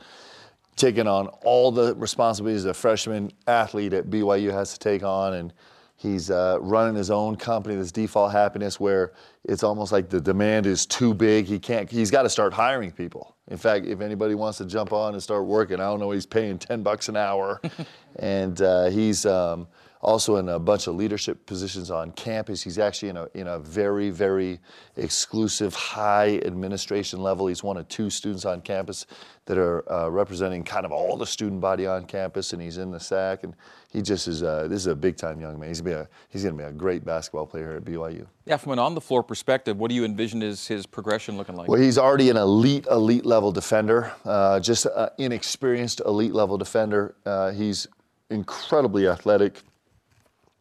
taking 0.74 1.06
on 1.06 1.28
all 1.44 1.70
the 1.70 1.94
responsibilities 1.94 2.64
a 2.64 2.74
freshman 2.74 3.30
athlete 3.46 3.92
at 3.92 4.10
BYU 4.10 4.50
has 4.50 4.72
to 4.72 4.80
take 4.80 5.04
on. 5.04 5.34
And 5.34 5.52
he's 5.94 6.28
uh, 6.28 6.58
running 6.60 6.96
his 6.96 7.08
own 7.08 7.36
company, 7.36 7.76
this 7.76 7.92
default 7.92 8.32
happiness, 8.32 8.80
where 8.80 9.12
it's 9.44 9.62
almost 9.62 9.92
like 9.92 10.08
the 10.08 10.20
demand 10.20 10.66
is 10.66 10.86
too 10.86 11.14
big. 11.14 11.44
He 11.46 11.60
can't, 11.60 11.88
he's 11.88 12.10
got 12.10 12.24
to 12.24 12.30
start 12.30 12.52
hiring 12.52 12.90
people. 12.90 13.36
In 13.46 13.58
fact, 13.58 13.86
if 13.86 14.00
anybody 14.00 14.34
wants 14.34 14.58
to 14.58 14.64
jump 14.64 14.92
on 14.92 15.12
and 15.12 15.22
start 15.22 15.46
working, 15.46 15.76
I 15.76 15.84
don't 15.84 16.00
know, 16.00 16.10
he's 16.10 16.26
paying 16.26 16.58
10 16.58 16.82
bucks 16.82 17.08
an 17.08 17.16
hour. 17.16 17.60
and 18.18 18.60
uh, 18.60 18.86
he's, 18.86 19.24
um, 19.24 19.68
also 20.02 20.36
in 20.36 20.48
a 20.48 20.58
bunch 20.58 20.86
of 20.86 20.94
leadership 20.94 21.44
positions 21.46 21.90
on 21.90 22.12
campus. 22.12 22.62
He's 22.62 22.78
actually 22.78 23.10
in 23.10 23.16
a, 23.18 23.28
in 23.34 23.46
a 23.46 23.58
very, 23.58 24.10
very 24.10 24.58
exclusive 24.96 25.74
high 25.74 26.38
administration 26.38 27.22
level. 27.22 27.46
He's 27.46 27.62
one 27.62 27.76
of 27.76 27.86
two 27.88 28.08
students 28.08 28.44
on 28.44 28.62
campus 28.62 29.06
that 29.44 29.58
are 29.58 29.90
uh, 29.92 30.08
representing 30.08 30.64
kind 30.64 30.86
of 30.86 30.92
all 30.92 31.16
the 31.16 31.26
student 31.26 31.60
body 31.60 31.86
on 31.86 32.06
campus, 32.06 32.52
and 32.52 32.62
he's 32.62 32.78
in 32.78 32.90
the 32.90 33.00
SAC. 33.00 33.44
And 33.44 33.54
he 33.92 34.00
just 34.00 34.26
is, 34.26 34.42
a, 34.42 34.66
this 34.70 34.80
is 34.80 34.86
a 34.86 34.94
big 34.94 35.16
time 35.16 35.40
young 35.40 35.58
man. 35.58 35.68
He's 35.68 35.80
going 35.82 35.96
to 35.96 36.02
be 36.02 36.04
a, 36.04 36.08
he's 36.30 36.44
going 36.44 36.56
to 36.56 36.62
be 36.62 36.68
a 36.68 36.72
great 36.72 37.04
basketball 37.04 37.46
player 37.46 37.68
here 37.68 37.76
at 37.76 37.84
BYU. 37.84 38.26
Yeah, 38.46 38.56
from 38.56 38.72
an 38.72 38.78
on 38.78 38.94
the 38.94 39.00
floor 39.00 39.22
perspective, 39.22 39.76
what 39.76 39.90
do 39.90 39.94
you 39.94 40.04
envision 40.04 40.42
is 40.42 40.66
his 40.66 40.86
progression 40.86 41.36
looking 41.36 41.56
like? 41.56 41.68
Well, 41.68 41.80
he's 41.80 41.98
already 41.98 42.30
an 42.30 42.36
elite, 42.36 42.86
elite 42.90 43.26
level 43.26 43.52
defender, 43.52 44.12
uh, 44.24 44.60
just 44.60 44.86
an 44.86 45.10
inexperienced 45.18 46.00
elite 46.06 46.32
level 46.32 46.56
defender. 46.56 47.16
Uh, 47.26 47.50
he's 47.50 47.86
incredibly 48.30 49.06
athletic. 49.06 49.62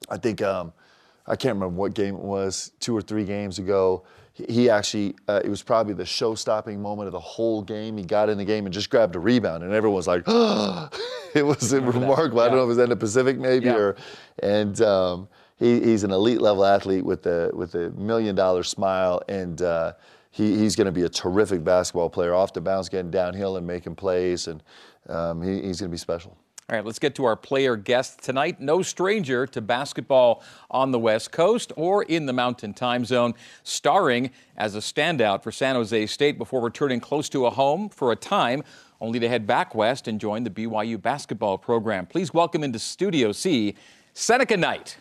I 0.10 0.18
think 0.18 0.42
um, 0.42 0.74
I 1.28 1.36
can't 1.36 1.56
remember 1.56 1.76
what 1.76 1.94
game 1.94 2.16
it 2.16 2.22
was, 2.22 2.72
two 2.80 2.96
or 2.96 3.02
three 3.02 3.26
games 3.26 3.60
ago. 3.60 4.04
He, 4.34 4.70
actually, 4.70 5.16
uh, 5.28 5.42
it 5.44 5.50
was 5.50 5.62
probably 5.62 5.94
the 5.94 6.06
show-stopping 6.06 6.82
moment 6.82 7.08
of 7.08 7.12
the 7.12 7.20
whole 7.20 7.62
game. 7.62 7.98
He 7.98 8.06
got 8.06 8.30
in 8.30 8.38
the 8.38 8.46
game 8.46 8.66
and 8.66 8.74
just 8.74 8.90
grabbed 8.90 9.16
a 9.18 9.20
rebound, 9.20 9.64
and 9.64 9.74
everyone 9.74 9.96
was 9.98 10.08
like, 10.08 10.24
"It 11.36 11.46
was 11.46 11.74
remarkable." 11.74 12.40
I 12.40 12.48
don't 12.48 12.56
know 12.56 12.62
if 12.62 12.66
it 12.66 12.68
was 12.68 12.78
in 12.78 12.90
the 12.90 12.96
Pacific 12.96 13.38
maybe, 13.38 13.66
Yeah. 13.66 13.76
or 13.76 13.96
and 14.42 14.80
um, 14.82 15.28
he, 15.58 15.82
he's 15.82 16.04
an 16.06 16.12
elite 16.12 16.40
level 16.42 16.64
athlete 16.64 17.04
with 17.04 17.26
a 17.28 17.52
with 17.54 17.76
a 17.76 17.90
million 17.92 18.34
dollar 18.34 18.64
smile, 18.64 19.22
and 19.28 19.62
uh, 19.62 19.92
he, 20.32 20.56
he's 20.58 20.76
going 20.78 20.86
to 20.86 20.92
be 20.94 21.04
a 21.04 21.10
terrific 21.10 21.62
basketball 21.66 22.10
player 22.10 22.34
off 22.34 22.54
the 22.54 22.62
bounce, 22.62 22.88
getting 22.88 23.12
downhill 23.12 23.58
and 23.58 23.68
making 23.68 23.96
plays, 23.96 24.48
and 24.48 24.64
um, 25.10 25.42
he, 25.42 25.62
he's 25.62 25.82
going 25.82 25.90
to 25.90 25.94
be 25.94 25.98
special. 25.98 26.38
All 26.70 26.76
right, 26.76 26.86
let's 26.86 27.00
get 27.00 27.16
to 27.16 27.26
our 27.26 27.36
player 27.36 27.76
guest 27.76 28.22
tonight. 28.22 28.62
No 28.62 28.84
stranger 28.84 29.48
to 29.48 29.60
basketball 29.60 30.44
on 30.70 30.92
the 30.92 31.00
West 31.00 31.32
Coast 31.32 31.72
or 31.76 32.04
in 32.04 32.28
the 32.28 32.34
Mountain 32.34 32.76
Time 32.76 33.06
Zone, 33.06 33.34
starring 33.64 34.30
as 34.56 34.76
a 34.76 34.78
standout 34.78 35.42
for 35.42 35.52
San 35.52 35.74
Jose 35.74 36.06
State 36.06 36.38
before 36.38 36.62
returning 36.62 37.00
close 37.00 37.28
to 37.30 37.48
a 37.48 37.50
home 37.50 37.90
for 37.90 38.12
a 38.12 38.16
time, 38.16 38.64
only 39.02 39.20
to 39.20 39.28
head 39.28 39.48
back 39.48 39.74
west 39.74 40.08
and 40.08 40.22
join 40.22 40.44
the 40.44 40.52
BYU 40.52 41.02
basketball 41.02 41.58
program. 41.58 42.06
Please 42.06 42.36
welcome 42.36 42.64
into 42.64 42.78
Studio 42.78 43.32
C, 43.32 43.74
Seneca 44.14 44.56
Knight. 44.56 44.96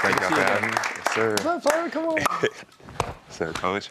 Thank 0.00 0.20
you 0.20 0.26
for 0.28 1.05
having 1.16 1.30
me. 1.34 1.36
Yes, 1.44 1.62
sir. 1.64 1.90
Come 1.90 2.08
on. 2.08 2.18
Sir, 3.30 3.52
coach. 3.52 3.90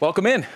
Welcome 0.00 0.26
in. 0.26 0.46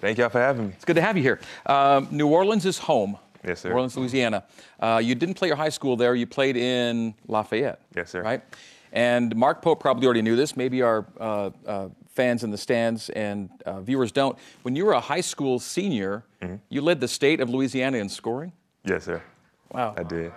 Thank 0.00 0.18
y'all 0.18 0.28
for 0.28 0.40
having 0.40 0.68
me. 0.68 0.72
It's 0.74 0.84
good 0.84 0.96
to 0.96 1.02
have 1.02 1.16
you 1.16 1.22
here. 1.22 1.40
Um, 1.66 2.08
New 2.10 2.28
Orleans 2.28 2.64
is 2.66 2.78
home. 2.78 3.18
Yes, 3.46 3.60
sir. 3.60 3.68
New 3.68 3.74
Orleans, 3.76 3.96
Louisiana. 3.96 4.44
Uh, 4.80 5.00
you 5.02 5.14
didn't 5.14 5.34
play 5.34 5.48
your 5.48 5.56
high 5.56 5.68
school 5.68 5.96
there. 5.96 6.14
You 6.14 6.26
played 6.26 6.56
in 6.56 7.14
Lafayette. 7.28 7.80
Yes, 7.94 8.10
sir. 8.10 8.22
Right? 8.22 8.42
And 8.92 9.34
Mark 9.36 9.62
Pope 9.62 9.78
probably 9.80 10.06
already 10.06 10.22
knew 10.22 10.36
this. 10.36 10.56
Maybe 10.56 10.82
our 10.82 11.06
uh, 11.20 11.50
uh, 11.66 11.88
fans 12.08 12.42
in 12.42 12.50
the 12.50 12.58
stands 12.58 13.08
and 13.10 13.50
uh, 13.66 13.80
viewers 13.80 14.10
don't. 14.10 14.36
When 14.62 14.74
you 14.74 14.84
were 14.84 14.92
a 14.94 15.00
high 15.00 15.20
school 15.22 15.58
senior, 15.58 16.24
Mm-hmm. 16.42 16.54
you 16.70 16.80
led 16.80 17.00
the 17.02 17.08
state 17.08 17.40
of 17.42 17.50
Louisiana 17.50 17.98
in 17.98 18.08
scoring. 18.08 18.52
Yes, 18.86 19.04
sir. 19.04 19.20
Wow. 19.72 19.94
I 19.98 20.02
did. 20.02 20.32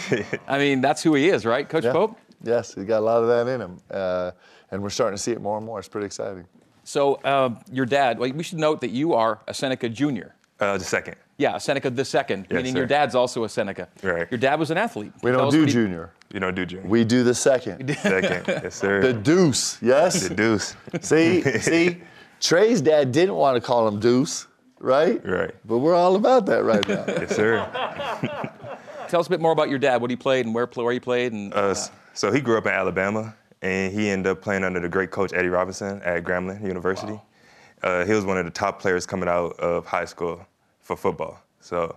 I 0.46 0.56
mean, 0.58 0.80
that's 0.80 1.02
who 1.02 1.14
he 1.14 1.28
is, 1.30 1.44
right, 1.44 1.68
Coach 1.68 1.82
Yeah. 1.82 1.90
Pope? 1.92 2.16
Yes, 2.42 2.74
he's 2.74 2.84
got 2.84 2.98
a 2.98 3.04
lot 3.04 3.22
of 3.22 3.28
that 3.28 3.48
in 3.52 3.60
him, 3.60 3.76
uh, 3.90 4.30
and 4.70 4.82
we're 4.82 4.90
starting 4.90 5.16
to 5.16 5.22
see 5.22 5.32
it 5.32 5.40
more 5.40 5.56
and 5.56 5.66
more. 5.66 5.78
It's 5.78 5.88
pretty 5.88 6.06
exciting. 6.06 6.46
So, 6.84 7.16
uh, 7.16 7.50
your 7.70 7.84
dad, 7.86 8.18
well, 8.18 8.30
we 8.32 8.42
should 8.42 8.58
note 8.58 8.80
that 8.80 8.90
you 8.90 9.12
are 9.14 9.40
a 9.48 9.52
Seneca 9.54 9.88
Junior. 9.88 10.34
Uh, 10.60 10.78
the 10.78 10.84
second. 10.84 11.16
Yeah, 11.36 11.58
Seneca 11.58 11.90
the 11.90 12.04
second, 12.04 12.46
Yes, 12.50 12.56
meaning 12.56 12.72
sir. 12.72 12.78
your 12.78 12.86
dad's 12.86 13.14
also 13.14 13.44
a 13.44 13.48
Seneca. 13.48 13.88
Right. 14.02 14.26
Your 14.30 14.38
dad 14.38 14.58
was 14.58 14.70
an 14.72 14.78
athlete. 14.78 15.12
We 15.22 15.30
don't 15.30 15.50
do 15.52 15.60
what 15.60 15.68
he- 15.68 15.72
junior. 15.72 16.10
You 16.32 16.40
don't 16.40 16.54
do 16.54 16.66
junior. 16.66 16.86
We 16.88 17.04
do 17.04 17.22
the 17.24 17.34
second. 17.34 17.96
second. 18.02 18.44
Yes, 18.48 18.74
sir. 18.74 19.00
The 19.00 19.12
deuce. 19.12 19.78
Yes. 19.80 20.28
The 20.28 20.34
deuce. 20.34 20.74
See, 21.00 21.42
see, 21.60 21.98
Trey's 22.40 22.80
dad 22.80 23.12
didn't 23.12 23.34
want 23.36 23.54
to 23.56 23.60
call 23.60 23.86
him 23.88 23.98
Deuce, 24.00 24.46
right? 24.80 25.24
Right. 25.24 25.54
But 25.64 25.78
we're 25.78 25.94
all 25.94 26.16
about 26.16 26.46
that 26.46 26.64
right 26.64 26.86
now. 26.88 27.04
Yes, 27.06 27.34
sir. 27.36 27.66
Tell 29.08 29.20
us 29.20 29.26
a 29.26 29.30
bit 29.30 29.40
more 29.40 29.52
about 29.52 29.70
your 29.70 29.78
dad, 29.78 30.00
what 30.02 30.10
he 30.10 30.16
played 30.16 30.44
and 30.46 30.54
where, 30.54 30.66
where 30.66 30.92
he 30.92 31.00
played. 31.00 31.32
And 31.32 31.54
Uh, 31.54 31.68
s- 31.68 31.90
so 32.18 32.32
he 32.32 32.40
grew 32.40 32.58
up 32.58 32.66
in 32.66 32.72
Alabama, 32.72 33.32
and 33.62 33.92
he 33.92 34.10
ended 34.10 34.32
up 34.32 34.42
playing 34.42 34.64
under 34.64 34.80
the 34.80 34.88
great 34.88 35.12
coach 35.12 35.32
Eddie 35.32 35.50
Robinson 35.50 36.02
at 36.02 36.24
Grambling 36.24 36.66
University. 36.66 37.20
Uh, 37.80 38.04
he 38.04 38.12
was 38.12 38.24
one 38.24 38.36
of 38.36 38.44
the 38.44 38.50
top 38.50 38.80
players 38.80 39.06
coming 39.06 39.28
out 39.28 39.52
of 39.60 39.86
high 39.86 40.04
school 40.04 40.44
for 40.80 40.96
football. 40.96 41.40
So, 41.60 41.96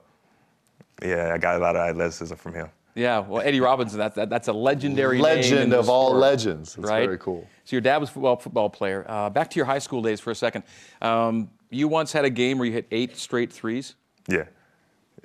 yeah, 1.01 1.31
I 1.34 1.39
got 1.39 1.55
a 1.55 1.60
lot 1.60 1.75
of 1.75 1.89
athleticism 1.89 2.36
from 2.36 2.53
him. 2.53 2.69
yeah, 2.93 3.17
well, 3.17 3.41
Eddie 3.41 3.62
Robinson, 3.62 3.97
that, 3.97 4.13
that, 4.13 4.29
that's 4.29 4.47
a 4.47 4.53
legendary 4.53 5.17
Legend 5.17 5.71
the 5.71 5.79
of 5.79 5.89
all 5.89 6.10
sport, 6.10 6.21
legends. 6.21 6.77
It's 6.77 6.88
right? 6.88 7.05
very 7.05 7.17
cool. 7.17 7.47
So 7.65 7.75
your 7.75 7.81
dad 7.81 7.97
was 7.97 8.10
a 8.10 8.13
football, 8.13 8.36
football 8.36 8.69
player. 8.69 9.03
Uh, 9.10 9.31
back 9.31 9.49
to 9.49 9.55
your 9.55 9.65
high 9.65 9.79
school 9.79 10.03
days 10.03 10.19
for 10.19 10.29
a 10.29 10.36
second. 10.36 10.65
Um, 11.01 11.49
you 11.71 11.88
once 11.88 12.12
had 12.12 12.25
a 12.25 12.29
game 12.29 12.60
where 12.60 12.67
you 12.67 12.73
hit 12.73 12.86
eight 12.91 13.17
straight 13.17 13.51
threes. 13.51 13.95
Yeah. 14.27 14.45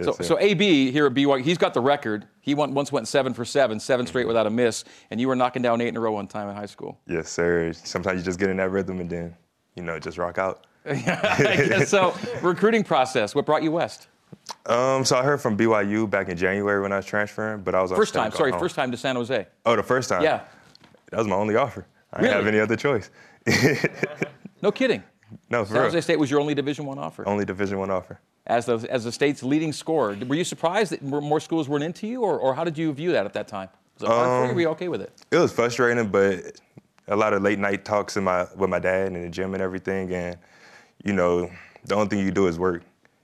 So, 0.02 0.12
so 0.12 0.38
AB 0.38 0.90
here 0.90 1.06
at 1.06 1.14
BYU, 1.14 1.40
he's 1.42 1.56
got 1.59 1.72
the 1.72 1.80
record. 1.80 2.26
He 2.40 2.54
went, 2.54 2.72
once 2.72 2.92
went 2.92 3.09
seven 3.09 3.32
for 3.32 3.44
seven, 3.46 3.80
seven 3.80 4.06
straight 4.06 4.26
without 4.26 4.46
a 4.46 4.50
miss, 4.50 4.85
and 5.11 5.18
you 5.20 5.26
were 5.28 5.37
knocking 5.37 5.62
down 5.62 5.80
eight 5.80 5.88
in 5.88 5.96
a 5.96 6.00
row 6.00 6.12
one 6.12 6.26
time 6.26 6.48
in 6.48 6.54
high 6.54 6.66
school. 6.66 6.98
Yes, 7.06 7.30
sir. 7.30 7.72
Sometimes 7.72 8.18
you 8.18 8.24
just 8.24 8.38
get 8.38 8.50
in 8.50 8.59
that 8.59 8.70
rhythm 8.70 9.00
and 9.00 9.09
then, 9.09 9.35
you 9.74 9.82
know, 9.82 9.98
just 9.98 10.18
rock 10.18 10.38
out. 10.38 10.66
So 11.87 12.14
recruiting 12.42 12.85
process. 12.85 13.35
What 13.35 13.46
brought 13.46 13.62
you 13.62 13.72
west? 13.72 14.09
Um, 14.66 15.04
so 15.04 15.16
I 15.16 15.22
heard 15.22 15.40
from 15.40 15.56
BYU 15.56 16.09
back 16.09 16.28
in 16.28 16.37
January 16.37 16.80
when 16.82 16.92
I 16.92 16.96
was 16.96 17.06
transferring, 17.06 17.62
but 17.62 17.74
I 17.74 17.80
was 17.82 17.90
First 17.92 18.14
time, 18.14 18.30
sorry, 18.32 18.50
home. 18.50 18.61
first 18.61 18.74
time 18.76 18.90
to 18.90 18.96
San 18.96 19.16
Jose. 19.16 19.46
Oh, 19.64 19.76
the 19.76 19.82
first 19.82 20.09
time. 20.09 20.22
Yeah, 20.22 20.42
That 21.11 21.18
was 21.18 21.26
my 21.26 21.37
only 21.37 21.56
offer. 21.56 21.87
I 22.12 22.20
didn't 22.20 22.37
have 22.37 22.46
any 22.46 22.61
other 22.61 22.76
choice. 22.76 23.11
no 24.62 24.70
kidding. 24.72 25.02
No, 25.50 25.64
for 25.64 25.74
San 25.74 25.92
real. 25.92 26.02
State 26.02 26.18
was 26.18 26.30
your 26.30 26.40
only 26.40 26.54
Division 26.54 26.86
One 26.86 26.98
offer. 26.98 27.26
Only 27.26 27.44
Division 27.44 27.78
One 27.78 27.90
offer. 27.90 28.20
as 28.46 28.66
the, 28.66 28.86
as 28.90 29.04
the 29.04 29.12
state's 29.12 29.42
leading 29.42 29.72
scorer. 29.72 30.16
Were 30.26 30.34
you 30.34 30.44
surprised 30.44 30.92
that 30.92 31.02
more 31.02 31.40
schools 31.40 31.68
weren't 31.68 31.84
into 31.84 32.06
you, 32.06 32.22
or, 32.22 32.38
or 32.38 32.54
how 32.54 32.64
did 32.64 32.78
you 32.78 32.92
view 32.92 33.12
that 33.12 33.26
at 33.26 33.32
that 33.32 33.48
time? 33.48 33.68
Was 33.98 34.08
it 34.08 34.12
you? 34.12 34.20
Um, 34.20 34.54
were 34.54 34.60
you 34.60 34.68
okay 34.68 34.88
with 34.88 35.00
it? 35.02 35.12
It 35.30 35.38
was 35.38 35.52
frustrating, 35.52 36.08
but 36.08 36.60
a 37.08 37.16
lot 37.16 37.32
of 37.32 37.42
late 37.42 37.58
night 37.58 37.84
talks 37.84 38.16
in 38.16 38.24
my 38.24 38.46
with 38.56 38.70
my 38.70 38.78
dad 38.78 39.08
in 39.08 39.22
the 39.22 39.28
gym 39.28 39.54
and 39.54 39.62
everything, 39.62 40.12
and 40.12 40.36
you 41.04 41.12
know, 41.12 41.50
the 41.84 41.94
only 41.94 42.08
thing 42.08 42.18
you 42.20 42.30
do 42.30 42.46
is 42.46 42.58
work. 42.58 42.82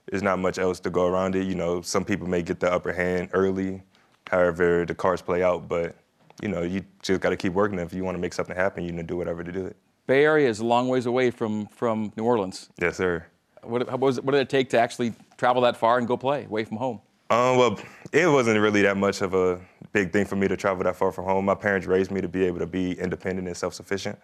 There's 0.09 0.23
not 0.23 0.39
much 0.39 0.59
else 0.59 0.79
to 0.81 0.89
go 0.89 1.07
around 1.07 1.35
it. 1.35 1.47
You 1.47 1.55
know, 1.55 1.81
some 1.81 2.03
people 2.05 2.27
may 2.27 2.41
get 2.41 2.59
the 2.59 2.71
upper 2.71 2.91
hand 2.91 3.29
early, 3.33 3.81
however 4.29 4.85
the 4.85 4.93
cards 4.95 5.21
play 5.21 5.43
out, 5.43 5.67
but 5.67 5.95
you 6.41 6.49
know, 6.49 6.61
you 6.63 6.83
just 7.01 7.21
got 7.21 7.29
to 7.29 7.37
keep 7.37 7.53
working. 7.53 7.79
If 7.79 7.93
you 7.93 8.03
want 8.03 8.15
to 8.15 8.19
make 8.19 8.33
something 8.33 8.55
happen, 8.55 8.83
you 8.83 8.91
need 8.91 8.97
to 8.97 9.07
do 9.07 9.17
whatever 9.17 9.43
to 9.43 9.51
do 9.51 9.65
it. 9.65 9.77
Bay 10.05 10.25
Area 10.25 10.49
is 10.49 10.59
a 10.59 10.65
long 10.65 10.89
ways 10.89 11.05
away 11.05 11.31
from, 11.31 11.67
from 11.67 12.11
New 12.17 12.23
Orleans. 12.23 12.69
Yes, 12.79 12.97
sir. 12.97 13.25
What, 13.61 13.89
how 13.89 13.97
was, 13.97 14.19
what 14.19 14.33
did 14.33 14.41
it 14.41 14.49
take 14.49 14.69
to 14.71 14.79
actually 14.79 15.13
travel 15.37 15.61
that 15.61 15.77
far 15.77 15.97
and 15.97 16.07
go 16.07 16.17
play 16.17 16.45
away 16.45 16.65
from 16.65 16.77
home? 16.77 16.99
Um, 17.29 17.57
well, 17.57 17.79
it 18.11 18.27
wasn't 18.27 18.59
really 18.59 18.81
that 18.81 18.97
much 18.97 19.21
of 19.21 19.33
a 19.33 19.61
big 19.93 20.11
thing 20.11 20.25
for 20.25 20.35
me 20.35 20.47
to 20.49 20.57
travel 20.57 20.83
that 20.83 20.97
far 20.97 21.11
from 21.11 21.25
home. 21.25 21.45
My 21.45 21.55
parents 21.55 21.87
raised 21.87 22.11
me 22.11 22.19
to 22.19 22.27
be 22.27 22.43
able 22.43 22.59
to 22.59 22.67
be 22.67 22.99
independent 22.99 23.47
and 23.47 23.55
self-sufficient. 23.55 24.19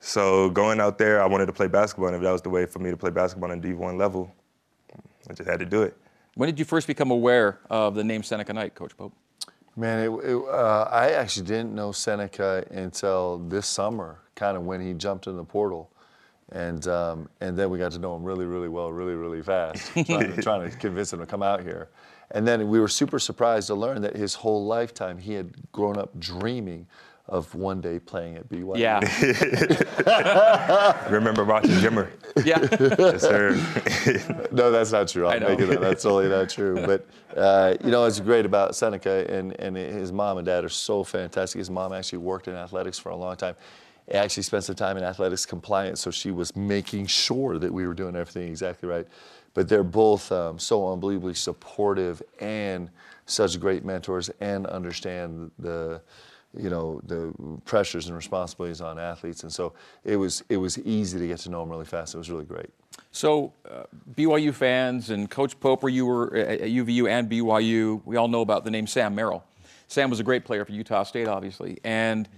So 0.00 0.50
going 0.50 0.80
out 0.80 0.98
there, 0.98 1.22
I 1.22 1.26
wanted 1.26 1.46
to 1.46 1.52
play 1.52 1.68
basketball, 1.68 2.08
and 2.08 2.16
if 2.16 2.22
that 2.22 2.30
was 2.30 2.42
the 2.42 2.50
way 2.50 2.66
for 2.66 2.78
me 2.78 2.90
to 2.90 2.96
play 2.96 3.10
basketball 3.10 3.50
on 3.50 3.62
D1 3.62 3.98
level, 3.98 4.30
I 5.28 5.32
just 5.32 5.48
had 5.48 5.58
to 5.60 5.66
do 5.66 5.82
it. 5.82 5.96
When 6.34 6.48
did 6.48 6.58
you 6.58 6.66
first 6.66 6.86
become 6.86 7.10
aware 7.10 7.60
of 7.70 7.94
the 7.94 8.04
name 8.04 8.22
Seneca 8.22 8.52
Knight, 8.52 8.74
Coach 8.74 8.94
Pope? 8.96 9.14
Man, 9.76 9.98
it, 9.98 10.10
it, 10.24 10.36
uh, 10.36 10.88
I 10.90 11.10
actually 11.10 11.46
didn't 11.46 11.74
know 11.74 11.90
Seneca 11.90 12.64
until 12.70 13.38
this 13.38 13.66
summer, 13.66 14.20
kind 14.34 14.56
of 14.56 14.64
when 14.64 14.80
he 14.80 14.94
jumped 14.94 15.26
in 15.26 15.36
the 15.36 15.44
portal. 15.44 15.90
And, 16.52 16.86
um, 16.86 17.28
and 17.40 17.56
then 17.56 17.70
we 17.70 17.78
got 17.78 17.92
to 17.92 17.98
know 17.98 18.14
him 18.14 18.22
really, 18.22 18.44
really 18.44 18.68
well, 18.68 18.92
really, 18.92 19.14
really 19.14 19.42
fast, 19.42 19.92
trying, 20.06 20.32
to, 20.34 20.42
trying 20.42 20.70
to 20.70 20.76
convince 20.76 21.12
him 21.12 21.18
to 21.18 21.26
come 21.26 21.42
out 21.42 21.62
here. 21.62 21.88
And 22.30 22.46
then 22.46 22.68
we 22.68 22.78
were 22.80 22.88
super 22.88 23.18
surprised 23.18 23.66
to 23.68 23.74
learn 23.74 24.02
that 24.02 24.14
his 24.14 24.34
whole 24.34 24.64
lifetime 24.64 25.18
he 25.18 25.34
had 25.34 25.54
grown 25.72 25.98
up 25.98 26.18
dreaming 26.20 26.86
of 27.26 27.54
one 27.54 27.80
day 27.80 27.98
playing 27.98 28.36
at 28.36 28.48
BYU. 28.48 28.76
Yeah, 28.76 29.00
Remember 31.10 31.44
watching 31.44 31.70
Jimmer? 31.72 32.10
yeah. 32.44 32.58
yes, 32.98 33.22
sir. 33.22 33.54
No, 34.52 34.70
that's 34.70 34.92
not 34.92 35.08
true. 35.08 35.26
I 35.26 35.34
I'm 35.36 35.42
know. 35.42 35.48
making 35.48 35.68
that. 35.70 35.80
That's 35.80 36.02
totally 36.02 36.28
not 36.28 36.48
true. 36.50 36.74
But 36.86 37.06
uh, 37.36 37.76
you 37.82 37.90
know, 37.90 38.02
what's 38.02 38.20
great 38.20 38.44
about 38.44 38.76
Seneca 38.76 39.26
and, 39.28 39.58
and 39.58 39.76
his 39.76 40.12
mom 40.12 40.36
and 40.38 40.44
dad 40.46 40.64
are 40.64 40.68
so 40.68 41.02
fantastic. 41.02 41.58
His 41.58 41.70
mom 41.70 41.92
actually 41.92 42.18
worked 42.18 42.46
in 42.46 42.54
athletics 42.54 42.98
for 42.98 43.08
a 43.08 43.16
long 43.16 43.36
time. 43.36 43.56
He 44.06 44.12
actually 44.12 44.42
spent 44.42 44.64
some 44.64 44.76
time 44.76 44.98
in 44.98 45.02
athletics 45.02 45.46
compliance, 45.46 46.00
so 46.02 46.10
she 46.10 46.30
was 46.30 46.54
making 46.54 47.06
sure 47.06 47.58
that 47.58 47.72
we 47.72 47.86
were 47.86 47.94
doing 47.94 48.14
everything 48.16 48.48
exactly 48.48 48.86
right. 48.88 49.08
But 49.54 49.68
they're 49.68 49.82
both 49.82 50.30
um, 50.30 50.58
so 50.58 50.92
unbelievably 50.92 51.34
supportive 51.34 52.22
and 52.38 52.90
such 53.24 53.58
great 53.58 53.82
mentors 53.84 54.28
and 54.40 54.66
understand 54.66 55.50
the 55.58 56.02
you 56.56 56.70
know 56.70 57.00
the 57.04 57.32
pressures 57.64 58.06
and 58.06 58.16
responsibilities 58.16 58.80
on 58.80 58.98
athletes, 58.98 59.42
and 59.42 59.52
so 59.52 59.72
it 60.04 60.16
was 60.16 60.42
it 60.48 60.56
was 60.56 60.78
easy 60.80 61.18
to 61.18 61.26
get 61.26 61.38
to 61.40 61.50
know 61.50 61.62
him 61.62 61.70
really 61.70 61.84
fast. 61.84 62.14
It 62.14 62.18
was 62.18 62.30
really 62.30 62.44
great. 62.44 62.70
So, 63.10 63.52
uh, 63.68 63.84
BYU 64.14 64.52
fans 64.52 65.10
and 65.10 65.30
Coach 65.30 65.58
Pope, 65.58 65.82
where 65.82 65.90
you 65.92 66.06
were 66.06 66.36
at 66.36 66.60
UVU 66.60 67.08
and 67.08 67.30
BYU, 67.30 68.00
we 68.04 68.16
all 68.16 68.28
know 68.28 68.40
about 68.40 68.64
the 68.64 68.70
name 68.70 68.86
Sam 68.86 69.14
Merrill. 69.14 69.44
Sam 69.88 70.10
was 70.10 70.20
a 70.20 70.24
great 70.24 70.44
player 70.44 70.64
for 70.64 70.72
Utah 70.72 71.02
State, 71.02 71.28
obviously, 71.28 71.78
and 71.84 72.28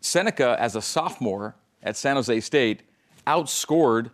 Seneca, 0.00 0.56
as 0.58 0.76
a 0.76 0.82
sophomore 0.82 1.54
at 1.82 1.96
San 1.96 2.16
Jose 2.16 2.40
State, 2.40 2.82
outscored 3.26 4.10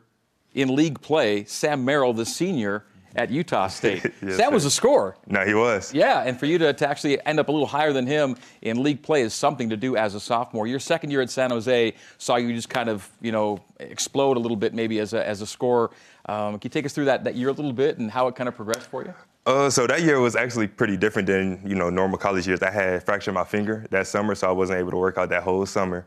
in 0.54 0.74
league 0.74 1.00
play 1.00 1.44
Sam 1.44 1.84
Merrill, 1.84 2.12
the 2.12 2.26
senior 2.26 2.84
at 3.18 3.30
Utah 3.30 3.66
State. 3.80 4.04
Yes, 4.22 4.36
Sam 4.36 4.52
was 4.54 4.62
sir. 4.62 4.68
a 4.68 4.70
scorer. 4.70 5.16
No, 5.26 5.44
he 5.44 5.54
was. 5.54 5.92
Yeah, 5.92 6.22
and 6.22 6.38
for 6.38 6.46
you 6.46 6.56
to, 6.58 6.72
to 6.72 6.88
actually 6.88 7.24
end 7.26 7.40
up 7.40 7.48
a 7.48 7.52
little 7.52 7.66
higher 7.66 7.92
than 7.92 8.06
him 8.06 8.36
in 8.62 8.82
league 8.82 9.02
play 9.02 9.22
is 9.22 9.34
something 9.34 9.68
to 9.70 9.76
do 9.76 9.96
as 9.96 10.14
a 10.14 10.20
sophomore. 10.20 10.66
Your 10.66 10.78
second 10.78 11.10
year 11.10 11.20
at 11.20 11.28
San 11.30 11.50
Jose 11.50 11.94
saw 12.16 12.36
you 12.36 12.54
just 12.54 12.68
kind 12.70 12.88
of, 12.88 13.08
you 13.20 13.32
know, 13.32 13.60
explode 13.80 14.36
a 14.36 14.40
little 14.40 14.56
bit 14.56 14.72
maybe 14.72 15.00
as 15.00 15.12
a, 15.12 15.26
as 15.26 15.42
a 15.42 15.46
scorer. 15.46 15.90
Um, 16.26 16.58
can 16.58 16.68
you 16.68 16.70
take 16.70 16.86
us 16.86 16.92
through 16.92 17.06
that, 17.06 17.24
that 17.24 17.34
year 17.34 17.48
a 17.48 17.52
little 17.52 17.72
bit 17.72 17.98
and 17.98 18.10
how 18.10 18.28
it 18.28 18.36
kind 18.36 18.48
of 18.48 18.54
progressed 18.54 18.88
for 18.88 19.04
you? 19.04 19.12
Uh, 19.46 19.70
so 19.70 19.86
that 19.86 20.02
year 20.02 20.20
was 20.20 20.36
actually 20.36 20.68
pretty 20.68 20.96
different 20.96 21.26
than 21.26 21.60
you 21.66 21.74
know 21.74 21.88
normal 21.88 22.18
college 22.18 22.46
years. 22.46 22.62
I 22.62 22.70
had 22.70 23.02
fractured 23.02 23.32
my 23.32 23.44
finger 23.44 23.86
that 23.90 24.06
summer, 24.06 24.34
so 24.34 24.46
I 24.46 24.52
wasn't 24.52 24.78
able 24.78 24.90
to 24.90 24.98
work 24.98 25.16
out 25.16 25.30
that 25.30 25.42
whole 25.42 25.64
summer. 25.64 26.06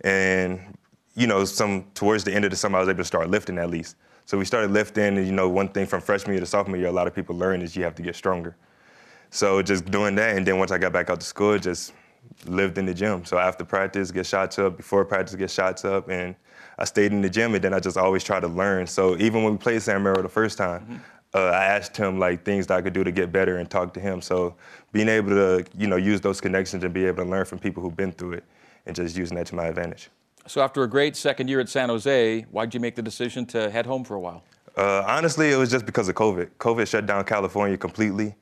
And 0.00 0.76
you 1.14 1.28
know, 1.28 1.44
some 1.44 1.84
towards 1.94 2.24
the 2.24 2.34
end 2.34 2.44
of 2.44 2.50
the 2.50 2.56
summer, 2.56 2.78
I 2.78 2.80
was 2.80 2.88
able 2.88 2.98
to 2.98 3.04
start 3.04 3.30
lifting 3.30 3.58
at 3.58 3.70
least. 3.70 3.94
So 4.30 4.38
we 4.38 4.44
started 4.44 4.70
lifting, 4.70 5.18
and 5.18 5.26
you 5.26 5.32
know, 5.32 5.48
one 5.48 5.66
thing 5.66 5.86
from 5.86 6.00
freshman 6.00 6.34
year 6.34 6.40
to 6.40 6.46
sophomore 6.46 6.76
year, 6.76 6.86
a 6.86 6.92
lot 6.92 7.08
of 7.08 7.14
people 7.16 7.36
learn 7.36 7.62
is 7.62 7.74
you 7.74 7.82
have 7.82 7.96
to 7.96 8.02
get 8.02 8.14
stronger. 8.14 8.54
So 9.30 9.60
just 9.60 9.86
doing 9.86 10.14
that, 10.14 10.36
and 10.36 10.46
then 10.46 10.56
once 10.56 10.70
I 10.70 10.78
got 10.78 10.92
back 10.92 11.10
out 11.10 11.18
to 11.18 11.26
school, 11.26 11.58
just 11.58 11.92
lived 12.46 12.78
in 12.78 12.86
the 12.86 12.94
gym. 12.94 13.24
So 13.24 13.38
after 13.38 13.64
practice, 13.64 14.12
get 14.12 14.24
shots 14.24 14.56
up. 14.60 14.76
Before 14.76 15.04
practice, 15.04 15.34
get 15.34 15.50
shots 15.50 15.84
up, 15.84 16.08
and 16.08 16.36
I 16.78 16.84
stayed 16.84 17.10
in 17.10 17.22
the 17.22 17.28
gym, 17.28 17.56
and 17.56 17.64
then 17.64 17.74
I 17.74 17.80
just 17.80 17.96
always 17.96 18.22
try 18.22 18.38
to 18.38 18.46
learn. 18.46 18.86
So 18.86 19.16
even 19.16 19.42
when 19.42 19.54
we 19.54 19.58
played 19.58 19.82
Sam 19.82 20.04
Merrill 20.04 20.22
the 20.22 20.28
first 20.28 20.56
time, 20.56 21.02
uh, 21.34 21.46
I 21.46 21.64
asked 21.64 21.96
him 21.96 22.20
like 22.20 22.44
things 22.44 22.68
that 22.68 22.78
I 22.78 22.82
could 22.82 22.92
do 22.92 23.02
to 23.02 23.10
get 23.10 23.32
better 23.32 23.56
and 23.56 23.68
talk 23.68 23.92
to 23.94 24.00
him. 24.00 24.22
So 24.22 24.54
being 24.92 25.08
able 25.08 25.30
to, 25.30 25.64
you 25.76 25.88
know, 25.88 25.96
use 25.96 26.20
those 26.20 26.40
connections 26.40 26.84
and 26.84 26.94
be 26.94 27.04
able 27.06 27.24
to 27.24 27.28
learn 27.28 27.46
from 27.46 27.58
people 27.58 27.82
who've 27.82 27.96
been 27.96 28.12
through 28.12 28.34
it, 28.34 28.44
and 28.86 28.94
just 28.94 29.16
using 29.16 29.36
that 29.38 29.48
to 29.48 29.56
my 29.56 29.66
advantage. 29.66 30.08
So 30.46 30.60
after 30.60 30.82
a 30.82 30.88
great 30.88 31.16
second 31.16 31.48
year 31.48 31.60
at 31.60 31.68
San 31.68 31.88
Jose, 31.88 32.42
why'd 32.50 32.74
you 32.74 32.80
make 32.80 32.96
the 32.96 33.02
decision 33.02 33.46
to 33.46 33.70
head 33.70 33.86
home 33.86 34.04
for 34.04 34.14
a 34.14 34.20
while? 34.20 34.42
Uh, 34.76 35.04
honestly, 35.06 35.50
it 35.50 35.56
was 35.56 35.70
just 35.70 35.86
because 35.86 36.08
of 36.08 36.14
COVID. 36.14 36.50
COVID 36.58 36.88
shut 36.88 37.06
down 37.06 37.24
California 37.24 37.76
completely, 37.76 38.34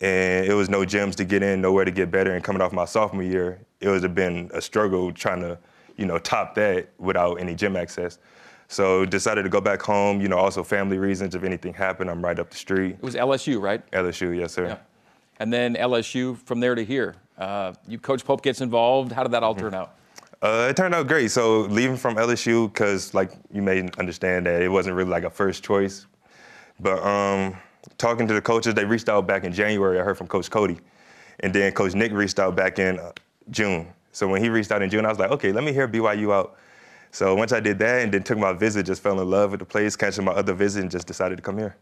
and 0.00 0.46
it 0.46 0.54
was 0.54 0.68
no 0.68 0.80
gyms 0.80 1.14
to 1.16 1.24
get 1.24 1.42
in, 1.42 1.60
nowhere 1.60 1.84
to 1.84 1.90
get 1.90 2.10
better. 2.10 2.34
And 2.34 2.44
coming 2.44 2.62
off 2.62 2.72
my 2.72 2.84
sophomore 2.84 3.22
year, 3.22 3.60
it 3.80 3.88
would 3.88 4.02
have 4.02 4.14
been 4.14 4.50
a 4.54 4.60
struggle 4.60 5.12
trying 5.12 5.40
to, 5.40 5.58
you 5.96 6.06
know, 6.06 6.18
top 6.18 6.54
that 6.54 6.90
without 6.98 7.34
any 7.36 7.54
gym 7.54 7.76
access. 7.76 8.18
So 8.68 9.04
decided 9.04 9.42
to 9.42 9.48
go 9.48 9.60
back 9.60 9.82
home. 9.82 10.20
You 10.20 10.28
know, 10.28 10.38
also 10.38 10.62
family 10.62 10.98
reasons. 10.98 11.34
If 11.34 11.42
anything 11.42 11.74
happened, 11.74 12.08
I'm 12.08 12.24
right 12.24 12.38
up 12.38 12.50
the 12.50 12.56
street. 12.56 12.92
It 12.92 13.02
was 13.02 13.16
LSU, 13.16 13.60
right? 13.60 13.88
LSU, 13.90 14.36
yes, 14.38 14.52
sir. 14.52 14.66
Yeah. 14.66 14.78
And 15.40 15.52
then 15.52 15.74
LSU 15.74 16.38
from 16.38 16.60
there 16.60 16.74
to 16.74 16.84
here. 16.84 17.16
Uh, 17.36 17.72
you, 17.88 17.98
Coach 17.98 18.24
Pope 18.24 18.42
gets 18.42 18.60
involved. 18.60 19.10
How 19.10 19.22
did 19.22 19.32
that 19.32 19.42
all 19.42 19.54
turn 19.54 19.74
out? 19.74 19.96
Uh, 20.42 20.68
it 20.70 20.76
turned 20.76 20.94
out 20.94 21.06
great. 21.06 21.30
So 21.30 21.62
leaving 21.62 21.96
from 21.96 22.16
LSU, 22.16 22.72
because 22.72 23.12
like 23.12 23.32
you 23.52 23.60
may 23.60 23.88
understand 23.98 24.46
that 24.46 24.62
it 24.62 24.68
wasn't 24.68 24.96
really 24.96 25.10
like 25.10 25.24
a 25.24 25.30
first 25.30 25.62
choice, 25.62 26.06
but 26.78 27.04
um, 27.04 27.56
talking 27.98 28.26
to 28.26 28.32
the 28.32 28.40
coaches, 28.40 28.74
they 28.74 28.84
reached 28.84 29.10
out 29.10 29.26
back 29.26 29.44
in 29.44 29.52
January. 29.52 30.00
I 30.00 30.02
heard 30.02 30.16
from 30.16 30.28
Coach 30.28 30.50
Cody, 30.50 30.78
and 31.40 31.52
then 31.52 31.72
Coach 31.72 31.94
Nick 31.94 32.12
reached 32.12 32.38
out 32.38 32.56
back 32.56 32.78
in 32.78 32.98
uh, 32.98 33.12
June. 33.50 33.92
So 34.12 34.28
when 34.28 34.42
he 34.42 34.48
reached 34.48 34.72
out 34.72 34.80
in 34.80 34.88
June, 34.88 35.04
I 35.04 35.10
was 35.10 35.18
like, 35.18 35.30
okay, 35.30 35.52
let 35.52 35.62
me 35.62 35.72
hear 35.72 35.86
BYU 35.86 36.32
out. 36.32 36.56
So 37.12 37.34
once 37.34 37.52
I 37.52 37.60
did 37.60 37.78
that, 37.80 38.02
and 38.02 38.12
then 38.12 38.22
took 38.22 38.38
my 38.38 38.52
visit, 38.54 38.86
just 38.86 39.02
fell 39.02 39.20
in 39.20 39.28
love 39.28 39.50
with 39.50 39.60
the 39.60 39.66
place, 39.66 39.94
canceled 39.94 40.24
my 40.24 40.32
other 40.32 40.54
visit, 40.54 40.80
and 40.80 40.90
just 40.90 41.06
decided 41.06 41.36
to 41.36 41.42
come 41.42 41.58
here. 41.58 41.76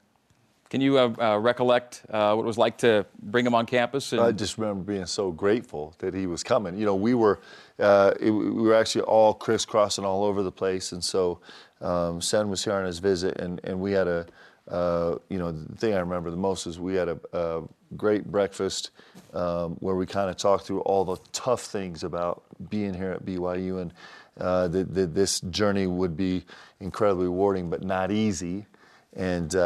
Can 0.71 0.83
you 0.83 0.99
uh, 0.99 1.15
uh, 1.19 1.39
recollect 1.39 2.03
uh, 2.11 2.35
what 2.35 2.43
it 2.43 2.47
was 2.47 2.59
like 2.59 2.79
to 2.79 3.07
bring 3.23 3.47
him 3.47 3.55
on 3.55 3.65
campus? 3.65 4.13
And 4.13 4.21
I 4.21 4.33
just 4.33 4.59
remember 4.59 4.93
being 4.93 5.07
so 5.07 5.33
grateful 5.33 5.95
that 5.99 6.13
he 6.13 6.27
was 6.27 6.43
coming. 6.43 6.77
You 6.77 6.85
know, 6.85 6.95
we 6.95 7.15
were 7.15 7.41
uh, 7.79 8.13
it, 8.21 8.31
we 8.31 8.51
were 8.51 8.75
actually 8.75 9.03
all 9.03 9.33
crisscrossing 9.33 10.05
all 10.05 10.25
over 10.25 10.43
the 10.43 10.53
place, 10.53 10.93
and 10.93 11.03
so 11.03 11.41
um, 11.81 12.21
Sen 12.21 12.51
was 12.51 12.65
here 12.65 12.75
on 12.75 12.85
his 12.85 12.99
visit, 12.99 13.41
and, 13.41 13.61
and 13.65 13.81
we 13.81 13.93
had 13.93 14.09
a 14.09 14.27
uh, 14.69 15.17
you 15.31 15.39
know 15.39 15.53
the 15.53 15.77
thing 15.77 15.95
I 15.95 16.01
remember 16.01 16.31
the 16.31 16.37
most 16.37 16.67
is 16.67 16.79
we 16.79 16.97
had 16.97 17.09
a, 17.09 17.19
a 17.33 17.63
great 17.97 18.27
breakfast 18.27 18.91
um, 19.33 19.77
where 19.77 19.95
we 19.95 20.05
kind 20.05 20.29
of 20.29 20.37
talked 20.37 20.67
through 20.67 20.81
all 20.81 21.07
the 21.07 21.17
tough 21.33 21.63
things 21.63 22.05
about 22.05 22.43
being 22.69 22.93
here 22.93 23.13
at 23.13 23.25
BYU, 23.25 23.81
and 23.81 23.95
uh, 24.39 24.69
that 24.69 25.15
this 25.15 25.41
journey 25.41 25.87
would 25.87 26.15
be 26.15 26.45
incredibly 26.79 27.25
rewarding, 27.25 27.71
but 27.71 27.83
not 27.83 28.11
easy, 28.11 28.67
and. 29.17 29.57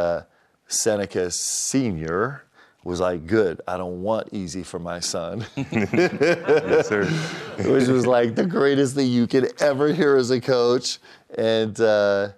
Seneca 0.67 1.29
Sr. 1.31 2.43
was 2.83 2.99
like, 2.99 3.27
good, 3.27 3.61
I 3.67 3.77
don't 3.77 4.01
want 4.01 4.29
easy 4.31 4.63
for 4.63 4.79
my 4.79 4.99
son. 4.99 5.45
yes, 5.55 6.87
sir. 6.87 7.05
Which 7.57 7.87
was 7.87 8.05
like 8.05 8.35
the 8.35 8.45
greatest 8.45 8.95
thing 8.95 9.09
you 9.09 9.27
could 9.27 9.61
ever 9.61 9.93
hear 9.93 10.17
as 10.17 10.31
a 10.31 10.41
coach. 10.41 10.99
And 11.37 11.79
uh, 11.79 12.29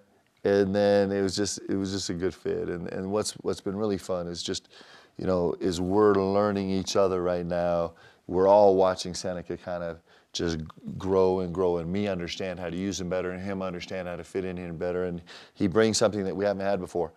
and 0.43 0.76
then 0.76 1.11
it 1.11 1.21
was 1.21 1.36
just 1.36 1.59
it 1.67 1.76
was 1.76 1.91
just 1.91 2.09
a 2.09 2.13
good 2.13 2.34
fit. 2.34 2.69
And 2.69 2.88
and 2.89 3.11
what's 3.11 3.32
what's 3.41 3.61
been 3.61 3.76
really 3.76 3.97
fun 3.97 4.28
is 4.28 4.43
just, 4.43 4.69
you 5.17 5.26
know, 5.26 5.55
is 5.59 5.82
we're 5.82 6.13
learning 6.13 6.69
each 6.69 6.95
other 6.95 7.23
right 7.23 7.45
now. 7.45 7.93
We're 8.28 8.47
all 8.47 8.76
watching 8.76 9.13
Seneca 9.13 9.57
kind 9.57 9.84
of 9.84 9.99
just 10.34 10.59
grow 10.97 11.39
and 11.39 11.53
grow 11.53 11.78
and 11.78 11.91
me 11.91 12.07
understand 12.07 12.59
how 12.59 12.69
to 12.69 12.76
use 12.76 12.99
him 12.99 13.09
better 13.09 13.32
and 13.32 13.41
him 13.41 13.61
understand 13.61 14.07
how 14.07 14.15
to 14.17 14.23
fit 14.23 14.45
in 14.45 14.57
here 14.57 14.73
better. 14.73 15.05
And 15.05 15.21
he 15.53 15.67
brings 15.67 15.97
something 15.97 16.23
that 16.26 16.36
we 16.36 16.45
haven't 16.45 16.65
had 16.65 16.80
before 16.80 17.11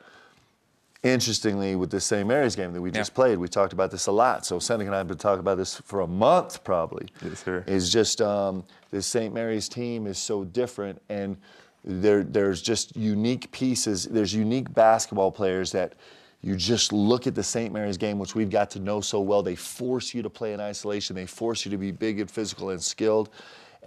interestingly, 1.03 1.77
with 1.77 1.91
the 1.91 2.01
St. 2.01 2.27
Mary's 2.27 2.57
game 2.57 2.73
that 2.73 2.81
we 2.83 2.91
just 2.91 3.13
Yeah. 3.13 3.15
played, 3.15 3.39
we 3.39 3.49
talked 3.49 3.73
about 3.73 3.91
this 3.91 4.07
a 4.07 4.13
lot. 4.13 4.45
So 4.45 4.59
Seneca 4.59 4.89
and 4.89 4.95
I 4.95 4.99
have 4.99 5.09
been 5.09 5.17
talking 5.19 5.41
about 5.41 5.57
this 5.59 5.77
for 5.85 6.01
a 6.01 6.07
month 6.07 6.65
probably. 6.65 7.09
Yes, 7.25 7.45
sir. 7.45 7.65
Is 7.67 7.93
just 7.93 8.21
um, 8.21 8.65
the 8.91 9.01
St. 9.03 9.33
Mary's 9.33 9.69
team 9.69 10.07
is 10.07 10.19
so 10.19 10.45
different, 10.45 11.01
and 11.09 11.37
there 11.85 12.23
there's 12.25 12.61
just 12.61 12.97
unique 12.97 13.51
pieces. 13.53 14.05
There's 14.05 14.35
unique 14.35 14.73
basketball 14.75 15.31
players 15.33 15.73
that. 15.73 15.95
You 16.41 16.55
just 16.55 16.93
look 16.93 17.27
at 17.27 17.35
the 17.35 17.43
St. 17.43 17.73
Mary's 17.73 17.97
game, 17.97 18.17
which 18.21 18.37
we've 18.37 18.49
got 18.49 18.71
to 18.71 18.79
know 18.79 19.01
so 19.01 19.21
well. 19.21 19.43
They 19.43 19.57
force 19.57 20.15
you 20.15 20.23
to 20.23 20.31
play 20.31 20.53
in 20.53 20.61
isolation. 20.61 21.17
They 21.17 21.27
force 21.27 21.65
you 21.65 21.71
to 21.73 21.77
be 21.77 21.91
big 21.91 22.21
and 22.21 22.31
physical 22.31 22.71
and 22.71 22.81
skilled. 22.81 23.31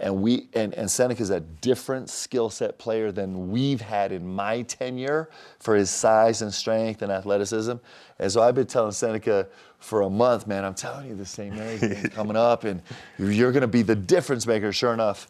And 0.02 0.20
we 0.20 0.48
and, 0.54 0.74
and 0.74 0.90
Seneca's 0.90 1.30
a 1.30 1.38
different 1.38 2.10
skill 2.10 2.50
set 2.50 2.76
player 2.76 3.12
than 3.12 3.52
we've 3.52 3.80
had 3.80 4.10
in 4.10 4.26
my 4.26 4.62
tenure 4.62 5.30
for 5.60 5.76
his 5.76 5.90
size 5.90 6.42
and 6.42 6.52
strength 6.52 7.02
and 7.02 7.12
athleticism. 7.12 7.74
And 8.18 8.32
so 8.32 8.42
I've 8.42 8.56
been 8.56 8.66
telling 8.66 8.90
Seneca 8.90 9.46
for 9.78 10.02
a 10.02 10.10
month, 10.10 10.48
man, 10.48 10.64
I'm 10.64 10.74
telling 10.74 11.08
you, 11.08 11.14
the. 11.14 11.50
Mary's 11.50 11.80
game's 11.80 12.08
coming 12.08 12.36
up, 12.36 12.64
and 12.64 12.82
you're 13.16 13.52
going 13.52 13.62
to 13.62 13.68
be 13.68 13.82
the 13.82 13.94
difference 13.94 14.44
maker. 14.44 14.72
Sure 14.72 14.92
enough, 14.92 15.28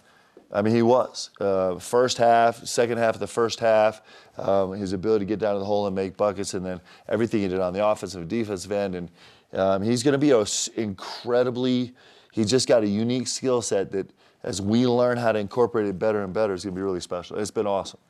I 0.51 0.62
mean, 0.62 0.75
he 0.75 0.83
was. 0.83 1.31
Uh, 1.39 1.79
first 1.79 2.16
half, 2.16 2.64
second 2.66 2.97
half 2.97 3.14
of 3.14 3.20
the 3.20 3.27
first 3.27 3.61
half, 3.61 4.01
um, 4.39 4.73
his 4.73 4.95
ability 4.95 5.27
to 5.27 5.29
get 5.29 5.39
down 5.39 5.55
to 5.55 5.59
the 5.59 5.66
hole 5.66 5.87
and 5.87 5.95
make 5.95 6.16
buckets, 6.16 6.55
and 6.55 6.64
then 6.64 6.81
everything 7.09 7.43
he 7.43 7.49
did 7.49 7.61
on 7.61 7.75
the 7.75 7.87
offensive 7.87 8.27
defensive 8.27 8.73
end. 8.73 8.95
And 8.95 9.11
um, 9.53 9.83
he's 9.83 10.03
going 10.03 10.12
to 10.12 10.18
be 10.18 10.31
a 10.31 10.41
s- 10.41 10.68
incredibly, 10.68 11.95
He 12.33 12.45
just 12.45 12.66
got 12.66 12.83
a 12.83 12.89
unique 12.89 13.29
skill 13.29 13.61
set 13.61 13.93
that 13.93 14.11
as 14.43 14.61
we 14.61 14.86
learn 14.86 15.18
how 15.18 15.32
to 15.32 15.38
incorporate 15.38 15.86
it 15.86 15.99
better 15.99 16.22
and 16.22 16.32
better, 16.32 16.55
it's 16.55 16.64
going 16.64 16.74
to 16.74 16.78
be 16.78 16.82
really 16.82 17.01
special. 17.01 17.38
It's 17.38 17.51
been 17.51 17.66
awesome. 17.66 18.01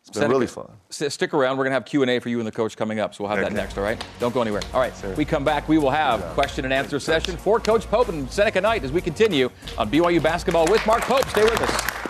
It's 0.00 0.10
been 0.10 0.22
Seneca, 0.22 0.32
really 0.32 0.46
fun. 0.46 0.70
Stick 0.88 1.34
around. 1.34 1.58
We're 1.58 1.64
going 1.64 1.72
to 1.72 1.74
have 1.74 1.84
Q&A 1.84 2.18
for 2.20 2.30
you 2.30 2.38
and 2.38 2.46
the 2.46 2.52
coach 2.52 2.76
coming 2.76 3.00
up, 3.00 3.14
so 3.14 3.24
we'll 3.24 3.34
have 3.34 3.44
that 3.44 3.52
next, 3.52 3.76
all 3.76 3.84
right? 3.84 4.02
Don't 4.18 4.32
go 4.32 4.40
anywhere. 4.40 4.62
All 4.72 4.80
right, 4.80 4.94
we 5.16 5.24
come 5.26 5.44
back, 5.44 5.68
we 5.68 5.76
will 5.78 5.90
have 5.90 6.22
question 6.34 6.64
and 6.64 6.72
answer 6.72 6.98
session 6.98 7.36
for 7.36 7.60
Coach 7.60 7.86
Pope 7.86 8.08
and 8.08 8.30
Seneca 8.30 8.60
Knight 8.60 8.82
as 8.82 8.92
we 8.92 9.02
continue 9.02 9.50
on 9.76 9.90
BYU 9.90 10.22
Basketball 10.22 10.66
with 10.66 10.86
Mark 10.86 11.02
Pope. 11.02 11.26
Stay 11.28 11.44
with 11.44 11.60
us. 11.60 12.00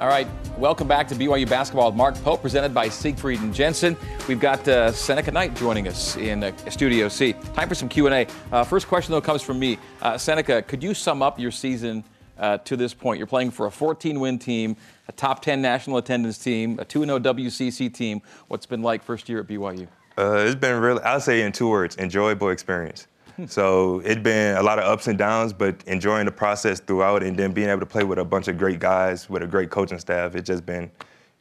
All 0.00 0.08
right, 0.08 0.26
welcome 0.60 0.86
back 0.86 1.08
to 1.08 1.14
BYU 1.14 1.48
Basketball 1.48 1.86
with 1.86 1.96
Mark 1.96 2.14
Pope, 2.16 2.42
presented 2.42 2.74
by 2.74 2.86
Siegfried 2.86 3.40
and 3.40 3.54
Jensen. 3.54 3.96
We've 4.28 4.38
got 4.38 4.68
uh, 4.68 4.92
Seneca 4.92 5.30
Knight 5.30 5.56
joining 5.56 5.88
us 5.88 6.18
in 6.18 6.44
uh, 6.44 6.52
Studio 6.68 7.08
C. 7.08 7.32
Time 7.54 7.66
for 7.66 7.74
some 7.74 7.88
Q&A. 7.88 8.26
Uh, 8.52 8.62
first 8.62 8.86
question, 8.86 9.12
though, 9.12 9.22
comes 9.22 9.40
from 9.40 9.58
me. 9.58 9.78
Uh, 10.02 10.18
Seneca, 10.18 10.60
could 10.60 10.82
you 10.82 10.92
sum 10.92 11.22
up 11.22 11.40
your 11.40 11.50
season 11.50 12.04
uh, 12.36 12.58
to 12.58 12.76
this 12.76 12.92
point? 12.92 13.16
You're 13.16 13.26
playing 13.26 13.52
for 13.52 13.68
a 13.68 13.70
14-win 13.70 14.38
team, 14.38 14.76
a 15.08 15.12
top 15.12 15.40
10 15.40 15.62
national 15.62 15.96
attendance 15.96 16.36
team, 16.36 16.78
a 16.78 16.84
2-0 16.84 17.22
WCC 17.22 17.92
team. 17.92 18.20
What's 18.48 18.66
been 18.66 18.82
like 18.82 19.02
first 19.02 19.30
year 19.30 19.40
at 19.40 19.46
BYU? 19.46 19.88
Uh, 20.18 20.44
it's 20.46 20.54
been 20.54 20.78
really, 20.78 21.02
I'll 21.04 21.20
say 21.20 21.40
in 21.40 21.52
two 21.52 21.70
words, 21.70 21.96
enjoyable 21.96 22.50
experience. 22.50 23.06
So 23.48 24.00
it's 24.00 24.20
been 24.20 24.56
a 24.56 24.62
lot 24.62 24.78
of 24.78 24.84
ups 24.84 25.06
and 25.06 25.18
downs, 25.18 25.52
but 25.52 25.82
enjoying 25.86 26.26
the 26.26 26.32
process 26.32 26.80
throughout 26.80 27.22
and 27.22 27.36
then 27.36 27.52
being 27.52 27.68
able 27.68 27.80
to 27.80 27.86
play 27.86 28.04
with 28.04 28.18
a 28.18 28.24
bunch 28.24 28.48
of 28.48 28.58
great 28.58 28.78
guys, 28.78 29.28
with 29.28 29.42
a 29.42 29.46
great 29.46 29.70
coaching 29.70 29.98
staff, 29.98 30.34
it's 30.34 30.46
just 30.46 30.64
been, 30.66 30.90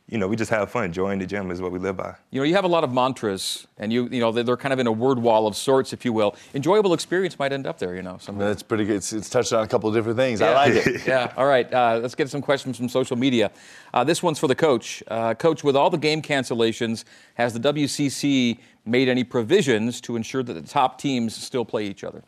you 0.07 0.17
know, 0.17 0.27
we 0.27 0.35
just 0.35 0.49
have 0.49 0.71
fun. 0.71 0.85
Enjoying 0.85 1.19
the 1.19 1.25
gym 1.25 1.51
is 1.51 1.61
what 1.61 1.71
we 1.71 1.77
live 1.77 1.97
by. 1.97 2.15
You 2.31 2.39
know, 2.39 2.43
you 2.43 2.55
have 2.55 2.63
a 2.63 2.69
lot 2.69 2.83
of 2.83 2.91
mantras, 2.91 3.67
and 3.77 3.93
you, 3.93 4.07
you 4.09 4.19
know, 4.19 4.31
they're, 4.31 4.43
they're 4.43 4.57
kind 4.57 4.73
of 4.73 4.79
in 4.79 4.87
a 4.87 4.91
word 4.91 5.19
wall 5.19 5.45
of 5.45 5.55
sorts, 5.55 5.93
if 5.93 6.03
you 6.03 6.11
will. 6.11 6.35
Enjoyable 6.55 6.93
experience 6.93 7.37
might 7.37 7.53
end 7.53 7.67
up 7.67 7.77
there, 7.77 7.95
you 7.95 8.01
know. 8.01 8.17
Some 8.19 8.37
That's 8.37 8.63
pretty 8.63 8.85
good. 8.85 8.95
It's, 8.97 9.13
it's 9.13 9.29
touched 9.29 9.53
on 9.53 9.63
a 9.63 9.67
couple 9.67 9.87
of 9.87 9.95
different 9.95 10.17
things. 10.17 10.41
I 10.41 10.53
like 10.53 10.73
it. 10.73 11.01
yeah. 11.07 11.31
All 11.37 11.45
right. 11.45 11.71
Uh, 11.71 11.99
let's 12.01 12.15
get 12.15 12.29
some 12.29 12.41
questions 12.41 12.77
from 12.77 12.89
social 12.89 13.17
media. 13.17 13.51
Uh, 13.93 14.03
this 14.03 14.23
one's 14.23 14.39
for 14.39 14.47
the 14.47 14.55
coach. 14.55 15.03
Uh, 15.07 15.35
coach, 15.35 15.63
with 15.63 15.75
all 15.75 15.91
the 15.91 15.97
game 15.97 16.21
cancellations, 16.21 17.03
has 17.35 17.53
the 17.53 17.59
WCC 17.59 18.57
made 18.85 19.07
any 19.07 19.23
provisions 19.23 20.01
to 20.01 20.15
ensure 20.15 20.43
that 20.43 20.53
the 20.53 20.61
top 20.61 20.99
teams 20.99 21.35
still 21.35 21.65
play 21.65 21.85
each 21.85 22.03
other? 22.03 22.23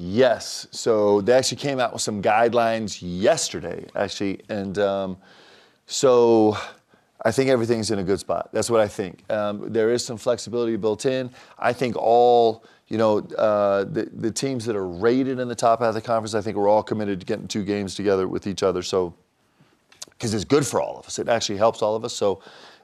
Yes. 0.00 0.68
So 0.70 1.20
they 1.20 1.32
actually 1.32 1.58
came 1.58 1.80
out 1.80 1.92
with 1.92 2.02
some 2.02 2.22
guidelines 2.22 2.98
yesterday, 3.02 3.84
actually, 3.96 4.40
and 4.48 4.78
um, 4.78 5.16
so 5.86 6.56
I 7.24 7.32
think 7.32 7.50
everything's 7.50 7.90
in 7.90 7.98
a 7.98 8.04
good 8.04 8.20
spot. 8.20 8.50
That's 8.52 8.70
what 8.70 8.80
I 8.80 8.86
think. 8.86 9.24
Um, 9.28 9.72
there 9.72 9.90
is 9.90 10.04
some 10.04 10.16
flexibility 10.16 10.76
built 10.76 11.04
in. 11.04 11.30
I 11.58 11.72
think 11.72 11.96
all 11.96 12.64
you 12.86 12.96
know 12.96 13.18
uh, 13.18 13.84
the 13.84 14.08
the 14.12 14.30
teams 14.30 14.64
that 14.66 14.76
are 14.76 14.86
rated 14.86 15.40
in 15.40 15.48
the 15.48 15.56
top 15.56 15.80
half 15.80 15.88
of 15.88 15.94
the 15.94 16.00
conference. 16.00 16.34
I 16.34 16.42
think 16.42 16.56
we're 16.56 16.68
all 16.68 16.84
committed 16.84 17.18
to 17.18 17.26
getting 17.26 17.48
two 17.48 17.64
games 17.64 17.96
together 17.96 18.28
with 18.28 18.46
each 18.46 18.62
other. 18.62 18.82
So 18.82 19.14
because 20.10 20.32
it's 20.32 20.44
good 20.44 20.64
for 20.64 20.80
all 20.80 20.98
of 20.98 21.06
us, 21.06 21.18
it 21.18 21.28
actually 21.28 21.58
helps 21.58 21.82
all 21.82 21.96
of 21.96 22.04
us. 22.04 22.12
So. 22.12 22.40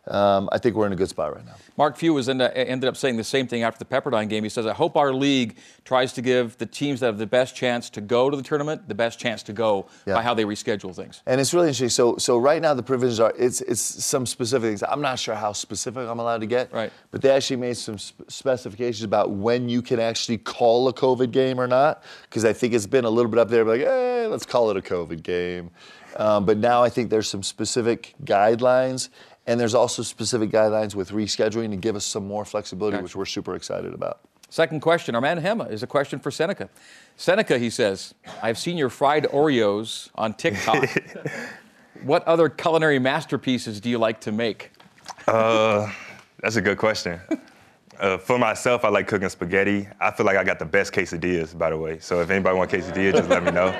Um, 0.06 0.48
I 0.52 0.58
think 0.58 0.76
we're 0.76 0.86
in 0.86 0.92
a 0.92 0.96
good 0.96 1.08
spot 1.08 1.34
right 1.34 1.44
now. 1.46 1.54
Mark 1.78 1.96
Few 1.96 2.12
was 2.12 2.28
in, 2.28 2.40
uh, 2.40 2.50
ended 2.54 2.86
up 2.88 2.96
saying 2.96 3.16
the 3.16 3.24
same 3.24 3.46
thing 3.46 3.62
after 3.62 3.78
the 3.82 3.86
Pepperdine 3.86 4.28
game. 4.28 4.42
He 4.44 4.50
says, 4.50 4.66
"I 4.66 4.74
hope 4.74 4.96
our 4.96 5.12
league 5.14 5.56
tries 5.84 6.12
to 6.12 6.22
give 6.22 6.58
the 6.58 6.66
teams 6.66 7.00
that 7.00 7.06
have 7.06 7.18
the 7.18 7.26
best 7.26 7.56
chance 7.56 7.88
to 7.90 8.00
go 8.02 8.28
to 8.28 8.36
the 8.36 8.42
tournament 8.42 8.86
the 8.86 8.94
best 8.94 9.18
chance 9.18 9.42
to 9.44 9.52
go 9.54 9.86
Yeah. 10.06 10.14
by 10.14 10.22
how 10.22 10.34
they 10.34 10.44
reschedule 10.44 10.94
things." 10.94 11.22
And 11.26 11.40
it's 11.40 11.54
really 11.54 11.68
interesting. 11.68 11.88
So, 11.88 12.16
so 12.18 12.36
right 12.38 12.60
now 12.60 12.74
the 12.74 12.82
provisions 12.82 13.18
are 13.18 13.32
it's 13.38 13.60
it's 13.62 13.80
some 13.80 14.26
specific 14.26 14.68
things. 14.68 14.82
I'm 14.82 15.00
not 15.00 15.18
sure 15.18 15.34
how 15.34 15.52
specific 15.52 16.06
I'm 16.08 16.18
allowed 16.18 16.42
to 16.42 16.46
get. 16.46 16.72
Right. 16.72 16.92
But 17.10 17.22
they 17.22 17.30
actually 17.30 17.56
made 17.56 17.76
some 17.78 17.96
sp- 17.96 18.28
specifications 18.28 19.04
about 19.04 19.30
when 19.30 19.68
you 19.68 19.80
can 19.82 20.00
actually 20.00 20.38
call 20.38 20.86
a 20.88 20.92
COVID 20.92 21.30
game 21.30 21.58
or 21.58 21.66
not, 21.66 22.02
because 22.28 22.44
I 22.44 22.52
think 22.52 22.74
it's 22.74 22.86
been 22.86 23.04
a 23.06 23.10
little 23.10 23.30
bit 23.30 23.40
up 23.40 23.48
there, 23.48 23.64
like, 23.64 23.80
hey, 23.80 24.26
let's 24.26 24.44
call 24.46 24.70
it 24.70 24.76
a 24.76 24.82
COVID 24.82 25.22
game. 25.22 25.70
Um, 26.16 26.44
but 26.44 26.58
now 26.58 26.82
I 26.82 26.90
think 26.90 27.10
there's 27.10 27.28
some 27.28 27.42
specific 27.42 28.14
guidelines, 28.24 29.08
and 29.46 29.60
there's 29.60 29.74
also 29.74 30.02
specific 30.02 30.50
guidelines 30.50 30.94
with 30.94 31.10
rescheduling 31.10 31.70
to 31.70 31.76
give 31.76 31.96
us 31.96 32.04
some 32.04 32.26
more 32.26 32.44
flexibility, 32.44 32.98
which 32.98 33.14
we're 33.14 33.26
super 33.26 33.54
excited 33.54 33.92
about. 33.92 34.20
Second 34.48 34.80
question, 34.80 35.14
our 35.14 35.20
man 35.20 35.40
Hema 35.40 35.70
is 35.70 35.82
a 35.82 35.86
question 35.86 36.18
for 36.20 36.30
Seneca. 36.30 36.68
Seneca, 37.16 37.58
he 37.58 37.70
says, 37.70 38.14
I've 38.42 38.58
seen 38.58 38.76
your 38.76 38.88
fried 38.88 39.24
Oreos 39.24 40.10
on 40.14 40.34
TikTok. 40.34 40.88
what 42.04 42.24
other 42.24 42.48
culinary 42.48 42.98
masterpieces 42.98 43.80
do 43.80 43.90
you 43.90 43.98
like 43.98 44.20
to 44.20 44.32
make? 44.32 44.70
Uh, 45.26 45.90
that's 46.40 46.56
a 46.56 46.62
good 46.62 46.78
question. 46.78 47.20
Uh, 47.98 48.18
for 48.18 48.38
myself, 48.38 48.84
I 48.84 48.88
like 48.88 49.06
cooking 49.06 49.28
spaghetti. 49.28 49.88
I 50.00 50.10
feel 50.10 50.26
like 50.26 50.36
I 50.36 50.44
got 50.44 50.58
the 50.58 50.64
best 50.64 50.92
quesadillas, 50.92 51.56
by 51.56 51.70
the 51.70 51.78
way. 51.78 51.98
So 51.98 52.20
if 52.20 52.30
anybody 52.30 52.56
want 52.56 52.70
quesadillas, 52.70 53.14
just 53.14 53.28
let 53.28 53.44
me 53.44 53.50
know. 53.50 53.72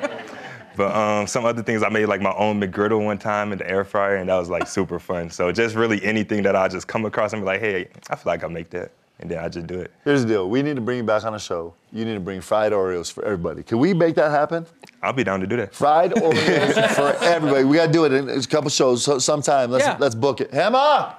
But 0.76 0.94
um, 0.94 1.26
some 1.26 1.44
other 1.44 1.62
things, 1.62 1.82
I 1.82 1.88
made 1.88 2.06
like 2.06 2.20
my 2.20 2.34
own 2.34 2.60
McGriddle 2.60 3.04
one 3.04 3.18
time 3.18 3.52
in 3.52 3.58
the 3.58 3.68
air 3.70 3.84
fryer, 3.84 4.16
and 4.16 4.28
that 4.28 4.36
was 4.36 4.48
like 4.50 4.66
super 4.66 4.98
fun. 4.98 5.30
So 5.30 5.50
just 5.52 5.74
really 5.76 6.02
anything 6.04 6.42
that 6.44 6.56
I 6.56 6.68
just 6.68 6.86
come 6.88 7.04
across 7.04 7.32
and 7.32 7.42
be 7.42 7.46
like, 7.46 7.60
hey, 7.60 7.88
I 8.10 8.16
feel 8.16 8.32
like 8.32 8.42
I 8.44 8.48
make 8.48 8.70
that, 8.70 8.90
and 9.20 9.30
then 9.30 9.38
I 9.38 9.48
just 9.48 9.66
do 9.66 9.80
it. 9.80 9.92
Here's 10.04 10.22
the 10.22 10.28
deal: 10.28 10.48
we 10.48 10.62
need 10.62 10.74
to 10.76 10.82
bring 10.82 10.98
you 10.98 11.04
back 11.04 11.24
on 11.24 11.34
a 11.34 11.38
show. 11.38 11.74
You 11.92 12.04
need 12.04 12.14
to 12.14 12.20
bring 12.20 12.40
fried 12.40 12.72
Oreos 12.72 13.12
for 13.12 13.24
everybody. 13.24 13.62
Can 13.62 13.78
we 13.78 13.94
make 13.94 14.14
that 14.16 14.30
happen? 14.30 14.66
I'll 15.02 15.12
be 15.12 15.22
down 15.24 15.40
to 15.40 15.46
do 15.46 15.56
that. 15.56 15.74
Fried 15.74 16.12
Oreos 16.16 16.88
for 16.94 17.24
everybody. 17.24 17.64
We 17.64 17.76
got 17.76 17.86
to 17.86 17.92
do 17.92 18.04
it 18.04 18.12
in 18.12 18.28
a 18.28 18.42
couple 18.42 18.70
shows 18.70 19.04
so, 19.04 19.18
sometime. 19.18 19.70
Let's 19.70 19.84
Yeah. 19.86 19.96
let's 20.00 20.14
book 20.16 20.40
it. 20.40 20.50
Hema, 20.50 21.14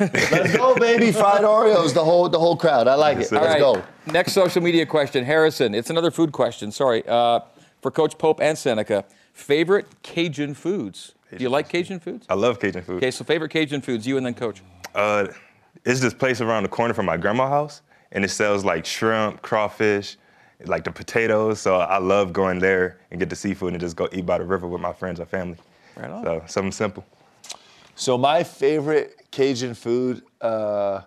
let's 0.00 0.56
go, 0.56 0.74
baby. 0.74 1.12
Fried 1.22 1.42
Oreos. 1.44 1.94
The 1.94 2.04
whole 2.04 2.28
the 2.28 2.38
whole 2.38 2.56
crowd. 2.56 2.88
I 2.88 2.94
like 2.94 3.18
it. 3.18 3.28
sir. 3.28 3.40
Let's 3.40 3.62
All 3.62 3.76
go. 3.76 3.82
Next 4.12 4.32
social 4.32 4.62
media 4.62 4.84
question, 4.86 5.24
Harrison. 5.24 5.74
It's 5.74 5.88
another 5.90 6.10
food 6.10 6.32
question. 6.32 6.70
Sorry, 6.72 7.02
uh, 7.06 7.40
for 7.80 7.90
Coach 7.90 8.18
Pope 8.18 8.40
and 8.40 8.56
Seneca. 8.56 9.04
Favorite 9.32 9.86
Cajun 10.02 10.54
foods? 10.54 11.14
Do 11.30 11.42
you 11.42 11.48
like 11.48 11.68
Cajun 11.68 12.00
foods? 12.00 12.26
I 12.28 12.34
love 12.34 12.58
Cajun 12.58 12.82
food. 12.82 12.96
Okay, 12.96 13.10
so 13.10 13.24
favorite 13.24 13.50
Cajun 13.50 13.80
foods, 13.80 14.06
you 14.06 14.16
and 14.16 14.24
then 14.24 14.34
Coach. 14.34 14.62
Uh, 14.94 15.28
it's 15.84 16.00
this 16.00 16.14
place 16.14 16.40
around 16.40 16.62
the 16.62 16.68
corner 16.68 16.94
from 16.94 17.06
my 17.06 17.16
grandma's 17.16 17.50
house, 17.50 17.82
and 18.12 18.24
it 18.24 18.30
sells 18.30 18.64
like 18.64 18.86
shrimp, 18.86 19.42
crawfish, 19.42 20.16
like 20.64 20.84
the 20.84 20.90
potatoes. 20.90 21.60
So 21.60 21.76
I 21.76 21.98
love 21.98 22.32
going 22.32 22.58
there 22.58 22.98
and 23.10 23.20
get 23.20 23.30
the 23.30 23.36
seafood 23.36 23.74
and 23.74 23.80
just 23.80 23.96
go 23.96 24.08
eat 24.12 24.26
by 24.26 24.38
the 24.38 24.44
river 24.44 24.66
with 24.66 24.80
my 24.80 24.92
friends 24.92 25.20
or 25.20 25.26
family. 25.26 25.58
Right 25.96 26.10
on. 26.10 26.24
So 26.24 26.42
something 26.46 26.72
simple. 26.72 27.04
So 27.94 28.16
my 28.16 28.42
favorite 28.42 29.26
Cajun 29.30 29.74
food 29.74 30.22
uh, 30.40 31.02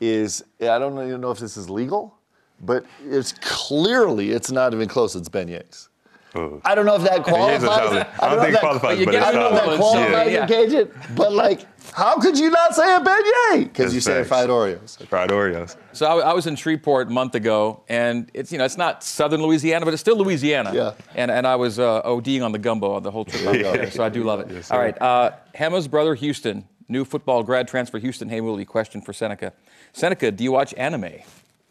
is 0.00 0.44
I 0.60 0.78
don't 0.78 0.94
even 1.06 1.20
know 1.20 1.30
if 1.30 1.38
this 1.38 1.56
is 1.56 1.68
legal, 1.68 2.16
but 2.60 2.86
it's 3.04 3.32
clearly 3.32 4.30
it's 4.30 4.50
not 4.50 4.72
even 4.72 4.88
close. 4.88 5.14
It's 5.16 5.28
beignets. 5.28 5.88
Ooh. 6.36 6.60
I 6.64 6.74
don't 6.74 6.84
know 6.86 6.96
if 6.96 7.02
that 7.02 7.22
Beignets 7.24 7.28
are 7.28 7.58
qualifies. 7.58 7.62
solid. 7.62 8.06
I 8.20 8.28
don't 8.34 8.40
think 8.40 8.40
it 8.40 8.40
know 8.40 8.46
if 8.46 8.52
that- 8.52 8.60
qualifies, 8.60 8.98
you 8.98 9.04
but 9.06 9.10
get 9.12 9.18
it's 9.22 9.26
I 9.28 9.32
don't 9.32 9.40
know 9.52 9.58
if 9.58 9.64
that 9.70 9.76
qualifies 9.78 10.32
Yeah. 10.32 10.42
in 10.42 10.48
Cajun, 10.48 10.90
but 11.14 11.32
like, 11.32 11.66
how 11.94 12.18
could 12.18 12.38
you 12.38 12.50
not 12.50 12.74
say 12.74 12.94
a 12.94 13.00
beignet? 13.00 13.64
Because 13.64 13.94
you 13.94 14.00
say 14.00 14.16
facts. 14.24 14.28
fried 14.28 14.48
Oreos. 14.50 15.06
Fried 15.06 15.30
Oreos. 15.30 15.76
So 15.92 16.06
I, 16.06 16.30
I 16.30 16.32
was 16.34 16.46
in 16.46 16.56
Shreveport 16.56 17.08
a 17.08 17.10
month 17.10 17.34
ago, 17.34 17.82
and 17.88 18.30
it's 18.34 18.50
you 18.52 18.58
know 18.58 18.64
it's 18.64 18.76
not 18.76 19.02
southern 19.04 19.42
Louisiana, 19.42 19.84
but 19.84 19.94
it's 19.94 20.00
still 20.00 20.16
Louisiana. 20.16 20.72
Yeah. 20.74 20.92
And 21.14 21.30
and 21.30 21.46
I 21.46 21.56
was 21.56 21.78
uh, 21.78 22.02
ODing 22.02 22.42
on 22.44 22.52
the 22.52 22.58
gumbo 22.58 22.92
on 22.92 23.02
the 23.02 23.10
whole 23.10 23.24
trip. 23.24 23.46
out 23.46 23.52
there, 23.74 23.90
so 23.90 24.02
I 24.04 24.08
do 24.08 24.24
love 24.24 24.40
it. 24.40 24.48
Yes, 24.50 24.70
All 24.70 24.76
sir. 24.78 24.82
right, 24.84 25.00
uh, 25.02 25.30
Hema's 25.54 25.88
brother 25.88 26.14
Houston, 26.16 26.66
new 26.88 27.04
football 27.04 27.42
grad 27.44 27.66
transfer 27.68 27.98
Houston 27.98 28.28
Heimuli. 28.28 28.66
Question 28.66 29.00
for 29.00 29.12
Seneca. 29.14 29.52
Seneca, 29.94 30.30
do 30.32 30.44
you 30.44 30.52
watch 30.52 30.74
anime? 30.76 31.12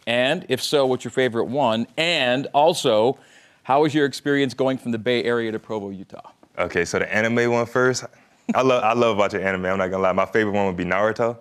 And 0.07 0.45
if 0.49 0.61
so, 0.61 0.85
what's 0.85 1.03
your 1.03 1.11
favorite 1.11 1.45
one? 1.45 1.87
And 1.97 2.47
also, 2.53 3.17
how 3.65 3.81
was 3.81 3.95
your 3.95 4.05
experience 4.05 4.53
going 4.53 4.77
from 4.77 4.91
the 4.91 4.99
Bay 4.99 5.23
Area 5.23 5.51
to 5.51 5.57
Provo, 5.57 5.89
Utah? 5.89 6.29
Okay, 6.59 6.85
so 6.85 6.99
the 6.99 7.11
anime 7.11 7.51
one 7.51 7.65
first. 7.65 8.05
I 8.53 8.61
love 8.61 8.83
I 8.83 8.93
love 8.93 9.17
watching 9.17 9.41
anime. 9.41 9.65
I'm 9.65 9.79
not 9.79 9.87
gonna 9.87 10.03
lie. 10.03 10.11
My 10.11 10.27
favorite 10.27 10.51
one 10.53 10.67
would 10.67 10.77
be 10.77 10.85
Naruto, 10.85 11.35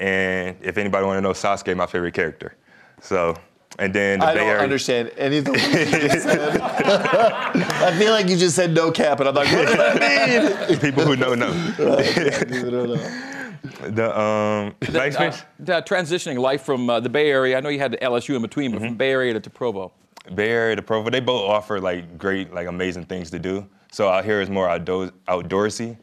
and 0.00 0.56
if 0.62 0.78
anybody 0.78 1.04
want 1.04 1.18
to 1.18 1.20
know 1.20 1.32
Sasuke, 1.32 1.76
my 1.76 1.84
favorite 1.84 2.14
character. 2.14 2.56
So, 3.02 3.36
and 3.78 3.92
then 3.92 4.18
the 4.20 4.24
Bay 4.24 4.30
Area. 4.30 4.32
I 4.32 4.32
Bay 4.32 4.38
don't 4.40 4.48
Area. 4.48 4.62
understand 4.62 5.12
any 5.18 5.36
of 5.36 5.44
the 5.44 5.50
words 5.52 5.62
you 5.92 6.08
just 6.08 6.22
said. 6.22 6.60
I 6.62 7.98
feel 7.98 8.12
like 8.12 8.28
you 8.30 8.38
just 8.38 8.56
said 8.56 8.72
no 8.72 8.90
cap, 8.90 9.20
and 9.20 9.28
I'm 9.28 9.34
like, 9.34 9.52
what 9.52 9.66
does 9.66 9.76
that 9.76 10.68
mean? 10.70 10.78
People 10.80 11.04
who 11.04 11.16
know 11.16 11.34
know. 11.34 11.48
I 11.78 12.44
don't 12.48 12.88
know. 12.94 13.34
The 13.80 14.18
um, 14.18 14.74
Uh, 14.94 15.00
experience. 15.00 15.42
uh, 15.62 15.82
transitioning 15.82 16.38
life 16.38 16.62
from 16.62 16.88
uh, 16.90 17.00
the 17.00 17.08
Bay 17.08 17.30
Area, 17.30 17.56
I 17.56 17.60
know 17.60 17.68
you 17.68 17.78
had 17.78 17.92
LSU 18.00 18.36
in 18.36 18.42
between, 18.42 18.72
but 18.72 18.80
from 18.80 18.94
Bay 18.96 19.10
Area 19.10 19.32
to, 19.34 19.40
to 19.40 19.50
Provo. 19.50 19.92
Bay 20.34 20.50
Area 20.50 20.76
to 20.76 20.82
Provo, 20.82 21.10
they 21.10 21.20
both 21.20 21.48
offer 21.48 21.80
like 21.80 22.18
great, 22.18 22.52
like 22.52 22.66
amazing 22.66 23.04
things 23.06 23.30
to 23.30 23.38
do. 23.38 23.66
So 23.92 24.08
out 24.08 24.24
here 24.24 24.40
is 24.40 24.50
more 24.50 24.68
outdoor, 24.68 25.10
outdoorsy, 25.28 25.96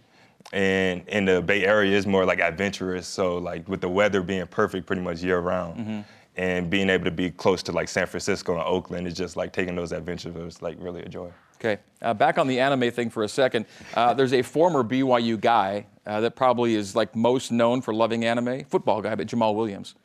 and 0.53 1.08
in 1.08 1.26
the 1.26 1.41
Bay 1.41 1.66
Area 1.66 1.95
is 1.95 2.08
more 2.08 2.26
like 2.26 2.39
adventurous. 2.39 3.08
So 3.08 3.38
like 3.38 3.68
with 3.70 3.82
the 3.82 3.89
weather 3.89 4.22
being 4.22 4.45
perfect 4.47 4.88
pretty 4.88 5.01
much 5.01 5.22
year 5.22 5.39
round, 5.39 6.06
and 6.38 6.70
being 6.70 6.89
able 6.89 7.06
to 7.06 7.12
be 7.12 7.30
close 7.32 7.62
to 7.64 7.72
like 7.72 7.88
San 7.88 8.08
Francisco 8.08 8.53
and 8.53 8.62
Oakland 8.64 9.08
is 9.08 9.14
just 9.14 9.38
like 9.38 9.53
taking 9.53 9.76
those 9.76 9.91
adventures 9.91 10.34
was 10.36 10.62
like 10.62 10.76
really 10.80 11.01
a 11.03 11.08
joy. 11.10 11.30
Okay, 11.58 11.78
uh, 12.01 12.14
back 12.14 12.38
on 12.38 12.47
the 12.47 12.60
anime 12.60 12.91
thing 12.91 13.10
for 13.10 13.24
a 13.24 13.30
second. 13.30 13.66
Uh, 13.93 14.14
there's 14.14 14.34
a 14.34 14.41
former 14.41 14.84
BYU 14.84 15.39
guy 15.39 15.86
uh, 16.06 16.22
that 16.22 16.36
probably 16.36 16.76
is 16.76 16.95
like 16.95 17.16
most 17.16 17.51
known 17.51 17.82
for 17.82 17.93
loving 17.93 18.26
anime, 18.26 18.64
football 18.66 19.01
guy, 19.01 19.16
but 19.16 19.28
Jamaal 19.28 19.56
Williams. 19.56 19.95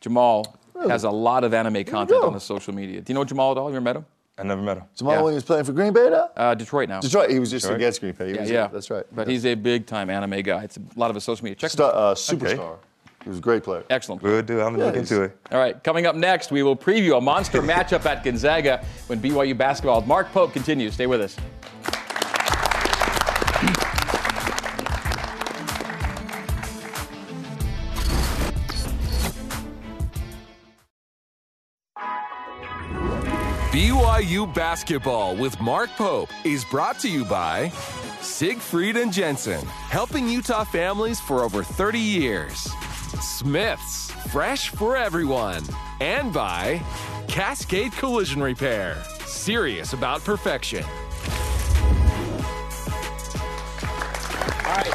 Jamaal 0.00 0.44
has 0.88 1.04
a 1.04 1.10
lot 1.10 1.42
of 1.44 1.52
anime 1.54 1.84
content 1.84 2.22
on 2.22 2.34
his 2.34 2.42
social 2.44 2.72
media. 2.74 3.00
Do 3.00 3.12
you 3.12 3.14
know 3.18 3.24
Jamaal 3.24 3.52
at 3.52 3.58
all? 3.58 3.68
You 3.70 3.76
ever 3.76 3.80
met 3.84 3.96
him? 3.96 4.06
I 4.40 4.44
never 4.44 4.62
met 4.62 4.76
him. 4.76 4.84
Jamaal 4.96 5.10
Yeah. 5.14 5.22
Williams 5.22 5.42
playing 5.42 5.64
for 5.64 5.72
Green 5.72 5.92
Bay 5.92 6.10
now? 6.10 6.30
Uh, 6.36 6.54
Detroit 6.54 6.88
now. 6.88 7.00
Detroit. 7.00 7.30
He 7.30 7.40
was 7.40 7.50
just 7.50 7.64
Detroit? 7.64 7.80
against 7.80 8.00
Green 8.00 8.12
Bay. 8.12 8.34
Yeah, 8.34 8.44
yeah. 8.44 8.66
That's 8.68 8.88
right. 8.88 9.04
But 9.12 9.26
he's 9.26 9.44
a 9.44 9.56
big 9.56 9.86
time 9.86 10.08
anime 10.10 10.40
guy. 10.42 10.62
It's 10.62 10.76
a 10.76 10.80
lot 10.94 11.10
of 11.10 11.16
his 11.16 11.24
social 11.24 11.42
media. 11.44 11.56
Check 11.56 11.70
him 11.72 11.78
Star, 11.78 11.90
out. 11.90 11.96
uh, 11.96 12.14
superstar. 12.14 12.76
He 13.24 13.28
was 13.30 13.38
a 13.38 13.42
great 13.42 13.64
player. 13.64 13.82
Excellent. 13.90 14.22
Good 14.22 14.46
dude. 14.46 14.60
I'm 14.60 14.74
gonna 14.74 14.84
look 14.86 14.94
he's- 14.94 15.10
into 15.10 15.24
it. 15.24 15.36
All 15.50 15.58
right, 15.58 15.82
coming 15.82 16.06
up 16.06 16.14
next, 16.14 16.52
we 16.52 16.62
will 16.62 16.76
preview 16.76 17.18
a 17.18 17.20
monster 17.20 17.60
matchup 17.72 18.06
at 18.06 18.22
Gonzaga 18.22 18.84
when 19.08 19.20
BYU 19.20 19.58
basketball. 19.58 20.02
Mark 20.02 20.30
Pope 20.30 20.52
continues. 20.52 20.94
Stay 20.94 21.08
with 21.08 21.20
us. 21.20 21.36
BYU 33.70 34.52
Basketball 34.54 35.36
with 35.36 35.60
Mark 35.60 35.90
Pope 35.90 36.30
is 36.42 36.64
brought 36.64 36.98
to 37.00 37.08
you 37.10 37.22
by 37.26 37.68
Siegfried 38.22 38.96
and 38.96 39.12
Jensen, 39.12 39.60
helping 39.90 40.26
Utah 40.26 40.64
families 40.64 41.20
for 41.20 41.42
over 41.42 41.62
30 41.62 41.98
years. 41.98 42.60
Smith's, 43.20 44.10
fresh 44.32 44.70
for 44.70 44.96
everyone. 44.96 45.62
And 46.00 46.32
by 46.32 46.80
Cascade 47.28 47.92
Collision 47.92 48.42
Repair, 48.42 48.96
serious 49.26 49.92
about 49.92 50.24
perfection. 50.24 50.82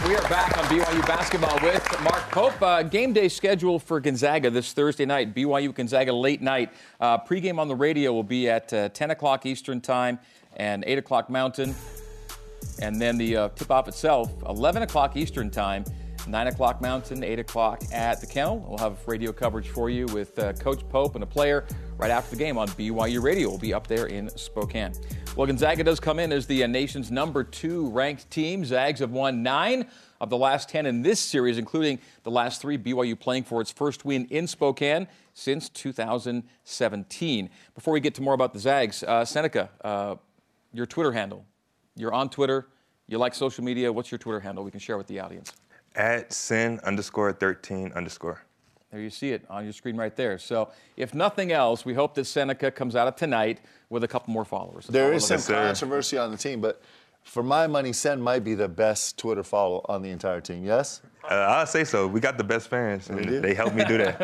We 0.01 0.15
are 0.15 0.27
back 0.27 0.57
on 0.57 0.63
BYU 0.65 1.05
basketball 1.05 1.57
with 1.61 2.01
Mark 2.01 2.23
Pope. 2.31 2.61
Uh, 2.61 2.81
game 2.83 3.13
day 3.13 3.29
schedule 3.29 3.77
for 3.77 3.99
Gonzaga 3.99 4.49
this 4.49 4.73
Thursday 4.73 5.05
night. 5.05 5.35
BYU 5.35 5.73
Gonzaga 5.73 6.11
late 6.11 6.41
night. 6.41 6.73
Uh, 6.99 7.19
pregame 7.19 7.59
on 7.59 7.67
the 7.67 7.75
radio 7.75 8.11
will 8.11 8.23
be 8.23 8.49
at 8.49 8.73
uh, 8.73 8.89
10 8.89 9.11
o'clock 9.11 9.45
Eastern 9.45 9.79
Time 9.79 10.19
and 10.57 10.83
8 10.87 10.97
o'clock 10.97 11.29
Mountain. 11.29 11.75
And 12.81 12.99
then 12.99 13.17
the 13.17 13.37
uh, 13.37 13.49
tip 13.49 13.69
off 13.69 13.87
itself, 13.87 14.31
11 14.49 14.81
o'clock 14.81 15.15
Eastern 15.15 15.49
Time, 15.49 15.85
9 16.27 16.47
o'clock 16.47 16.81
Mountain, 16.81 17.23
8 17.23 17.39
o'clock 17.39 17.83
at 17.93 18.19
the 18.19 18.27
kennel. 18.27 18.65
We'll 18.67 18.79
have 18.79 19.07
radio 19.07 19.31
coverage 19.31 19.69
for 19.69 19.89
you 19.89 20.07
with 20.07 20.37
uh, 20.39 20.53
Coach 20.53 20.87
Pope 20.89 21.15
and 21.15 21.23
a 21.23 21.27
player 21.27 21.65
right 21.97 22.11
after 22.11 22.31
the 22.35 22.43
game 22.43 22.57
on 22.57 22.67
BYU 22.69 23.21
Radio. 23.21 23.47
We'll 23.47 23.59
be 23.59 23.73
up 23.73 23.87
there 23.87 24.07
in 24.07 24.29
Spokane. 24.37 24.93
Well, 25.36 25.47
Gonzaga 25.47 25.84
does 25.84 25.99
come 25.99 26.19
in 26.19 26.31
as 26.31 26.45
the 26.45 26.63
uh, 26.63 26.67
nation's 26.67 27.09
number 27.09 27.43
two 27.43 27.89
ranked 27.89 28.29
team. 28.29 28.63
Zags 28.63 28.99
have 28.99 29.09
won 29.09 29.41
nine 29.41 29.88
of 30.21 30.29
the 30.29 30.38
last 30.38 30.69
10 30.69 30.86
in 30.86 31.01
this 31.01 31.19
series, 31.19 31.57
including 31.57 31.97
the 32.21 32.29
last 32.29 32.61
three 32.61 32.77
BYU 32.77 33.19
playing 33.19 33.41
for 33.41 33.59
its 33.59 33.71
first 33.71 34.05
win 34.05 34.27
in 34.29 34.45
Spokane 34.45 35.07
since 35.34 35.69
2017. 35.69 37.49
Before 37.73 37.93
we 37.95 37.99
get 37.99 38.13
to 38.13 38.21
more 38.21 38.36
about 38.36 38.53
the 38.53 38.59
Zags, 38.59 39.01
uh, 39.01 39.25
Seneca, 39.25 39.71
uh, 39.84 40.17
your 40.71 40.86
Twitter 40.86 41.11
handle. 41.11 41.47
You're 41.95 42.13
on 42.13 42.29
Twitter. 42.29 42.67
You 43.07 43.17
like 43.17 43.34
social 43.34 43.63
media. 43.63 43.91
What's 43.91 44.11
your 44.11 44.19
Twitter 44.19 44.39
handle 44.39 44.63
we 44.63 44.69
can 44.69 44.79
share 44.79 44.99
with 44.99 45.07
the 45.07 45.19
audience? 45.19 45.51
At 45.95 46.31
sin 46.31 46.79
underscore 46.84 47.34
13 47.34 47.91
underscore. 47.93 48.43
There 48.93 49.01
you 49.01 49.09
see 49.09 49.31
it 49.31 49.43
on 49.49 49.63
your 49.63 49.73
screen 49.73 49.97
right 49.97 50.15
there. 50.15 50.37
So, 50.37 50.69
if 50.97 51.15
nothing 51.15 51.51
else, 51.51 51.83
we 51.83 51.95
hope 51.95 52.13
that 52.13 52.25
Seneca 52.25 52.69
comes 52.69 52.95
out 52.95 53.07
of 53.07 53.15
tonight 53.15 53.59
with 53.89 54.03
a 54.03 54.07
couple 54.07 54.31
more 54.31 54.45
followers. 54.45 54.85
There 54.85 55.11
is 55.13 55.23
all 55.23 55.29
There 55.29 55.37
some 55.39 55.55
controversy 55.55 56.19
on 56.19 56.29
the 56.29 56.37
team, 56.37 56.61
but 56.61 56.79
for 57.23 57.41
my 57.41 57.65
money, 57.65 57.91
Sen 57.91 58.21
might 58.21 58.43
be 58.43 58.53
the 58.53 58.67
best 58.67 59.17
Twitter 59.17 59.41
follow 59.41 59.83
on 59.89 60.03
the 60.03 60.11
entire 60.11 60.41
team. 60.41 60.63
Yes? 60.63 61.01
Uh, 61.23 61.33
I'll 61.33 61.65
say 61.65 61.85
so. 61.85 62.05
We 62.05 62.19
got 62.19 62.37
the 62.37 62.43
best 62.43 62.67
fans, 62.67 63.09
and 63.09 63.43
they 63.43 63.55
helped 63.55 63.73
me 63.73 63.83
do 63.83 63.97
that. 63.97 64.21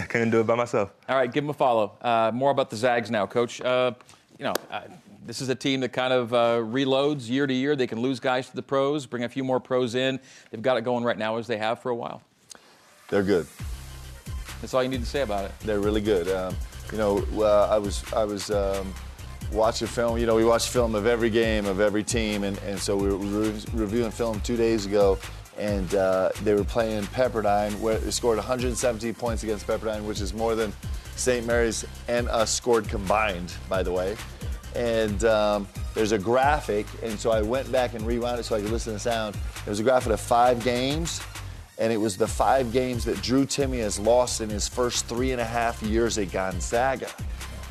I 0.00 0.02
couldn't 0.08 0.30
do 0.30 0.40
it 0.40 0.46
by 0.46 0.54
myself. 0.54 0.90
All 1.06 1.16
right, 1.16 1.30
give 1.30 1.44
them 1.44 1.50
a 1.50 1.52
follow. 1.52 1.92
Uh, 2.00 2.30
more 2.32 2.50
about 2.50 2.70
the 2.70 2.76
Zags 2.76 3.10
now, 3.10 3.26
Coach. 3.26 3.60
Uh, 3.60 3.92
you 4.38 4.46
know, 4.46 4.54
uh, 4.70 4.80
this 5.26 5.42
is 5.42 5.50
a 5.50 5.54
team 5.54 5.80
that 5.80 5.92
kind 5.92 6.14
of 6.14 6.32
uh, 6.32 6.60
reloads 6.60 7.28
year 7.28 7.46
to 7.46 7.52
year. 7.52 7.76
They 7.76 7.86
can 7.86 8.00
lose 8.00 8.20
guys 8.20 8.48
to 8.48 8.56
the 8.56 8.62
pros, 8.62 9.04
bring 9.04 9.24
a 9.24 9.28
few 9.28 9.44
more 9.44 9.60
pros 9.60 9.94
in. 9.94 10.18
They've 10.50 10.62
got 10.62 10.78
it 10.78 10.84
going 10.84 11.04
right 11.04 11.18
now 11.18 11.36
as 11.36 11.46
they 11.46 11.58
have 11.58 11.82
for 11.82 11.90
a 11.90 11.94
while. 11.94 12.22
They're 13.10 13.22
good. 13.22 13.46
That's 14.60 14.74
all 14.74 14.82
you 14.82 14.88
need 14.88 15.00
to 15.00 15.06
say 15.06 15.22
about 15.22 15.44
it. 15.44 15.52
They're 15.60 15.80
really 15.80 16.00
good. 16.00 16.28
Um, 16.28 16.54
you 16.92 16.98
know, 16.98 17.24
uh, 17.36 17.68
I 17.68 17.78
was 17.78 18.02
I 18.12 18.24
was 18.24 18.50
um, 18.50 18.92
watching 19.52 19.88
film. 19.88 20.18
You 20.18 20.26
know, 20.26 20.34
we 20.34 20.44
watch 20.44 20.68
film 20.68 20.94
of 20.94 21.06
every 21.06 21.30
game 21.30 21.66
of 21.66 21.80
every 21.80 22.02
team, 22.02 22.44
and, 22.44 22.58
and 22.58 22.78
so 22.78 22.96
we 22.96 23.08
were 23.08 23.16
re- 23.16 23.64
reviewing 23.74 24.10
film 24.10 24.40
two 24.40 24.56
days 24.56 24.86
ago, 24.86 25.18
and 25.58 25.94
uh, 25.94 26.30
they 26.42 26.54
were 26.54 26.64
playing 26.64 27.04
Pepperdine, 27.04 27.78
where 27.80 27.98
they 27.98 28.10
scored 28.10 28.36
117 28.36 29.14
points 29.14 29.42
against 29.42 29.66
Pepperdine, 29.66 30.02
which 30.04 30.20
is 30.20 30.34
more 30.34 30.54
than 30.54 30.72
St. 31.16 31.46
Mary's 31.46 31.84
and 32.06 32.28
us 32.28 32.52
scored 32.54 32.88
combined, 32.88 33.52
by 33.68 33.82
the 33.82 33.92
way. 33.92 34.16
And 34.74 35.24
um, 35.24 35.66
there's 35.94 36.12
a 36.12 36.18
graphic, 36.18 36.86
and 37.02 37.18
so 37.18 37.30
I 37.30 37.42
went 37.42 37.70
back 37.72 37.94
and 37.94 38.06
rewound 38.06 38.38
it 38.38 38.44
so 38.44 38.54
I 38.54 38.60
could 38.60 38.70
listen 38.70 38.92
to 38.92 38.94
the 38.94 39.00
sound. 39.00 39.36
There's 39.64 39.80
a 39.80 39.82
graphic 39.82 40.12
of 40.12 40.20
five 40.20 40.62
games 40.62 41.20
and 41.78 41.92
it 41.92 41.96
was 41.96 42.16
the 42.16 42.26
five 42.26 42.72
games 42.72 43.04
that 43.04 43.22
Drew 43.22 43.46
Timme 43.46 43.78
has 43.78 43.98
lost 43.98 44.40
in 44.40 44.50
his 44.50 44.66
first 44.68 45.06
three 45.06 45.32
and 45.32 45.40
a 45.40 45.44
half 45.44 45.82
years 45.82 46.18
at 46.18 46.32
Gonzaga. 46.32 47.08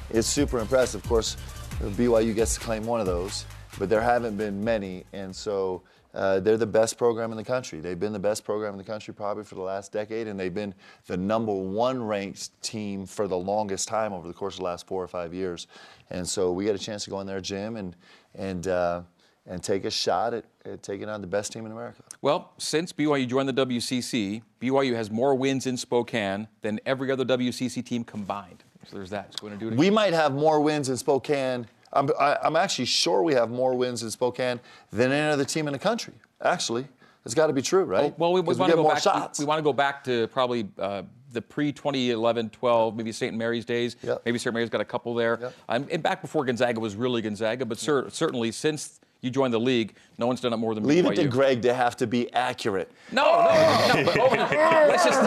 It's 0.09 0.27
super 0.27 0.59
impressive. 0.59 1.03
Of 1.03 1.09
course, 1.09 1.35
BYU 1.79 2.33
gets 2.33 2.55
to 2.55 2.59
claim 2.61 2.85
one 2.85 2.99
of 3.01 3.05
those, 3.05 3.45
but 3.77 3.89
there 3.89 4.01
haven't 4.01 4.37
been 4.37 4.63
many, 4.63 5.03
and 5.11 5.35
so 5.35 5.83
uh, 6.13 6.39
they're 6.39 6.57
the 6.57 6.65
best 6.65 6.97
program 6.97 7.31
in 7.31 7.37
the 7.37 7.43
country. 7.43 7.79
They've 7.79 7.99
been 7.99 8.13
the 8.13 8.19
best 8.19 8.45
program 8.45 8.73
in 8.73 8.77
the 8.77 8.83
country 8.83 9.13
probably 9.13 9.43
for 9.43 9.55
the 9.55 9.61
last 9.61 9.91
decade, 9.91 10.27
and 10.27 10.39
they've 10.39 10.53
been 10.53 10.73
the 11.05 11.17
number 11.17 11.53
one 11.53 12.01
ranked 12.01 12.59
team 12.63 13.05
for 13.05 13.27
the 13.27 13.37
longest 13.37 13.87
time 13.87 14.13
over 14.13 14.27
the 14.27 14.33
course 14.33 14.55
of 14.55 14.59
the 14.59 14.65
last 14.65 14.87
four 14.87 15.03
or 15.03 15.07
five 15.07 15.33
years. 15.33 15.67
And 16.09 16.27
so 16.27 16.51
we 16.51 16.63
get 16.63 16.75
a 16.75 16.79
chance 16.79 17.03
to 17.03 17.09
go 17.09 17.19
in 17.19 17.27
there, 17.27 17.41
Jim, 17.41 17.75
and 17.75 17.95
and 18.33 18.67
uh, 18.67 19.01
and 19.45 19.61
take 19.61 19.85
a 19.85 19.91
shot 19.91 20.33
at 20.33 20.45
taking 20.75 21.07
on 21.07 21.21
the 21.21 21.27
best 21.27 21.53
team 21.53 21.65
in 21.65 21.71
America. 21.71 22.03
Well, 22.21 22.51
since 22.57 22.91
BYU 22.91 23.27
joined 23.27 23.47
the 23.47 23.65
WCC, 23.65 24.41
BYU 24.59 24.95
has 24.95 25.09
more 25.09 25.35
wins 25.35 25.65
in 25.65 25.77
Spokane 25.77 26.47
than 26.61 26.79
every 26.85 27.11
other 27.11 27.23
WCC 27.23 27.85
team 27.85 28.03
combined. 28.03 28.63
So 28.89 28.97
there's 28.97 29.09
that. 29.11 29.35
We're 29.41 29.49
going 29.49 29.59
to 29.59 29.65
do 29.65 29.67
it 29.67 29.73
again. 29.73 29.79
We 29.79 29.89
might 29.89 30.13
have 30.13 30.33
more 30.33 30.59
wins 30.59 30.89
in 30.89 30.97
Spokane. 30.97 31.67
I'm, 31.93 32.09
I, 32.19 32.37
I'm 32.43 32.55
actually 32.55 32.85
sure 32.85 33.23
we 33.23 33.33
have 33.33 33.49
more 33.49 33.75
wins 33.75 34.03
in 34.03 34.11
Spokane 34.11 34.59
than 34.91 35.11
any 35.11 35.31
other 35.31 35.45
team 35.45 35.67
in 35.67 35.73
the 35.73 35.79
country. 35.79 36.13
Actually, 36.41 36.87
it's 37.25 37.33
got 37.33 37.47
to 37.47 37.53
be 37.53 37.61
true, 37.61 37.83
right? 37.83 38.17
Well, 38.17 38.33
we, 38.33 38.41
we 38.41 38.55
want 38.55 38.71
to 38.71 38.77
go 38.77 38.87
back. 38.87 39.01
shots. 39.01 39.39
We, 39.39 39.45
want 39.45 39.59
to 39.59 39.63
go 39.63 39.73
back 39.73 40.03
to 40.05 40.27
probably 40.27 40.67
uh, 40.77 41.03
the 41.31 41.41
pre 41.41 41.71
2011, 41.71 42.49
12, 42.49 42.95
maybe 42.95 43.11
St. 43.11 43.35
Mary's 43.35 43.65
days. 43.65 43.95
Yep. 44.01 44.21
Maybe 44.25 44.39
St. 44.39 44.53
Mary's 44.53 44.69
got 44.69 44.81
a 44.81 44.85
couple 44.85 45.13
there. 45.13 45.37
Yep. 45.41 45.53
Um, 45.69 45.87
and 45.91 46.03
back 46.03 46.21
before 46.21 46.45
Gonzaga 46.45 46.79
was 46.79 46.95
really 46.95 47.21
Gonzaga, 47.21 47.65
but 47.65 47.77
cer- 47.77 48.09
certainly 48.09 48.51
since 48.51 48.99
you 49.27 49.31
joined 49.31 49.53
the 49.53 49.59
league, 49.59 49.95
no 50.17 50.25
one's 50.25 50.41
done 50.41 50.53
it 50.53 50.57
more 50.57 50.73
than 50.73 50.83
me. 50.83 50.95
Leave 51.01 51.05
it 51.05 51.15
to 51.17 51.27
Greg 51.27 51.61
to 51.61 51.73
have 51.73 51.95
to 51.97 52.07
be 52.07 52.33
accurate. 52.33 52.91
No, 53.11 53.23
no, 53.23 53.93
no. 53.93 54.05
But 54.05 54.19
over, 54.19 54.35
let's 54.87 55.03
just 55.05 55.21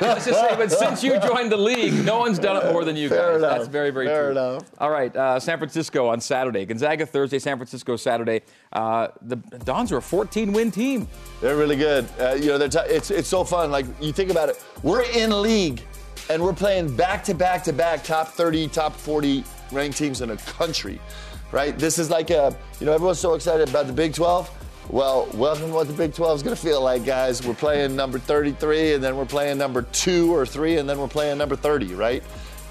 let's 0.00 0.24
just 0.26 0.40
say, 0.40 0.56
but 0.56 0.70
since 0.70 1.02
you 1.02 1.18
joined 1.20 1.50
the 1.50 1.56
league, 1.56 1.92
no 2.04 2.18
one's 2.18 2.38
done 2.38 2.56
it 2.64 2.72
more 2.72 2.84
than 2.84 2.94
you 2.96 3.08
Fair 3.08 3.32
guys. 3.32 3.38
enough. 3.38 3.56
That's 3.58 3.68
very, 3.68 3.90
very 3.90 4.06
true. 4.06 4.14
Fair 4.14 4.22
true. 4.24 4.30
enough. 4.32 4.62
All 4.78 4.90
right, 4.90 5.14
uh, 5.16 5.40
San 5.40 5.58
Francisco 5.58 6.06
on 6.06 6.20
Saturday. 6.20 6.64
Gonzaga 6.66 7.06
Thursday, 7.06 7.38
San 7.38 7.56
Francisco 7.56 7.96
Saturday. 7.96 8.42
Uh, 8.72 9.08
the 9.22 9.36
Dons 9.36 9.90
are 9.90 9.98
a 9.98 10.00
14-win 10.00 10.70
team. 10.70 11.08
They're 11.40 11.56
really 11.56 11.76
good. 11.76 12.06
Uh, 12.20 12.34
you 12.34 12.46
know, 12.46 12.58
they're 12.58 12.68
t- 12.68 12.78
it's 12.92 13.10
it's 13.10 13.28
so 13.28 13.42
fun. 13.42 13.70
Like 13.70 13.86
you 14.00 14.12
think 14.12 14.30
about 14.30 14.48
it, 14.48 14.62
we're 14.82 15.02
in 15.02 15.42
league, 15.42 15.82
and 16.30 16.42
we're 16.42 16.52
playing 16.52 16.94
back 16.94 17.24
to 17.24 17.34
back 17.34 17.64
to 17.64 17.72
back 17.72 18.04
top 18.04 18.28
30, 18.28 18.68
top 18.68 18.94
40 18.94 19.44
ranked 19.72 19.98
teams 19.98 20.20
in 20.20 20.28
the 20.30 20.36
country, 20.36 21.00
right? 21.52 21.78
This 21.78 21.98
is 21.98 22.10
like 22.10 22.30
a 22.30 22.56
you 22.80 22.86
know 22.86 22.92
everyone's 22.92 23.18
so 23.18 23.34
excited 23.34 23.68
about 23.68 23.86
the 23.86 23.92
Big 23.92 24.14
12. 24.14 24.50
Well, 24.90 25.28
welcome 25.34 25.66
to 25.66 25.74
what 25.74 25.86
the 25.86 25.92
Big 25.92 26.14
12 26.14 26.36
is 26.36 26.42
going 26.42 26.56
to 26.56 26.62
feel 26.62 26.80
like, 26.80 27.04
guys. 27.04 27.46
We're 27.46 27.52
playing 27.52 27.94
number 27.94 28.18
33, 28.18 28.94
and 28.94 29.04
then 29.04 29.18
we're 29.18 29.26
playing 29.26 29.58
number 29.58 29.82
two 29.82 30.34
or 30.34 30.46
three, 30.46 30.78
and 30.78 30.88
then 30.88 30.98
we're 30.98 31.08
playing 31.08 31.36
number 31.36 31.56
30, 31.56 31.94
right? 31.94 32.22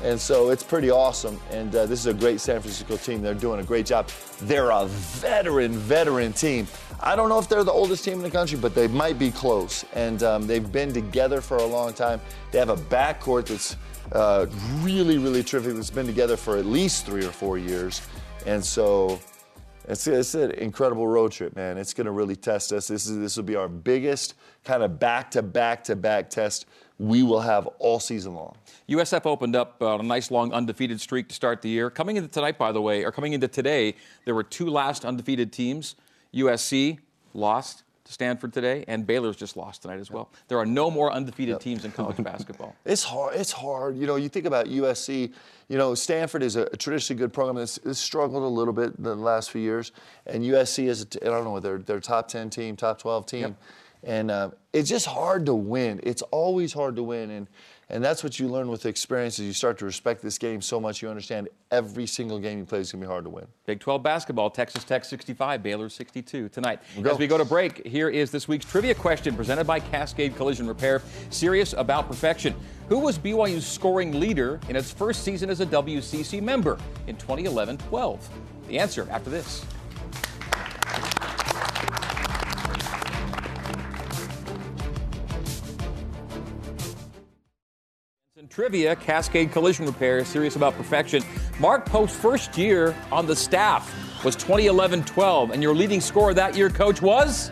And 0.03 0.19
so 0.19 0.49
it's 0.49 0.63
pretty 0.63 0.89
awesome. 0.89 1.39
And 1.51 1.75
uh, 1.75 1.85
this 1.85 1.99
is 1.99 2.07
a 2.07 2.13
great 2.13 2.39
San 2.39 2.59
Francisco 2.59 2.97
team. 2.97 3.21
They're 3.21 3.33
doing 3.33 3.59
a 3.59 3.63
great 3.63 3.85
job. 3.85 4.09
They're 4.41 4.69
a 4.71 4.85
veteran, 4.87 5.73
veteran 5.73 6.33
team. 6.33 6.67
I 6.99 7.15
don't 7.15 7.29
know 7.29 7.39
if 7.39 7.49
they're 7.49 7.63
the 7.63 7.71
oldest 7.71 8.03
team 8.03 8.13
in 8.13 8.23
the 8.23 8.31
country, 8.31 8.57
but 8.57 8.75
they 8.75 8.87
might 8.87 9.19
be 9.19 9.31
close. 9.31 9.85
And 9.93 10.21
um, 10.23 10.47
they've 10.47 10.71
been 10.71 10.93
together 10.93 11.41
for 11.41 11.57
a 11.57 11.65
long 11.65 11.93
time. 11.93 12.21
They 12.51 12.59
have 12.59 12.69
a 12.69 12.77
backcourt 12.77 13.45
that's 13.45 13.75
uh, 14.11 14.45
really, 14.81 15.17
really 15.17 15.43
terrific. 15.43 15.75
That's 15.75 15.89
been 15.89 16.07
together 16.07 16.37
for 16.37 16.57
at 16.57 16.65
least 16.65 17.05
three 17.05 17.25
or 17.25 17.31
four 17.31 17.57
years. 17.57 18.01
And 18.47 18.63
so 18.63 19.19
it's, 19.89 20.07
it's 20.07 20.33
an 20.33 20.51
incredible 20.51 21.05
road 21.05 21.33
trip, 21.33 21.53
man. 21.57 21.77
It's 21.77 21.93
going 21.93 22.05
to 22.05 22.11
really 22.11 22.37
test 22.37 22.71
us. 22.71 22.87
This 22.87 23.05
is 23.05 23.19
this 23.19 23.35
will 23.35 23.43
be 23.43 23.57
our 23.57 23.67
biggest 23.67 24.35
kind 24.63 24.83
of 24.83 24.99
back 24.99 25.29
to 25.31 25.41
back 25.43 25.83
to 25.83 25.97
back 25.97 26.29
test 26.29 26.65
we 26.97 27.23
will 27.23 27.41
have 27.41 27.67
all 27.77 27.99
season 27.99 28.33
long. 28.33 28.55
USF 28.89 29.25
opened 29.25 29.55
up 29.55 29.75
uh, 29.81 29.93
on 29.93 29.99
a 29.99 30.03
nice 30.03 30.31
long 30.31 30.51
undefeated 30.53 30.99
streak 30.99 31.27
to 31.27 31.35
start 31.35 31.61
the 31.61 31.69
year. 31.69 31.89
Coming 31.89 32.15
into 32.15 32.29
tonight, 32.29 32.57
by 32.57 32.71
the 32.71 32.81
way, 32.81 33.03
or 33.03 33.11
coming 33.11 33.33
into 33.33 33.49
today, 33.49 33.95
there 34.25 34.33
were 34.33 34.43
two 34.43 34.67
last 34.67 35.05
undefeated 35.05 35.51
teams. 35.51 35.95
USC 36.33 36.99
lost 37.33 37.83
to 38.07 38.13
Stanford 38.13 38.53
today, 38.53 38.83
and 38.87 39.05
Baylor's 39.05 39.35
just 39.35 39.55
lost 39.55 39.83
tonight 39.83 39.99
as 39.99 40.09
well. 40.09 40.29
There 40.47 40.57
are 40.57 40.65
no 40.65 40.89
more 40.89 41.11
undefeated 41.11 41.59
teams 41.59 41.85
in 41.85 41.91
college 41.91 42.17
basketball. 42.17 42.75
It's 42.85 43.03
hard. 43.03 43.35
It's 43.35 43.51
hard. 43.51 43.97
You 43.97 44.07
know, 44.07 44.15
you 44.15 44.29
think 44.29 44.45
about 44.45 44.67
USC. 44.67 45.31
You 45.67 45.77
know, 45.77 45.93
Stanford 45.93 46.41
is 46.41 46.55
a 46.55 46.69
traditionally 46.77 47.19
good 47.19 47.33
program 47.33 47.57
that's, 47.57 47.77
that's 47.79 47.99
struggled 47.99 48.43
a 48.43 48.47
little 48.47 48.73
bit 48.73 48.93
in 48.97 49.03
the 49.03 49.15
last 49.15 49.51
few 49.51 49.61
years, 49.61 49.91
and 50.25 50.43
USC 50.43 50.87
is 50.87 51.03
a 51.03 51.27
I 51.27 51.29
don't 51.29 51.43
know 51.43 51.59
they're 51.59 51.79
they're 51.79 51.99
top 51.99 52.27
ten 52.29 52.49
team, 52.49 52.75
top 52.75 52.99
twelve 52.99 53.25
team, 53.25 53.57
and 54.03 54.31
uh, 54.31 54.51
it's 54.71 54.89
just 54.89 55.05
hard 55.05 55.45
to 55.47 55.53
win. 55.53 55.99
It's 56.03 56.21
always 56.23 56.71
hard 56.73 56.95
to 56.95 57.03
win, 57.03 57.29
and 57.29 57.47
and 57.89 58.03
that's 58.03 58.23
what 58.23 58.39
you 58.39 58.47
learn 58.47 58.67
with 58.67 58.85
experience. 58.85 59.39
Is 59.39 59.45
you 59.45 59.53
start 59.53 59.77
to 59.79 59.85
respect 59.85 60.21
this 60.21 60.37
game 60.37 60.61
so 60.61 60.79
much, 60.79 61.01
you 61.01 61.09
understand 61.09 61.47
every 61.71 62.05
single 62.05 62.39
game 62.39 62.59
you 62.59 62.65
play 62.65 62.79
is 62.79 62.91
gonna 62.91 63.05
be 63.05 63.07
hard 63.07 63.23
to 63.23 63.29
win. 63.29 63.45
Big 63.65 63.79
12 63.79 64.03
basketball, 64.03 64.49
Texas 64.49 64.83
Tech 64.83 65.05
65, 65.05 65.63
Baylor 65.63 65.89
62 65.89 66.49
tonight. 66.49 66.79
go. 67.01 67.11
As 67.11 67.17
we 67.17 67.27
go 67.27 67.37
to 67.37 67.45
break, 67.45 67.85
here 67.85 68.09
is 68.09 68.31
this 68.31 68.47
week's 68.47 68.65
trivia 68.65 68.95
question 68.95 69.35
presented 69.35 69.65
by 69.65 69.79
Cascade 69.79 70.35
Collision 70.35 70.67
Repair. 70.67 71.01
Serious 71.29 71.73
about 71.73 72.07
perfection. 72.07 72.53
Who 72.89 72.99
was 72.99 73.17
BYU's 73.17 73.65
scoring 73.65 74.19
leader 74.19 74.59
in 74.69 74.75
its 74.75 74.91
first 74.91 75.23
season 75.23 75.49
as 75.49 75.59
a 75.59 75.65
WCC 75.65 76.41
member 76.41 76.77
in 77.07 77.15
2011 77.17 77.77
12? 77.77 78.29
The 78.67 78.79
answer 78.79 79.07
after 79.09 79.29
this. 79.29 79.65
Trivia, 88.57 88.95
Cascade 88.95 89.51
Collision 89.51 89.85
Repair, 89.85 90.25
serious 90.25 90.55
about 90.55 90.73
perfection. 90.75 91.21
Mark 91.59 91.85
Pope's 91.85 92.15
first 92.15 92.57
year 92.57 92.95
on 93.11 93.27
the 93.27 93.35
staff 93.35 93.93
was 94.25 94.35
2011 94.35 95.03
12, 95.03 95.51
and 95.51 95.61
your 95.61 95.75
leading 95.75 96.01
scorer 96.01 96.33
that 96.33 96.57
year, 96.57 96.67
coach, 96.67 96.99
was? 96.99 97.51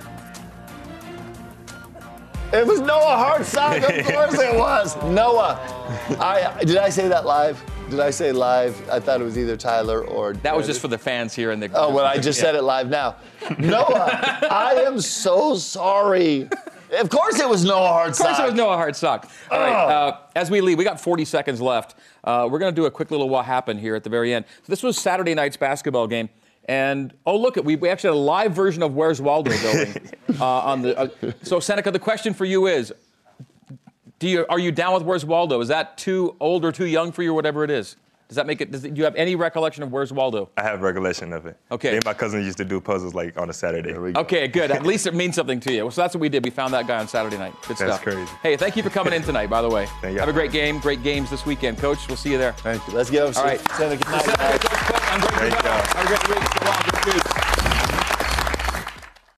It 2.51 2.65
was 2.65 2.79
Noah 2.79 3.37
Hartsock. 3.37 3.83
Of 3.99 4.05
course 4.13 4.39
it 4.39 4.57
was. 4.57 4.95
Noah. 5.03 5.59
I 6.19 6.63
did 6.63 6.77
I 6.77 6.89
say 6.89 7.07
that 7.07 7.23
live? 7.23 7.63
Did 7.91 7.99
I 7.99 8.09
say 8.09 8.31
live? 8.31 8.89
I 8.89 8.99
thought 8.99 9.21
it 9.21 9.25
was 9.25 9.37
either 9.37 9.55
Tyler 9.55 10.03
or. 10.03 10.33
That 10.33 10.57
was 10.57 10.65
just 10.65 10.81
for 10.81 10.87
the 10.87 10.97
fans 10.97 11.35
here 11.35 11.51
in 11.51 11.59
the. 11.59 11.69
Oh 11.75 11.93
well, 11.93 12.05
I 12.05 12.17
just 12.17 12.39
Yeah. 12.39 12.45
said 12.45 12.55
it 12.55 12.63
live 12.63 12.89
now. 12.89 13.17
Noah, 13.59 14.39
I 14.49 14.83
am 14.87 14.99
so 14.99 15.53
sorry. 15.55 16.49
Of 16.91 17.09
course 17.09 17.39
it 17.39 17.49
was 17.49 17.63
Noah 17.63 17.89
Hartsock. 17.89 18.09
Of 18.09 18.17
course, 18.17 18.39
it 18.39 18.45
was 18.45 18.53
Noah 18.53 18.77
Hartsock. 18.77 19.29
All 19.51 19.59
right, 19.59 19.73
uh, 19.73 20.17
as 20.35 20.49
we 20.51 20.61
leave, 20.61 20.77
we 20.77 20.83
got 20.83 20.99
40 20.99 21.25
seconds 21.25 21.61
left. 21.61 21.95
Uh, 22.23 22.47
we're 22.49 22.59
going 22.59 22.73
to 22.73 22.79
do 22.79 22.85
a 22.85 22.91
quick 22.91 23.11
little 23.11 23.29
what 23.29 23.45
happened 23.45 23.79
here 23.79 23.95
at 23.95 24.03
the 24.03 24.09
very 24.09 24.33
end. 24.33 24.45
So 24.47 24.63
this 24.67 24.83
was 24.83 24.97
Saturday 24.97 25.33
night's 25.33 25.57
basketball 25.57 26.07
game. 26.07 26.29
And 26.65 27.13
oh, 27.25 27.37
look, 27.37 27.57
we, 27.57 27.75
we 27.75 27.89
actually 27.89 28.09
had 28.09 28.17
a 28.17 28.25
live 28.25 28.53
version 28.53 28.81
of 28.81 28.95
Where's 28.95 29.21
Waldo 29.21 29.51
going 29.61 29.95
uh, 30.39 30.45
on 30.45 30.81
the. 30.81 30.97
Uh, 30.97 31.31
so 31.43 31.59
Seneca, 31.59 31.91
the 31.91 31.99
question 31.99 32.33
for 32.33 32.45
you 32.45 32.67
is: 32.67 32.93
Do 34.19 34.27
you 34.27 34.45
are 34.49 34.59
you 34.59 34.71
down 34.71 34.93
with 34.93 35.03
Where's 35.03 35.25
Waldo? 35.25 35.61
Is 35.61 35.67
that 35.67 35.97
too 35.97 36.35
old 36.39 36.65
or 36.65 36.71
too 36.71 36.87
young 36.87 37.11
for 37.11 37.21
you, 37.21 37.31
or 37.31 37.35
whatever 37.35 37.63
it 37.63 37.69
is? 37.69 37.95
Does 38.27 38.37
that 38.37 38.47
make 38.47 38.59
it? 38.59 38.71
Does, 38.71 38.81
do 38.81 38.89
you 38.93 39.03
have 39.03 39.15
any 39.15 39.35
recollection 39.35 39.83
of 39.83 39.91
Where's 39.91 40.11
Waldo? 40.11 40.49
I 40.57 40.63
have 40.63 40.81
recollection 40.81 41.31
of 41.31 41.45
it. 41.45 41.57
Okay. 41.71 41.91
Me 41.91 41.95
and 41.97 42.05
my 42.05 42.13
cousin 42.13 42.43
used 42.43 42.57
to 42.57 42.65
do 42.65 42.81
puzzles 42.81 43.13
like 43.13 43.37
on 43.39 43.49
a 43.49 43.53
Saturday. 43.53 43.93
Okay, 43.93 44.47
good. 44.47 44.71
At 44.71 44.83
least 44.85 45.05
it 45.05 45.13
means 45.13 45.35
something 45.35 45.59
to 45.59 45.71
you. 45.73 45.91
So 45.91 46.01
that's 46.01 46.15
what 46.15 46.21
we 46.21 46.29
did. 46.29 46.43
We 46.43 46.49
found 46.49 46.73
that 46.73 46.87
guy 46.87 46.99
on 46.99 47.07
Saturday 47.07 47.37
night. 47.37 47.53
Good 47.67 47.77
That's 47.77 47.95
stuff. 47.95 48.01
crazy. 48.01 48.31
Hey, 48.41 48.57
thank 48.57 48.75
you 48.75 48.81
for 48.83 48.89
coming 48.89 49.13
in 49.13 49.21
tonight, 49.21 49.49
by 49.49 49.61
the 49.61 49.69
way. 49.69 49.87
Thank 50.01 50.13
you. 50.13 50.19
Have 50.19 50.29
a 50.29 50.33
great 50.33 50.51
game. 50.51 50.79
Great 50.79 51.03
games 51.03 51.29
this 51.29 51.45
weekend, 51.45 51.77
Coach. 51.77 52.07
We'll 52.07 52.17
see 52.17 52.31
you 52.31 52.37
there. 52.39 52.53
Thank 52.53 52.85
you. 52.87 52.93
Let's 52.95 53.11
go. 53.11 53.27
All 53.27 53.43
right. 53.43 53.61
Seneca, 53.73 54.03
good 54.03 54.11
night, 54.27 54.37
guys. 54.37 54.59
I'm 54.71 55.21
Greg 55.21 55.31
Thank 55.33 55.53
Wrubell. 55.53 55.63
you. 55.63 55.99
Have 55.99 56.03
a 56.03 56.25
great 56.27 56.39
week. 56.41 56.44